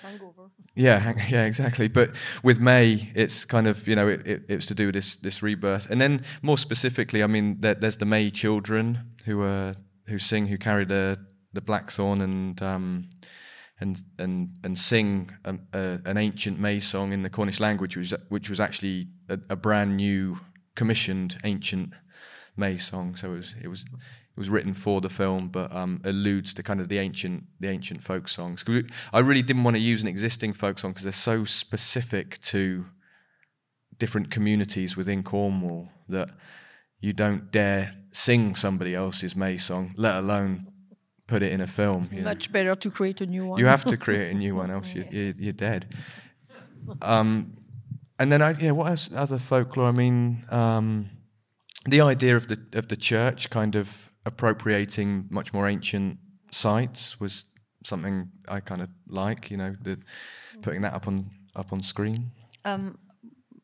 Yeah, 0.78 0.98
hang- 0.98 1.22
yeah, 1.30 1.46
exactly. 1.46 1.88
But 1.88 2.10
with 2.42 2.60
May, 2.60 3.10
it's 3.14 3.46
kind 3.46 3.66
of 3.66 3.88
you 3.88 3.96
know 3.96 4.08
it, 4.08 4.26
it, 4.26 4.42
it's 4.46 4.66
to 4.66 4.74
do 4.74 4.86
with 4.86 4.94
this 4.94 5.16
this 5.16 5.42
rebirth, 5.42 5.86
and 5.88 5.98
then 5.98 6.22
more 6.42 6.58
specifically, 6.58 7.22
I 7.22 7.26
mean, 7.26 7.60
there, 7.60 7.74
there's 7.74 7.96
the 7.96 8.04
May 8.04 8.30
children 8.30 8.98
who 9.24 9.42
uh, 9.42 9.72
who 10.08 10.18
sing, 10.18 10.46
who 10.46 10.58
carry 10.58 10.84
the 10.84 11.18
the 11.52 11.60
blackthorn 11.60 12.20
and 12.20 12.62
um, 12.62 13.08
and 13.80 14.02
and 14.18 14.50
and 14.64 14.78
sing 14.78 15.30
um, 15.44 15.60
uh, 15.72 15.98
an 16.04 16.16
ancient 16.16 16.58
May 16.58 16.80
song 16.80 17.12
in 17.12 17.22
the 17.22 17.30
Cornish 17.30 17.60
language, 17.60 17.96
which 17.96 18.12
was, 18.12 18.20
which 18.28 18.50
was 18.50 18.60
actually 18.60 19.08
a, 19.28 19.38
a 19.50 19.56
brand 19.56 19.96
new 19.96 20.38
commissioned 20.74 21.38
ancient 21.44 21.92
May 22.56 22.76
song. 22.76 23.16
So 23.16 23.32
it 23.32 23.36
was 23.36 23.54
it 23.62 23.68
was 23.68 23.82
it 23.82 24.40
was 24.40 24.48
written 24.50 24.74
for 24.74 25.00
the 25.00 25.08
film, 25.08 25.48
but 25.48 25.74
um, 25.74 26.00
alludes 26.04 26.54
to 26.54 26.62
kind 26.62 26.80
of 26.80 26.88
the 26.88 26.98
ancient 26.98 27.44
the 27.60 27.68
ancient 27.68 28.02
folk 28.02 28.28
songs. 28.28 28.64
I 29.12 29.20
really 29.20 29.42
didn't 29.42 29.64
want 29.64 29.76
to 29.76 29.82
use 29.82 30.02
an 30.02 30.08
existing 30.08 30.52
folk 30.52 30.78
song 30.78 30.92
because 30.92 31.04
they're 31.04 31.12
so 31.12 31.44
specific 31.44 32.40
to 32.42 32.86
different 33.98 34.30
communities 34.30 34.96
within 34.96 35.22
Cornwall 35.22 35.88
that 36.08 36.30
you 37.00 37.12
don't 37.12 37.50
dare 37.50 37.94
sing 38.16 38.54
somebody 38.54 38.94
else's 38.94 39.36
May 39.36 39.58
song, 39.58 39.92
let 39.94 40.16
alone 40.16 40.68
put 41.26 41.42
it 41.42 41.52
in 41.52 41.60
a 41.60 41.66
film. 41.66 42.08
you 42.10 42.18
know. 42.18 42.24
much 42.24 42.50
better 42.50 42.74
to 42.74 42.90
create 42.90 43.20
a 43.20 43.26
new 43.26 43.44
one. 43.44 43.60
You 43.60 43.66
have 43.66 43.84
to 43.84 43.96
create 43.98 44.32
a 44.32 44.34
new 44.44 44.54
one, 44.54 44.70
else 44.70 44.94
you, 44.94 45.04
you, 45.10 45.34
you're 45.38 45.52
dead. 45.52 45.94
Um, 47.02 47.52
and 48.18 48.32
then, 48.32 48.40
I, 48.40 48.52
yeah, 48.52 48.70
what 48.70 48.88
else? 48.88 49.10
Other 49.14 49.38
folklore? 49.38 49.88
I 49.88 49.92
mean, 49.92 50.44
um, 50.48 51.10
the 51.84 52.00
idea 52.00 52.36
of 52.36 52.48
the 52.48 52.58
of 52.72 52.88
the 52.88 52.96
church 52.96 53.50
kind 53.50 53.76
of 53.76 54.10
appropriating 54.24 55.26
much 55.30 55.52
more 55.52 55.68
ancient 55.68 56.18
sites 56.50 57.20
was 57.20 57.44
something 57.84 58.30
I 58.48 58.60
kind 58.60 58.80
of 58.80 58.88
like. 59.08 59.50
You 59.50 59.58
know, 59.58 59.76
the, 59.82 59.98
putting 60.62 60.80
that 60.82 60.94
up 60.94 61.06
on 61.06 61.30
up 61.54 61.70
on 61.70 61.82
screen. 61.82 62.30
Um, 62.64 62.96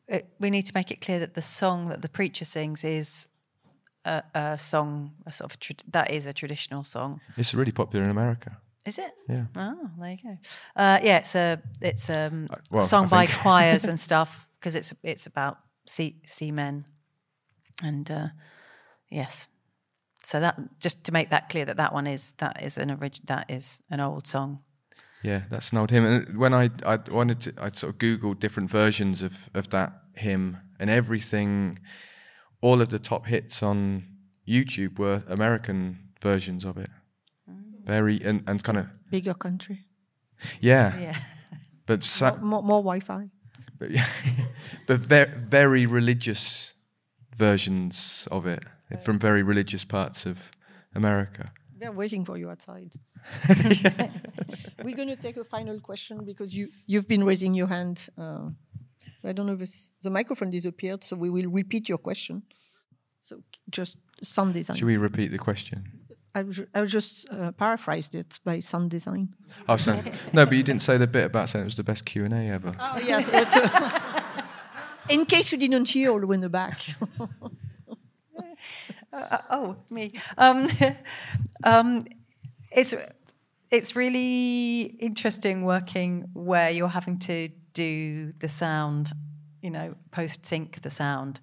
it, 0.07 0.27
we 0.39 0.51
need 0.51 0.67
to 0.67 0.73
make 0.75 0.91
it 0.91 1.01
clear 1.01 1.17
that 1.19 1.33
the 1.33 1.41
song 1.41 1.89
that 1.89 2.03
the 2.03 2.09
preacher 2.09 2.45
sings 2.45 2.83
is 2.83 3.27
a, 4.05 4.23
a 4.33 4.59
song, 4.59 5.11
a 5.25 5.31
sort 5.31 5.51
of 5.51 5.59
trad- 5.59 5.83
that 5.91 6.11
is 6.11 6.25
a 6.25 6.33
traditional 6.33 6.83
song. 6.83 7.21
It's 7.37 7.53
really 7.53 7.71
popular 7.71 8.05
in 8.05 8.11
America. 8.11 8.57
Is 8.85 8.97
it? 8.99 9.11
Yeah. 9.29 9.45
Oh, 9.55 9.89
there 9.97 10.11
you 10.11 10.17
go. 10.23 10.37
Uh, 10.75 10.99
yeah, 11.01 11.17
it's 11.19 11.35
a 11.35 11.61
it's 11.81 12.09
um, 12.09 12.47
Uh, 12.51 12.55
well, 12.69 12.83
sung 12.83 13.05
I 13.05 13.09
by 13.09 13.27
choirs 13.43 13.85
and 13.85 13.99
stuff 13.99 14.47
because 14.59 14.75
it's 14.75 14.93
it's 15.03 15.25
about 15.27 15.57
sea 15.85 16.15
seamen, 16.25 16.85
and 17.83 18.09
uh, 18.11 18.27
yes. 19.09 19.47
So 20.25 20.39
that 20.39 20.57
just 20.79 21.03
to 21.05 21.11
make 21.13 21.29
that 21.29 21.49
clear 21.49 21.65
that 21.65 21.77
that 21.77 21.93
one 21.93 22.07
is 22.07 22.33
that 22.37 22.61
is 22.61 22.77
an 22.77 22.91
orig- 22.91 23.25
that 23.25 23.49
is 23.49 23.81
an 23.89 23.99
old 23.99 24.27
song. 24.27 24.59
Yeah, 25.21 25.43
that's 25.49 25.71
an 25.71 25.77
old 25.77 25.89
hymn. 25.91 26.05
And 26.05 26.37
when 26.37 26.53
I 26.53 26.69
I 26.85 26.97
wanted 27.09 27.39
to, 27.41 27.53
I 27.61 27.71
sort 27.71 27.93
of 27.93 27.99
googled 27.99 28.39
different 28.39 28.69
versions 28.69 29.23
of 29.23 29.49
of 29.53 29.69
that 29.69 29.93
hymn, 30.15 30.57
and 30.79 30.89
everything, 30.89 31.79
all 32.63 32.81
of 32.81 32.87
the 32.89 32.99
top 32.99 33.25
hits 33.25 33.61
on 33.61 34.03
YouTube 34.47 34.97
were 34.97 35.23
American 35.27 35.97
versions 36.21 36.65
of 36.65 36.77
it. 36.77 36.89
Very 37.85 38.21
and, 38.23 38.43
and 38.47 38.63
kind 38.63 38.77
of 38.77 38.85
Bigger 39.11 39.33
country, 39.33 39.85
yeah, 40.61 40.97
Yeah. 40.99 41.17
but 41.85 42.03
sa- 42.03 42.37
more, 42.37 42.63
more 42.63 42.81
Wi-Fi. 42.81 43.29
but, 43.79 43.91
yeah, 43.91 44.07
but 44.87 44.99
very 44.99 45.29
very 45.49 45.85
religious 45.85 46.73
versions 47.37 48.27
of 48.31 48.45
it 48.47 48.63
from 49.03 49.19
very 49.19 49.43
religious 49.43 49.85
parts 49.85 50.25
of 50.25 50.37
America. 50.95 51.51
They're 51.77 51.91
waiting 51.91 52.25
for 52.25 52.37
you 52.37 52.49
outside. 52.49 52.93
We're 54.83 54.95
going 54.95 55.09
to 55.09 55.15
take 55.15 55.37
a 55.37 55.43
final 55.43 55.79
question 55.79 56.23
because 56.25 56.55
you 56.55 56.69
you've 56.87 57.07
been 57.07 57.23
raising 57.25 57.53
your 57.55 57.67
hand. 57.67 58.09
Uh, 58.17 58.49
I 59.25 59.33
don't 59.33 59.45
know 59.45 59.57
if 59.59 59.69
the 60.01 60.09
microphone 60.09 60.49
disappeared, 60.49 61.03
so 61.03 61.15
we 61.15 61.29
will 61.29 61.49
repeat 61.49 61.89
your 61.89 61.97
question. 61.97 62.43
So 63.21 63.41
just 63.69 63.97
sound 64.21 64.53
design. 64.53 64.75
Should 64.77 64.85
we 64.85 64.97
repeat 64.97 65.31
the 65.31 65.37
question? 65.37 66.03
I, 66.35 66.43
ju- 66.43 66.67
I 66.73 66.83
just 66.85 67.31
uh, 67.31 67.51
paraphrased 67.51 68.15
it 68.15 68.39
by 68.43 68.59
sound 68.59 68.89
design. 68.89 69.35
Oh, 69.69 69.77
so, 69.77 70.01
no, 70.33 70.45
but 70.45 70.57
you 70.57 70.63
didn't 70.63 70.81
say 70.81 70.97
the 70.97 71.07
bit 71.07 71.25
about 71.25 71.49
saying 71.49 71.61
it 71.61 71.65
was 71.65 71.75
the 71.75 71.83
best 71.83 72.05
Q 72.05 72.25
and 72.25 72.33
A 72.33 72.49
ever. 72.49 72.75
Oh 72.79 72.97
yes, 72.97 73.29
it's 73.31 73.55
uh, 73.55 74.11
in 75.09 75.25
case 75.25 75.51
you 75.51 75.57
didn't 75.57 75.87
hear 75.87 76.11
all 76.11 76.19
the 76.19 76.27
way 76.27 76.35
in 76.35 76.41
the 76.41 76.49
back. 76.49 76.79
Uh, 79.13 79.37
oh, 79.51 79.75
me. 79.91 80.11
Um, 80.39 80.67
um, 81.63 82.05
it's 82.71 82.95
it's 83.69 83.95
really 83.95 84.81
interesting 84.99 85.63
working 85.63 86.29
where 86.33 86.71
you're 86.71 86.87
having 86.87 87.19
to 87.19 87.49
do 87.73 88.31
the 88.33 88.49
sound, 88.49 89.11
you 89.61 89.69
know, 89.69 89.95
post 90.11 90.45
sync 90.45 90.81
the 90.81 90.89
sound. 90.89 91.39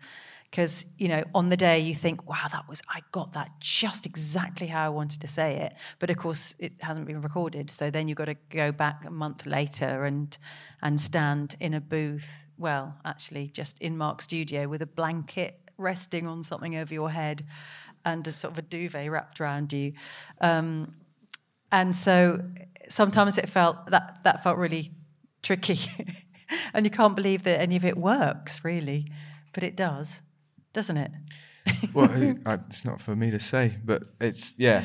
Because, 0.50 0.84
you 0.98 1.06
know, 1.06 1.22
on 1.32 1.48
the 1.48 1.56
day 1.56 1.78
you 1.78 1.94
think, 1.94 2.28
wow, 2.28 2.48
that 2.50 2.68
was, 2.68 2.82
I 2.88 3.02
got 3.12 3.34
that 3.34 3.52
just 3.60 4.04
exactly 4.04 4.66
how 4.66 4.84
I 4.84 4.88
wanted 4.88 5.20
to 5.20 5.28
say 5.28 5.58
it. 5.58 5.74
But 6.00 6.10
of 6.10 6.16
course, 6.16 6.56
it 6.58 6.72
hasn't 6.80 7.06
been 7.06 7.20
recorded. 7.20 7.70
So 7.70 7.88
then 7.88 8.08
you've 8.08 8.18
got 8.18 8.24
to 8.24 8.36
go 8.48 8.72
back 8.72 9.04
a 9.06 9.10
month 9.10 9.46
later 9.46 10.04
and, 10.04 10.36
and 10.82 11.00
stand 11.00 11.54
in 11.60 11.72
a 11.72 11.80
booth, 11.80 12.46
well, 12.58 12.96
actually, 13.04 13.46
just 13.48 13.78
in 13.78 13.96
Mark's 13.96 14.24
studio 14.24 14.66
with 14.66 14.82
a 14.82 14.86
blanket 14.86 15.70
resting 15.78 16.26
on 16.26 16.42
something 16.42 16.76
over 16.76 16.92
your 16.92 17.10
head 17.10 17.46
and 18.04 18.26
a 18.26 18.32
sort 18.32 18.52
of 18.52 18.58
a 18.58 18.62
duvet 18.62 19.08
wrapped 19.08 19.40
around 19.40 19.72
you. 19.72 19.92
Um, 20.40 20.94
and 21.70 21.94
so 21.94 22.42
sometimes 22.88 23.38
it 23.38 23.48
felt 23.48 23.86
that 23.86 24.18
that 24.24 24.42
felt 24.42 24.58
really 24.58 24.90
tricky 25.42 25.80
and 26.74 26.84
you 26.84 26.90
can't 26.90 27.16
believe 27.16 27.42
that 27.42 27.60
any 27.60 27.76
of 27.76 27.84
it 27.84 27.96
works 27.96 28.64
really 28.64 29.06
but 29.52 29.62
it 29.62 29.76
does 29.76 30.22
doesn't 30.72 30.96
it 30.96 31.10
well, 31.94 32.10
it's 32.68 32.84
not 32.84 33.00
for 33.00 33.14
me 33.14 33.30
to 33.30 33.40
say, 33.40 33.76
but 33.84 34.02
it's 34.20 34.54
yeah. 34.56 34.84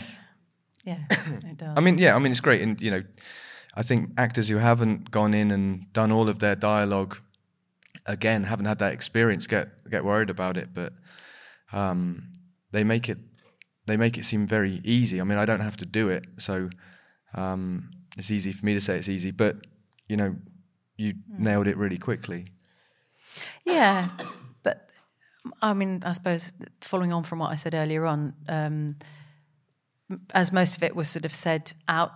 yeah 0.84 0.99
it 1.10 1.58
does 1.58 1.74
I 1.78 1.82
mean, 1.82 1.97
yeah, 1.97 2.16
I 2.16 2.20
mean, 2.20 2.32
it's 2.32 2.41
great, 2.41 2.62
and 2.62 2.80
you 2.82 2.91
know, 2.91 3.03
I 3.76 3.84
think 3.84 4.12
actors 4.18 4.47
who 4.47 4.58
haven't 4.58 5.12
gone 5.12 5.34
in 5.34 5.51
and 5.51 5.91
done 5.93 6.12
all 6.12 6.30
of 6.30 6.39
their 6.39 6.56
dialogue 6.56 7.18
again 8.06 8.43
haven't 8.43 8.66
had 8.66 8.80
that 8.80 8.93
experience 8.93 9.47
get 9.47 9.70
get 9.89 10.03
worried 10.03 10.30
about 10.30 10.58
it, 10.58 10.70
but 10.74 10.93
um, 11.74 12.32
they 12.72 12.84
make 12.84 13.10
it 13.10 13.18
they 13.86 13.97
make 13.97 14.18
it 14.18 14.26
seem 14.26 14.47
very 14.47 14.82
easy. 14.84 15.22
I 15.22 15.24
mean, 15.24 15.38
I 15.38 15.45
don't 15.45 15.62
have 15.62 15.78
to 15.78 15.86
do 15.86 16.10
it, 16.10 16.26
so 16.38 16.70
um, 17.34 17.89
it's 18.18 18.32
easy 18.32 18.51
for 18.51 18.66
me 18.66 18.74
to 18.74 18.82
say 18.82 18.97
it's 18.97 19.10
easy, 19.10 19.32
but 19.32 19.58
you 20.08 20.18
know, 20.18 20.36
you 20.97 21.14
nailed 21.28 21.68
it 21.68 21.78
really 21.78 21.97
quickly. 21.97 22.47
Yeah, 23.66 24.10
but 24.64 24.89
I 25.62 25.74
mean, 25.74 26.03
I 26.06 26.14
suppose 26.14 26.53
following 26.82 27.14
on 27.14 27.24
from 27.24 27.39
what 27.39 27.51
I 27.51 27.56
said 27.56 27.74
earlier 27.74 28.06
on, 28.06 28.34
um, 28.47 28.95
as 30.34 30.51
most 30.51 30.78
of 30.78 30.84
it 30.84 30.95
was 30.95 31.10
sort 31.10 31.26
of 31.26 31.34
said 31.34 31.74
out 31.88 32.12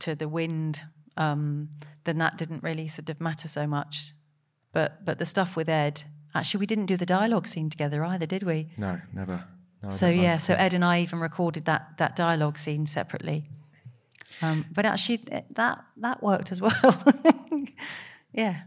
to 0.00 0.14
the 0.14 0.28
wind, 0.28 0.82
um, 1.16 1.70
then 2.04 2.18
that 2.18 2.36
didn't 2.38 2.62
really 2.62 2.88
sort 2.88 3.10
of 3.10 3.20
matter 3.20 3.48
so 3.48 3.66
much. 3.66 4.12
But 4.72 5.04
but 5.04 5.18
the 5.18 5.26
stuff 5.26 5.56
with 5.56 5.68
Ed, 5.68 6.04
actually, 6.34 6.60
we 6.60 6.66
didn't 6.66 6.86
do 6.86 6.96
the 6.96 7.06
dialogue 7.06 7.46
scene 7.46 7.70
together 7.70 8.04
either, 8.04 8.26
did 8.26 8.42
we? 8.42 8.68
No, 8.78 9.00
never. 9.12 9.44
No, 9.82 9.90
So 9.90 10.08
yeah, 10.08 10.36
so 10.36 10.54
Ed 10.54 10.74
and 10.74 10.84
I 10.84 11.00
even 11.00 11.20
recorded 11.20 11.64
that 11.64 11.96
that 11.98 12.14
dialogue 12.14 12.58
scene 12.58 12.86
separately. 12.86 13.48
Um, 14.42 14.64
but 14.72 14.86
actually, 14.86 15.20
eh, 15.30 15.42
that 15.52 15.84
that 15.98 16.22
worked 16.22 16.52
as 16.52 16.60
well. 16.60 17.04
yeah. 18.32 18.62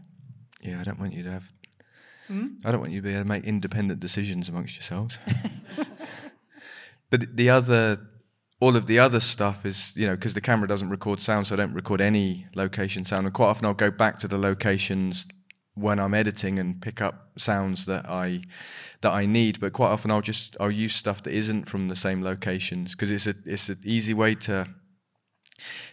Yeah, 0.62 0.80
I 0.80 0.82
don't 0.84 0.98
want 0.98 1.12
you 1.12 1.22
to 1.24 1.30
have. 1.30 1.52
Hmm? 2.28 2.46
I 2.64 2.70
don't 2.70 2.80
want 2.80 2.92
you 2.92 3.00
to 3.00 3.04
be 3.04 3.10
able 3.10 3.22
to 3.22 3.28
make 3.28 3.44
independent 3.44 4.00
decisions 4.00 4.48
amongst 4.48 4.76
yourselves. 4.76 5.18
but 7.10 7.36
the 7.36 7.50
other, 7.50 7.98
all 8.60 8.76
of 8.76 8.86
the 8.86 8.98
other 8.98 9.20
stuff 9.20 9.66
is, 9.66 9.92
you 9.94 10.06
know, 10.06 10.14
because 10.14 10.32
the 10.32 10.40
camera 10.40 10.66
doesn't 10.66 10.88
record 10.88 11.20
sound, 11.20 11.46
so 11.46 11.54
I 11.54 11.56
don't 11.56 11.74
record 11.74 12.00
any 12.00 12.46
location 12.54 13.04
sound. 13.04 13.26
And 13.26 13.34
quite 13.34 13.48
often 13.48 13.66
I'll 13.66 13.74
go 13.74 13.90
back 13.90 14.18
to 14.20 14.28
the 14.28 14.38
locations 14.38 15.26
when 15.74 15.98
I'm 16.00 16.14
editing 16.14 16.58
and 16.58 16.80
pick 16.80 17.02
up 17.02 17.30
sounds 17.36 17.84
that 17.86 18.08
I 18.08 18.42
that 19.02 19.12
I 19.12 19.26
need. 19.26 19.60
But 19.60 19.74
quite 19.74 19.88
often 19.90 20.10
I'll 20.10 20.22
just 20.22 20.56
I'll 20.60 20.70
use 20.70 20.94
stuff 20.94 21.22
that 21.24 21.34
isn't 21.34 21.68
from 21.68 21.88
the 21.88 21.96
same 21.96 22.22
locations 22.22 22.92
because 22.92 23.10
it's 23.10 23.26
a 23.26 23.34
it's 23.44 23.68
an 23.68 23.80
easy 23.84 24.14
way 24.14 24.34
to 24.36 24.66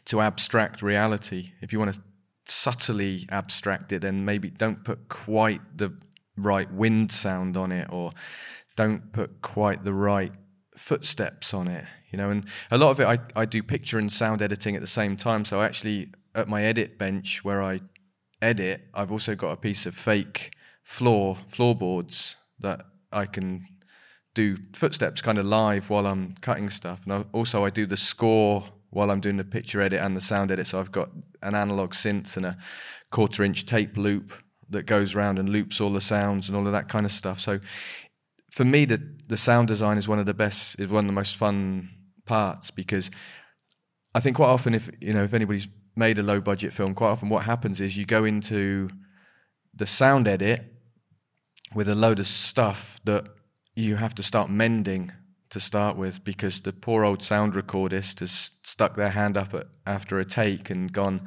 to 0.06 0.22
abstract 0.22 0.82
reality. 0.82 1.52
If 1.62 1.72
you 1.72 1.80
want 1.80 1.94
to 1.94 2.02
subtly 2.46 3.28
abstract 3.30 3.92
it, 3.92 4.02
then 4.02 4.26
maybe 4.26 4.50
don't 4.50 4.84
put 4.84 5.10
quite 5.10 5.62
the 5.78 5.98
right 6.38 6.72
wind 6.72 7.12
sound 7.12 7.58
on 7.58 7.72
it, 7.72 7.88
or 7.92 8.12
don't 8.76 9.12
put 9.14 9.42
quite 9.42 9.84
the 9.84 9.94
right 9.94 10.32
footsteps 10.76 11.54
on 11.54 11.68
it. 11.68 11.86
You 12.12 12.18
know, 12.18 12.30
and 12.30 12.46
a 12.70 12.78
lot 12.78 12.92
of 12.92 13.00
it 13.00 13.06
I, 13.06 13.20
I 13.36 13.46
do 13.46 13.64
picture 13.64 13.98
and 14.00 14.12
sound 14.12 14.42
editing 14.42 14.76
at 14.76 14.82
the 14.82 14.88
same 14.88 15.16
time. 15.16 15.46
So 15.46 15.62
actually, 15.62 16.10
at 16.36 16.48
my 16.48 16.64
edit 16.64 16.98
bench 16.98 17.44
where 17.44 17.62
I 17.62 17.80
edit, 18.42 18.88
I've 18.94 19.12
also 19.12 19.36
got 19.36 19.52
a 19.52 19.58
piece 19.58 19.86
of 19.86 19.96
fake 19.96 20.54
floor 20.84 21.38
floorboards 21.48 22.36
that 22.60 22.86
I 23.12 23.26
can 23.26 23.68
do 24.34 24.58
footsteps 24.74 25.22
kind 25.22 25.38
of 25.38 25.46
live 25.46 25.90
while 25.90 26.06
I'm 26.06 26.36
cutting 26.42 26.70
stuff. 26.70 27.02
And 27.04 27.14
I, 27.14 27.26
also, 27.34 27.66
I 27.66 27.70
do 27.70 27.86
the 27.86 27.98
score 27.98 28.66
while 28.92 29.10
I'm 29.10 29.22
doing 29.22 29.38
the 29.38 29.44
picture 29.44 29.82
edit 29.82 30.00
and 30.00 30.16
the 30.16 30.22
sound 30.22 30.52
edit. 30.52 30.68
So 30.68 30.80
I've 30.80 30.92
got 30.92 31.10
an 31.42 31.56
analog 31.56 31.94
synth 31.94 32.38
and 32.38 32.46
a 32.46 32.58
quarter 33.10 33.44
inch 33.44 33.66
tape 33.66 33.98
loop 33.98 34.34
that 34.70 34.86
goes 34.86 35.16
around 35.16 35.40
and 35.40 35.50
loops 35.50 35.82
all 35.82 35.92
the 35.92 36.02
sounds 36.02 36.48
and 36.48 36.58
all 36.58 36.66
of 36.66 36.74
that 36.74 36.88
kind 36.88 37.06
of 37.06 37.12
stuff. 37.12 37.40
So 37.40 37.60
for 38.52 38.64
me, 38.66 38.86
the 38.86 39.02
the 39.28 39.38
sound 39.38 39.70
design 39.70 39.98
is 39.98 40.08
one 40.08 40.20
of 40.20 40.26
the 40.26 40.34
best, 40.34 40.80
is 40.80 40.90
one 40.90 41.06
of 41.06 41.08
the 41.08 41.14
most 41.14 41.38
fun 41.38 41.90
parts 42.26 42.70
because 42.70 43.10
I 44.14 44.20
think 44.20 44.36
quite 44.36 44.48
often, 44.48 44.76
if 44.76 44.90
you 45.00 45.14
know, 45.14 45.24
if 45.24 45.34
anybody's 45.34 45.68
made 45.96 46.20
a 46.20 46.24
low 46.24 46.42
budget 46.42 46.74
film, 46.74 46.94
quite 46.94 47.10
often 47.10 47.30
what 47.30 47.44
happens 47.44 47.80
is 47.80 47.98
you 47.98 48.06
go 48.06 48.26
into 48.26 48.90
the 49.74 49.86
sound 49.86 50.28
edit 50.28 50.66
with 51.74 51.88
a 51.88 51.96
load 51.96 52.20
of 52.20 52.28
stuff 52.28 53.00
that 53.06 53.26
you 53.76 53.96
have 53.96 54.14
to 54.16 54.24
start 54.24 54.50
mending 54.50 55.12
to 55.52 55.60
start 55.60 55.98
with 55.98 56.24
because 56.24 56.62
the 56.62 56.74
poor 56.74 57.04
old 57.04 57.22
sound 57.24 57.54
recordist 57.54 58.20
has 58.22 58.52
stuck 58.64 58.96
their 58.96 59.10
hand 59.10 59.38
up 59.38 59.54
at, 59.54 59.68
after 59.86 60.20
a 60.20 60.26
take 60.26 60.70
and 60.70 60.92
gone, 60.92 61.22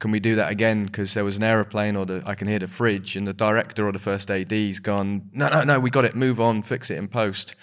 can 0.00 0.10
we 0.10 0.20
do 0.20 0.36
that 0.36 0.50
again? 0.50 0.86
Because 0.86 1.14
there 1.14 1.24
was 1.24 1.36
an 1.36 1.42
aeroplane 1.42 1.96
or 1.96 2.06
the, 2.06 2.22
I 2.24 2.34
can 2.34 2.48
hear 2.48 2.58
the 2.58 2.68
fridge, 2.68 3.16
and 3.16 3.26
the 3.26 3.32
director 3.32 3.86
or 3.86 3.92
the 3.92 3.98
first 3.98 4.30
AD's 4.30 4.78
gone, 4.78 5.28
no, 5.32 5.48
no, 5.48 5.64
no, 5.64 5.80
we 5.80 5.90
got 5.90 6.04
it, 6.04 6.14
move 6.14 6.40
on, 6.40 6.62
fix 6.62 6.90
it 6.90 6.98
in 6.98 7.08
post. 7.08 7.54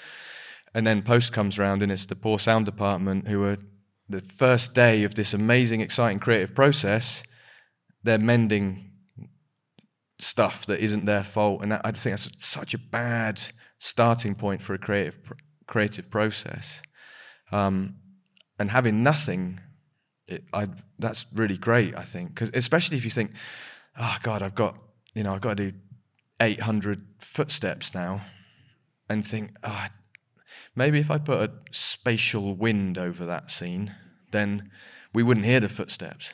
And 0.73 0.85
then 0.85 1.01
post 1.01 1.33
comes 1.33 1.57
round, 1.57 1.81
and 1.81 1.91
it's 1.91 2.05
the 2.05 2.15
poor 2.15 2.37
sound 2.37 2.65
department 2.65 3.27
who 3.27 3.43
are 3.45 3.57
the 4.09 4.19
first 4.19 4.75
day 4.75 5.03
of 5.05 5.15
this 5.15 5.33
amazing, 5.33 5.81
exciting 5.81 6.19
creative 6.19 6.53
process, 6.53 7.23
they're 8.03 8.19
mending 8.19 8.91
stuff 10.19 10.65
that 10.67 10.79
isn't 10.81 11.05
their 11.05 11.23
fault, 11.23 11.63
and 11.63 11.71
that, 11.71 11.81
I 11.83 11.91
just 11.91 12.03
think 12.03 12.17
that's 12.17 12.45
such 12.45 12.73
a 12.73 12.77
bad 12.77 13.41
starting 13.79 14.35
point 14.35 14.61
for 14.61 14.73
a 14.73 14.77
creative 14.77 15.23
pr- 15.23 15.33
creative 15.68 16.09
process. 16.09 16.82
Um, 17.51 17.95
and 18.59 18.72
having 18.72 19.03
nothing, 19.03 19.59
it, 20.28 20.43
I, 20.53 20.68
that's 20.99 21.26
really 21.34 21.57
great. 21.57 21.95
I 21.95 22.03
think 22.03 22.30
because 22.30 22.51
especially 22.53 22.97
if 22.97 23.05
you 23.05 23.11
think, 23.11 23.32
oh 23.97 24.18
God, 24.24 24.41
I've 24.41 24.55
got 24.55 24.78
you 25.13 25.24
know 25.24 25.34
I've 25.34 25.41
got 25.41 25.57
to 25.57 25.72
do 25.72 25.78
800 26.39 27.05
footsteps 27.20 27.93
now, 27.93 28.22
and 29.09 29.26
think, 29.26 29.51
ah, 29.63 29.89
maybe 30.76 30.99
if 30.99 31.11
I 31.11 31.18
put 31.18 31.49
a 31.49 31.51
spatial 31.72 32.55
wind 32.55 32.97
over 32.97 33.26
that 33.26 33.51
scene, 33.51 33.93
then 34.32 34.72
we 35.13 35.24
wouldn't 35.24 35.45
hear 35.45 35.59
the 35.59 35.70
footsteps. 35.70 36.34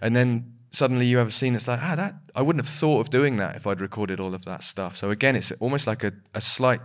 And 0.00 0.14
then 0.14 0.54
suddenly 0.70 1.06
you 1.06 1.18
have 1.18 1.28
a 1.28 1.32
scene 1.32 1.54
that's 1.54 1.66
like, 1.68 1.80
ah, 1.82 1.96
that 1.96 2.14
I 2.34 2.42
wouldn't 2.42 2.64
have 2.64 2.72
thought 2.72 3.00
of 3.00 3.10
doing 3.10 3.36
that 3.38 3.56
if 3.56 3.66
I'd 3.66 3.80
recorded 3.80 4.20
all 4.20 4.34
of 4.34 4.44
that 4.44 4.62
stuff. 4.62 4.96
So 4.96 5.10
again, 5.10 5.34
it's 5.34 5.50
almost 5.52 5.86
like 5.86 6.04
a, 6.04 6.12
a 6.34 6.40
slight 6.40 6.80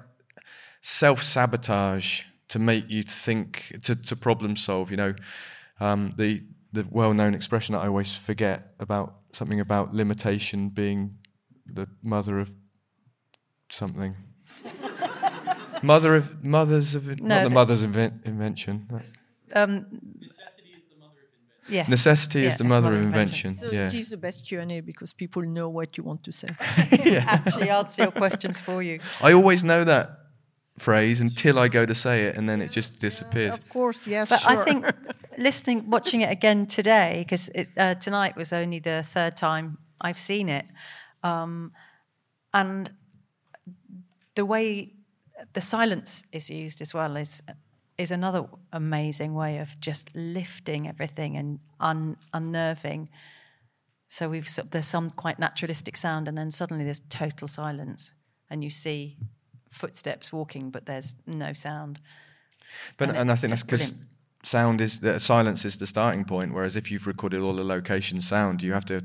self 0.84 1.24
sabotage 1.24 2.24
to 2.50 2.60
make 2.60 2.90
you 2.90 3.02
think 3.04 3.80
to, 3.84 3.96
to 3.96 4.16
problem 4.16 4.56
solve. 4.56 4.92
You 4.92 4.98
know, 4.98 5.14
um, 5.80 6.12
the 6.18 6.44
the 6.74 6.86
well 6.92 7.14
known 7.14 7.34
expression 7.34 7.74
that 7.74 7.80
I 7.84 7.88
always 7.88 8.16
forget 8.16 8.74
about 8.80 9.16
something 9.32 9.60
about 9.60 9.94
limitation 9.94 10.70
being 10.70 11.18
the 11.66 11.88
mother 12.04 12.40
of 12.40 12.52
something. 13.70 14.16
mother 15.82 16.16
of 16.16 16.44
mothers 16.44 16.96
of 16.96 17.08
No, 17.08 17.14
not 17.28 17.44
the 17.44 17.50
the- 17.50 17.56
mother's 17.56 17.84
inven- 17.86 18.26
invention. 18.26 18.88
That's- 18.92 19.14
Um, 19.56 19.86
yeah. 21.70 21.86
Necessity 21.88 22.42
Yeah, 22.42 22.48
is 22.50 22.58
the 22.58 22.64
mother 22.66 22.88
mother 22.90 22.96
of 22.98 23.02
of 23.02 23.08
invention. 23.08 23.52
invention. 23.52 23.70
So 23.72 23.76
yeah. 23.76 23.88
it 23.88 23.94
is 23.94 24.10
the 24.10 24.18
best 24.18 24.46
Q&A 24.48 24.82
because 24.82 25.14
people 25.14 25.42
know 25.44 25.70
what 25.70 25.98
you 25.98 26.04
want 26.04 26.24
to 26.24 26.32
say. 26.32 26.50
Actually, 27.38 27.70
answer 27.70 28.04
your 28.04 28.12
questions 28.12 28.60
for 28.60 28.82
you. 28.84 29.00
I 29.22 29.32
always 29.34 29.64
know 29.64 29.84
that 29.86 30.08
phrase 30.78 31.22
until 31.22 31.60
I 31.60 31.68
go 31.68 31.86
to 31.86 31.96
say 31.96 32.24
it, 32.24 32.36
and 32.36 32.50
then 32.50 32.62
it 32.62 32.72
just 32.72 33.00
disappears. 33.00 33.54
Of 33.54 33.70
course, 33.70 34.08
yes, 34.08 34.30
But 34.30 34.40
sure. 34.40 34.52
I 34.52 34.56
think 34.64 34.86
listening, 35.38 35.90
watching 35.90 36.22
it 36.22 36.32
again 36.32 36.66
today, 36.66 37.24
because 37.24 37.50
uh, 37.78 37.96
tonight 37.96 38.36
was 38.36 38.52
only 38.54 38.80
the 38.80 39.04
third 39.08 39.38
time 39.38 39.78
I've 40.02 40.18
seen 40.18 40.50
it, 40.50 40.66
um, 41.24 41.72
and 42.54 42.92
the 44.36 44.46
way 44.46 44.94
the 45.54 45.62
silence 45.62 46.24
is 46.32 46.50
used 46.50 46.82
as 46.82 46.94
well 46.94 47.16
is 47.18 47.42
is 47.98 48.10
another 48.10 48.46
amazing 48.72 49.36
way 49.36 49.60
of 49.60 49.80
just 49.80 50.10
lifting 50.16 50.88
everything 50.88 51.38
and 51.38 51.60
un, 51.80 52.18
unnerving. 52.34 53.08
So 54.08 54.30
we've 54.30 54.50
there's 54.72 54.88
some 54.88 55.12
quite 55.12 55.38
naturalistic 55.40 55.98
sound, 55.98 56.28
and 56.28 56.38
then 56.38 56.52
suddenly 56.52 56.84
there's 56.84 57.02
total 57.10 57.48
silence, 57.48 58.16
and 58.50 58.64
you 58.64 58.70
see 58.70 59.18
footsteps 59.74 60.32
walking, 60.32 60.70
but 60.70 60.86
there's 60.86 61.16
no 61.26 61.54
sound. 61.54 62.00
But 62.98 63.10
And 63.10 63.18
and 63.18 63.32
I 63.32 63.36
think 63.36 63.52
that's 63.52 63.64
because 63.64 63.94
sound 64.44 64.82
is 64.82 65.04
uh, 65.04 65.20
silence 65.20 65.66
is 65.66 65.78
the 65.78 65.88
starting 65.88 66.26
point. 66.26 66.54
Whereas 66.54 66.76
if 66.76 66.92
you've 66.92 67.08
recorded 67.08 67.42
all 67.42 67.54
the 67.54 67.64
location 67.64 68.22
sound, 68.22 68.62
you 68.62 68.74
have 68.74 68.86
to 68.86 69.02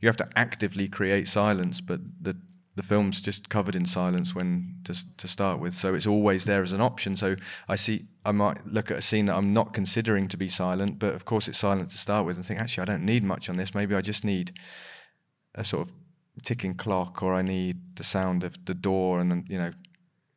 you 0.00 0.08
have 0.08 0.16
to 0.18 0.28
actively 0.36 0.88
create 0.88 1.28
silence. 1.28 1.80
But 1.80 2.00
the 2.20 2.36
the 2.74 2.82
film's 2.82 3.20
just 3.20 3.48
covered 3.48 3.76
in 3.76 3.86
silence 3.86 4.34
when 4.34 4.76
to 4.84 4.94
to 5.16 5.28
start 5.28 5.60
with, 5.60 5.74
so 5.74 5.94
it's 5.94 6.06
always 6.06 6.44
there 6.44 6.62
as 6.62 6.72
an 6.72 6.80
option. 6.80 7.16
So 7.16 7.36
I 7.68 7.76
see 7.76 8.06
I 8.24 8.32
might 8.32 8.66
look 8.66 8.90
at 8.90 8.98
a 8.98 9.02
scene 9.02 9.26
that 9.26 9.36
I'm 9.36 9.52
not 9.52 9.74
considering 9.74 10.28
to 10.28 10.36
be 10.36 10.48
silent, 10.48 10.98
but 10.98 11.14
of 11.14 11.24
course 11.24 11.48
it's 11.48 11.58
silent 11.58 11.90
to 11.90 11.98
start 11.98 12.26
with, 12.26 12.36
and 12.36 12.46
think 12.46 12.60
actually 12.60 12.82
I 12.82 12.92
don't 12.92 13.04
need 13.04 13.24
much 13.24 13.48
on 13.50 13.56
this. 13.56 13.74
Maybe 13.74 13.94
I 13.94 14.00
just 14.00 14.24
need 14.24 14.52
a 15.54 15.64
sort 15.64 15.88
of 15.88 15.94
ticking 16.42 16.74
clock, 16.74 17.22
or 17.22 17.34
I 17.34 17.42
need 17.42 17.96
the 17.96 18.04
sound 18.04 18.44
of 18.44 18.64
the 18.64 18.74
door, 18.74 19.20
and 19.20 19.30
then, 19.30 19.44
you 19.48 19.58
know, 19.58 19.72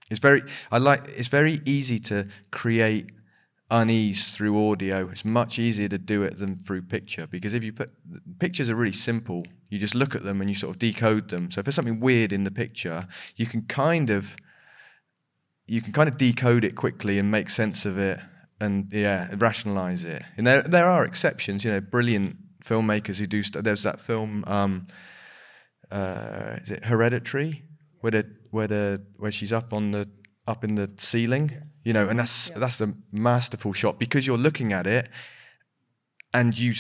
it's 0.09 0.19
very 0.19 0.43
I 0.71 0.77
like 0.77 1.03
it's 1.07 1.27
very 1.27 1.59
easy 1.65 1.99
to 2.01 2.27
create 2.51 3.11
unease 3.71 4.35
through 4.35 4.69
audio. 4.69 5.09
It's 5.09 5.25
much 5.25 5.57
easier 5.57 5.87
to 5.89 5.97
do 5.97 6.23
it 6.23 6.37
than 6.37 6.57
through 6.59 6.83
picture 6.83 7.27
because 7.27 7.53
if 7.53 7.63
you 7.63 7.73
put 7.73 7.91
pictures 8.39 8.69
are 8.69 8.75
really 8.75 8.91
simple. 8.91 9.43
You 9.69 9.79
just 9.79 9.95
look 9.95 10.15
at 10.15 10.23
them 10.23 10.41
and 10.41 10.49
you 10.49 10.55
sort 10.55 10.75
of 10.75 10.79
decode 10.79 11.29
them. 11.29 11.49
So 11.49 11.59
if 11.59 11.65
there's 11.65 11.75
something 11.75 11.99
weird 11.99 12.31
in 12.31 12.43
the 12.43 12.51
picture, 12.51 13.07
you 13.35 13.45
can 13.47 13.63
kind 13.63 14.09
of 14.09 14.35
you 15.67 15.81
can 15.81 15.91
kind 15.91 16.07
of 16.07 16.17
decode 16.17 16.63
it 16.63 16.75
quickly 16.75 17.17
and 17.17 17.31
make 17.31 17.49
sense 17.49 17.85
of 17.85 17.97
it 17.97 18.19
and 18.61 18.91
yeah, 18.91 19.33
rationalize 19.37 20.03
it. 20.03 20.23
And 20.37 20.45
there 20.45 20.61
there 20.61 20.85
are 20.85 21.03
exceptions, 21.03 21.65
you 21.65 21.71
know, 21.71 21.81
brilliant 21.81 22.37
filmmakers 22.63 23.17
who 23.17 23.27
do 23.27 23.43
stuff. 23.43 23.63
There's 23.63 23.83
that 23.83 23.99
film, 23.99 24.43
um, 24.47 24.87
uh, 25.91 26.57
is 26.61 26.71
it 26.71 26.85
Hereditary, 26.85 27.63
where 28.01 28.11
the 28.11 28.34
where 28.55 28.67
the 28.67 29.01
where 29.21 29.31
she's 29.31 29.53
up 29.59 29.73
on 29.73 29.91
the 29.91 30.07
up 30.47 30.63
in 30.63 30.75
the 30.75 30.87
ceiling, 30.97 31.51
you 31.83 31.93
know, 31.93 32.07
and 32.09 32.17
that's 32.19 32.49
Yeah. 32.49 32.59
that's 32.59 32.81
a 32.81 32.89
masterful 33.11 33.73
shot 33.73 33.99
because 33.99 34.25
you're 34.27 34.43
looking 34.47 34.73
at 34.73 34.85
it 34.87 35.09
and 36.33 36.57
you 36.57 36.73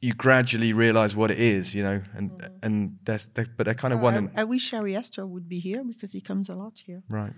you 0.00 0.12
gradually 0.14 0.72
realize 0.72 1.14
what 1.16 1.30
it 1.30 1.38
is, 1.38 1.74
you 1.74 1.82
know, 1.82 2.02
and 2.16 2.30
and 2.62 2.98
there's 3.04 3.26
they, 3.34 3.44
but 3.56 3.64
they're 3.66 3.80
kind 3.84 3.94
of 3.94 4.00
one 4.02 4.14
Uh, 4.14 4.18
and 4.18 4.28
I, 4.36 4.40
I 4.42 4.44
wish 4.44 4.74
Ari 4.74 4.96
Aster 4.96 5.24
would 5.26 5.48
be 5.48 5.60
here 5.60 5.82
because 5.84 6.12
he 6.18 6.20
comes 6.20 6.48
a 6.48 6.54
lot 6.54 6.74
here. 6.86 7.02
right. 7.08 7.32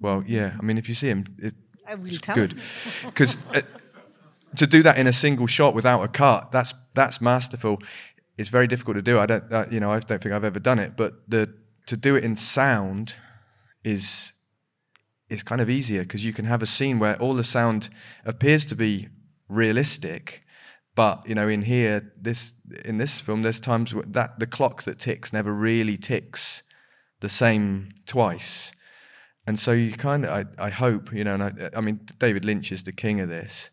Well, 0.00 0.22
yeah, 0.26 0.50
I 0.60 0.62
mean, 0.62 0.78
if 0.78 0.88
you 0.88 0.94
see 0.94 1.08
him, 1.08 1.24
it, 1.38 1.54
I 1.90 1.94
will 1.96 2.18
tell 2.20 2.34
good 2.36 2.54
because 3.04 3.38
to 4.56 4.66
do 4.66 4.82
that 4.82 4.96
in 4.98 5.06
a 5.06 5.12
single 5.12 5.46
shot 5.48 5.74
without 5.74 6.02
a 6.02 6.08
cut 6.08 6.52
that's 6.52 6.74
that's 6.94 7.20
masterful 7.20 7.78
it's 8.38 8.48
very 8.50 8.66
difficult 8.66 8.96
to 8.96 9.02
do 9.02 9.18
i 9.18 9.26
don't 9.26 9.44
uh, 9.52 9.66
you 9.70 9.78
know 9.80 9.90
i 9.92 9.98
don't 10.00 10.22
think 10.22 10.34
i've 10.34 10.48
ever 10.52 10.60
done 10.60 10.78
it 10.86 10.92
but 10.96 11.10
the 11.30 11.42
to 11.86 11.96
do 11.96 12.16
it 12.16 12.24
in 12.24 12.34
sound 12.36 13.14
is 13.84 14.32
is 15.28 15.42
kind 15.42 15.60
of 15.60 15.68
easier 15.68 16.02
because 16.02 16.24
you 16.24 16.32
can 16.32 16.46
have 16.46 16.62
a 16.62 16.66
scene 16.66 16.98
where 16.98 17.20
all 17.20 17.34
the 17.34 17.44
sound 17.44 17.90
appears 18.24 18.64
to 18.64 18.74
be 18.74 19.08
realistic 19.48 20.42
but 20.94 21.28
you 21.28 21.34
know 21.34 21.48
in 21.48 21.62
here 21.62 22.12
this 22.20 22.54
in 22.84 22.98
this 22.98 23.20
film 23.20 23.42
there's 23.42 23.60
times 23.60 23.94
where 23.94 24.04
that 24.08 24.38
the 24.38 24.46
clock 24.46 24.82
that 24.82 24.98
ticks 24.98 25.32
never 25.32 25.52
really 25.52 25.96
ticks 25.96 26.64
the 27.20 27.28
same 27.28 27.90
twice. 28.06 28.72
And 29.46 29.58
so 29.58 29.72
you 29.72 29.92
kind 29.92 30.24
of 30.24 30.30
I, 30.30 30.66
I 30.66 30.70
hope 30.70 31.12
you 31.12 31.24
know 31.24 31.34
and 31.34 31.42
I, 31.42 31.52
I 31.76 31.80
mean 31.80 32.00
david 32.18 32.44
lynch 32.44 32.70
is 32.72 32.82
the 32.82 32.92
king 32.92 33.20
of 33.20 33.28
this 33.28 33.70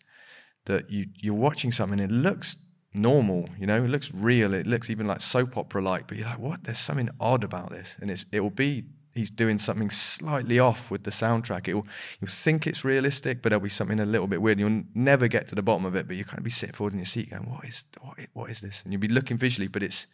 that 0.65 0.89
you 0.89 1.07
you're 1.15 1.33
watching 1.33 1.71
something 1.71 1.99
it 1.99 2.11
looks 2.11 2.57
normal 2.93 3.49
you 3.59 3.67
know 3.67 3.83
it 3.83 3.89
looks 3.89 4.13
real 4.13 4.53
it 4.53 4.65
looks 4.65 4.89
even 4.89 5.05
like 5.05 5.21
soap 5.21 5.57
opera 5.57 5.81
like 5.81 6.07
but 6.07 6.17
you're 6.17 6.27
like 6.27 6.39
what? 6.39 6.63
There's 6.63 6.79
something 6.79 7.09
odd 7.19 7.43
about 7.43 7.71
this. 7.71 7.95
And 7.99 8.09
it's 8.09 8.25
it 8.31 8.39
will 8.39 8.51
be 8.51 8.85
he's 9.15 9.31
doing 9.31 9.57
something 9.57 9.89
slightly 9.89 10.59
off 10.59 10.91
with 10.91 11.03
the 11.05 11.09
soundtrack. 11.09 11.67
It 11.67 11.73
will 11.73 11.87
you'll 12.19 12.29
think 12.29 12.67
it's 12.67 12.83
realistic 12.83 13.41
but 13.41 13.49
there'll 13.49 13.63
be 13.63 13.69
something 13.69 13.99
a 13.99 14.05
little 14.05 14.27
bit 14.27 14.41
weird 14.41 14.59
you'll 14.59 14.83
never 14.93 15.27
get 15.27 15.47
to 15.47 15.55
the 15.55 15.63
bottom 15.63 15.85
of 15.85 15.95
it 15.95 16.05
but 16.05 16.17
you 16.17 16.25
kind 16.25 16.37
of 16.37 16.43
be 16.43 16.51
sitting 16.51 16.75
forward 16.75 16.93
in 16.93 16.99
your 16.99 17.05
seat 17.05 17.31
going 17.31 17.49
what 17.49 17.65
is, 17.65 17.85
what, 18.01 18.17
what 18.33 18.49
is 18.51 18.61
this? 18.61 18.83
And 18.83 18.93
you'll 18.93 19.01
be 19.01 19.07
looking 19.07 19.37
visually 19.37 19.67
but 19.67 19.81
it's 19.81 20.05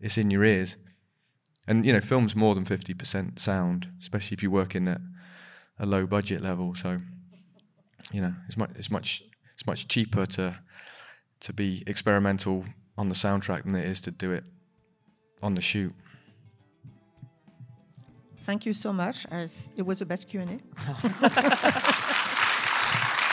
it's 0.00 0.18
in 0.18 0.30
your 0.30 0.44
ears. 0.44 0.76
And 1.66 1.86
you 1.86 1.92
know 1.92 2.00
film's 2.00 2.34
more 2.34 2.54
than 2.54 2.66
50% 2.66 3.38
sound 3.38 3.88
especially 4.00 4.34
if 4.34 4.42
you 4.42 4.50
work 4.50 4.74
in 4.74 4.88
at 4.88 5.00
a 5.78 5.86
low 5.86 6.06
budget 6.06 6.42
level. 6.42 6.74
So 6.74 7.00
you 8.12 8.20
know 8.20 8.34
it's 8.48 8.56
much 8.56 8.70
it's 8.74 8.90
much 8.90 9.22
it's 9.54 9.66
much 9.66 9.88
cheaper 9.88 10.26
to 10.26 10.58
to 11.40 11.52
be 11.52 11.84
experimental 11.86 12.64
on 12.98 13.08
the 13.08 13.14
soundtrack 13.14 13.64
than 13.64 13.74
it 13.76 13.86
is 13.86 14.00
to 14.02 14.10
do 14.10 14.32
it 14.32 14.44
on 15.42 15.54
the 15.54 15.62
shoot. 15.62 15.94
Thank 18.46 18.66
you 18.66 18.72
so 18.72 18.92
much. 18.92 19.26
As 19.30 19.68
it 19.76 19.82
was 19.82 19.98
the 20.00 20.06
best 20.06 20.28
Q 20.28 20.40
and 20.40 20.52
A. 20.52 20.58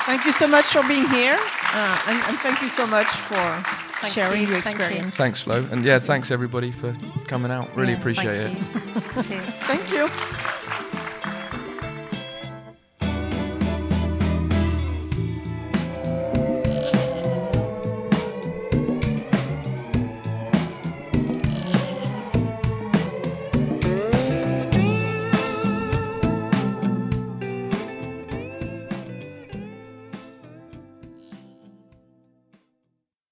thank 0.05 0.25
you 0.25 0.31
so 0.31 0.47
much 0.47 0.65
for 0.65 0.83
being 0.87 1.07
here, 1.09 1.37
uh, 1.73 2.01
and, 2.07 2.19
and 2.27 2.37
thank 2.39 2.61
you 2.61 2.69
so 2.69 2.85
much 2.85 3.07
for 3.07 3.63
sharing 4.09 4.43
you. 4.43 4.47
your 4.49 4.61
Thank 4.61 4.77
you. 4.77 4.83
experience. 4.85 5.15
Thanks, 5.15 5.41
Flo, 5.41 5.67
and 5.71 5.83
yeah, 5.83 5.99
thanks 5.99 6.29
everybody 6.31 6.71
for 6.71 6.95
coming 7.27 7.51
out. 7.51 7.75
Really 7.75 7.93
Yeah, 7.93 7.99
appreciate 7.99 8.37
it. 8.51 8.55
thank 8.57 9.15
you. 9.17 9.23
Cheers. 9.23 9.53
Thank 9.65 9.91
you. 9.91 10.09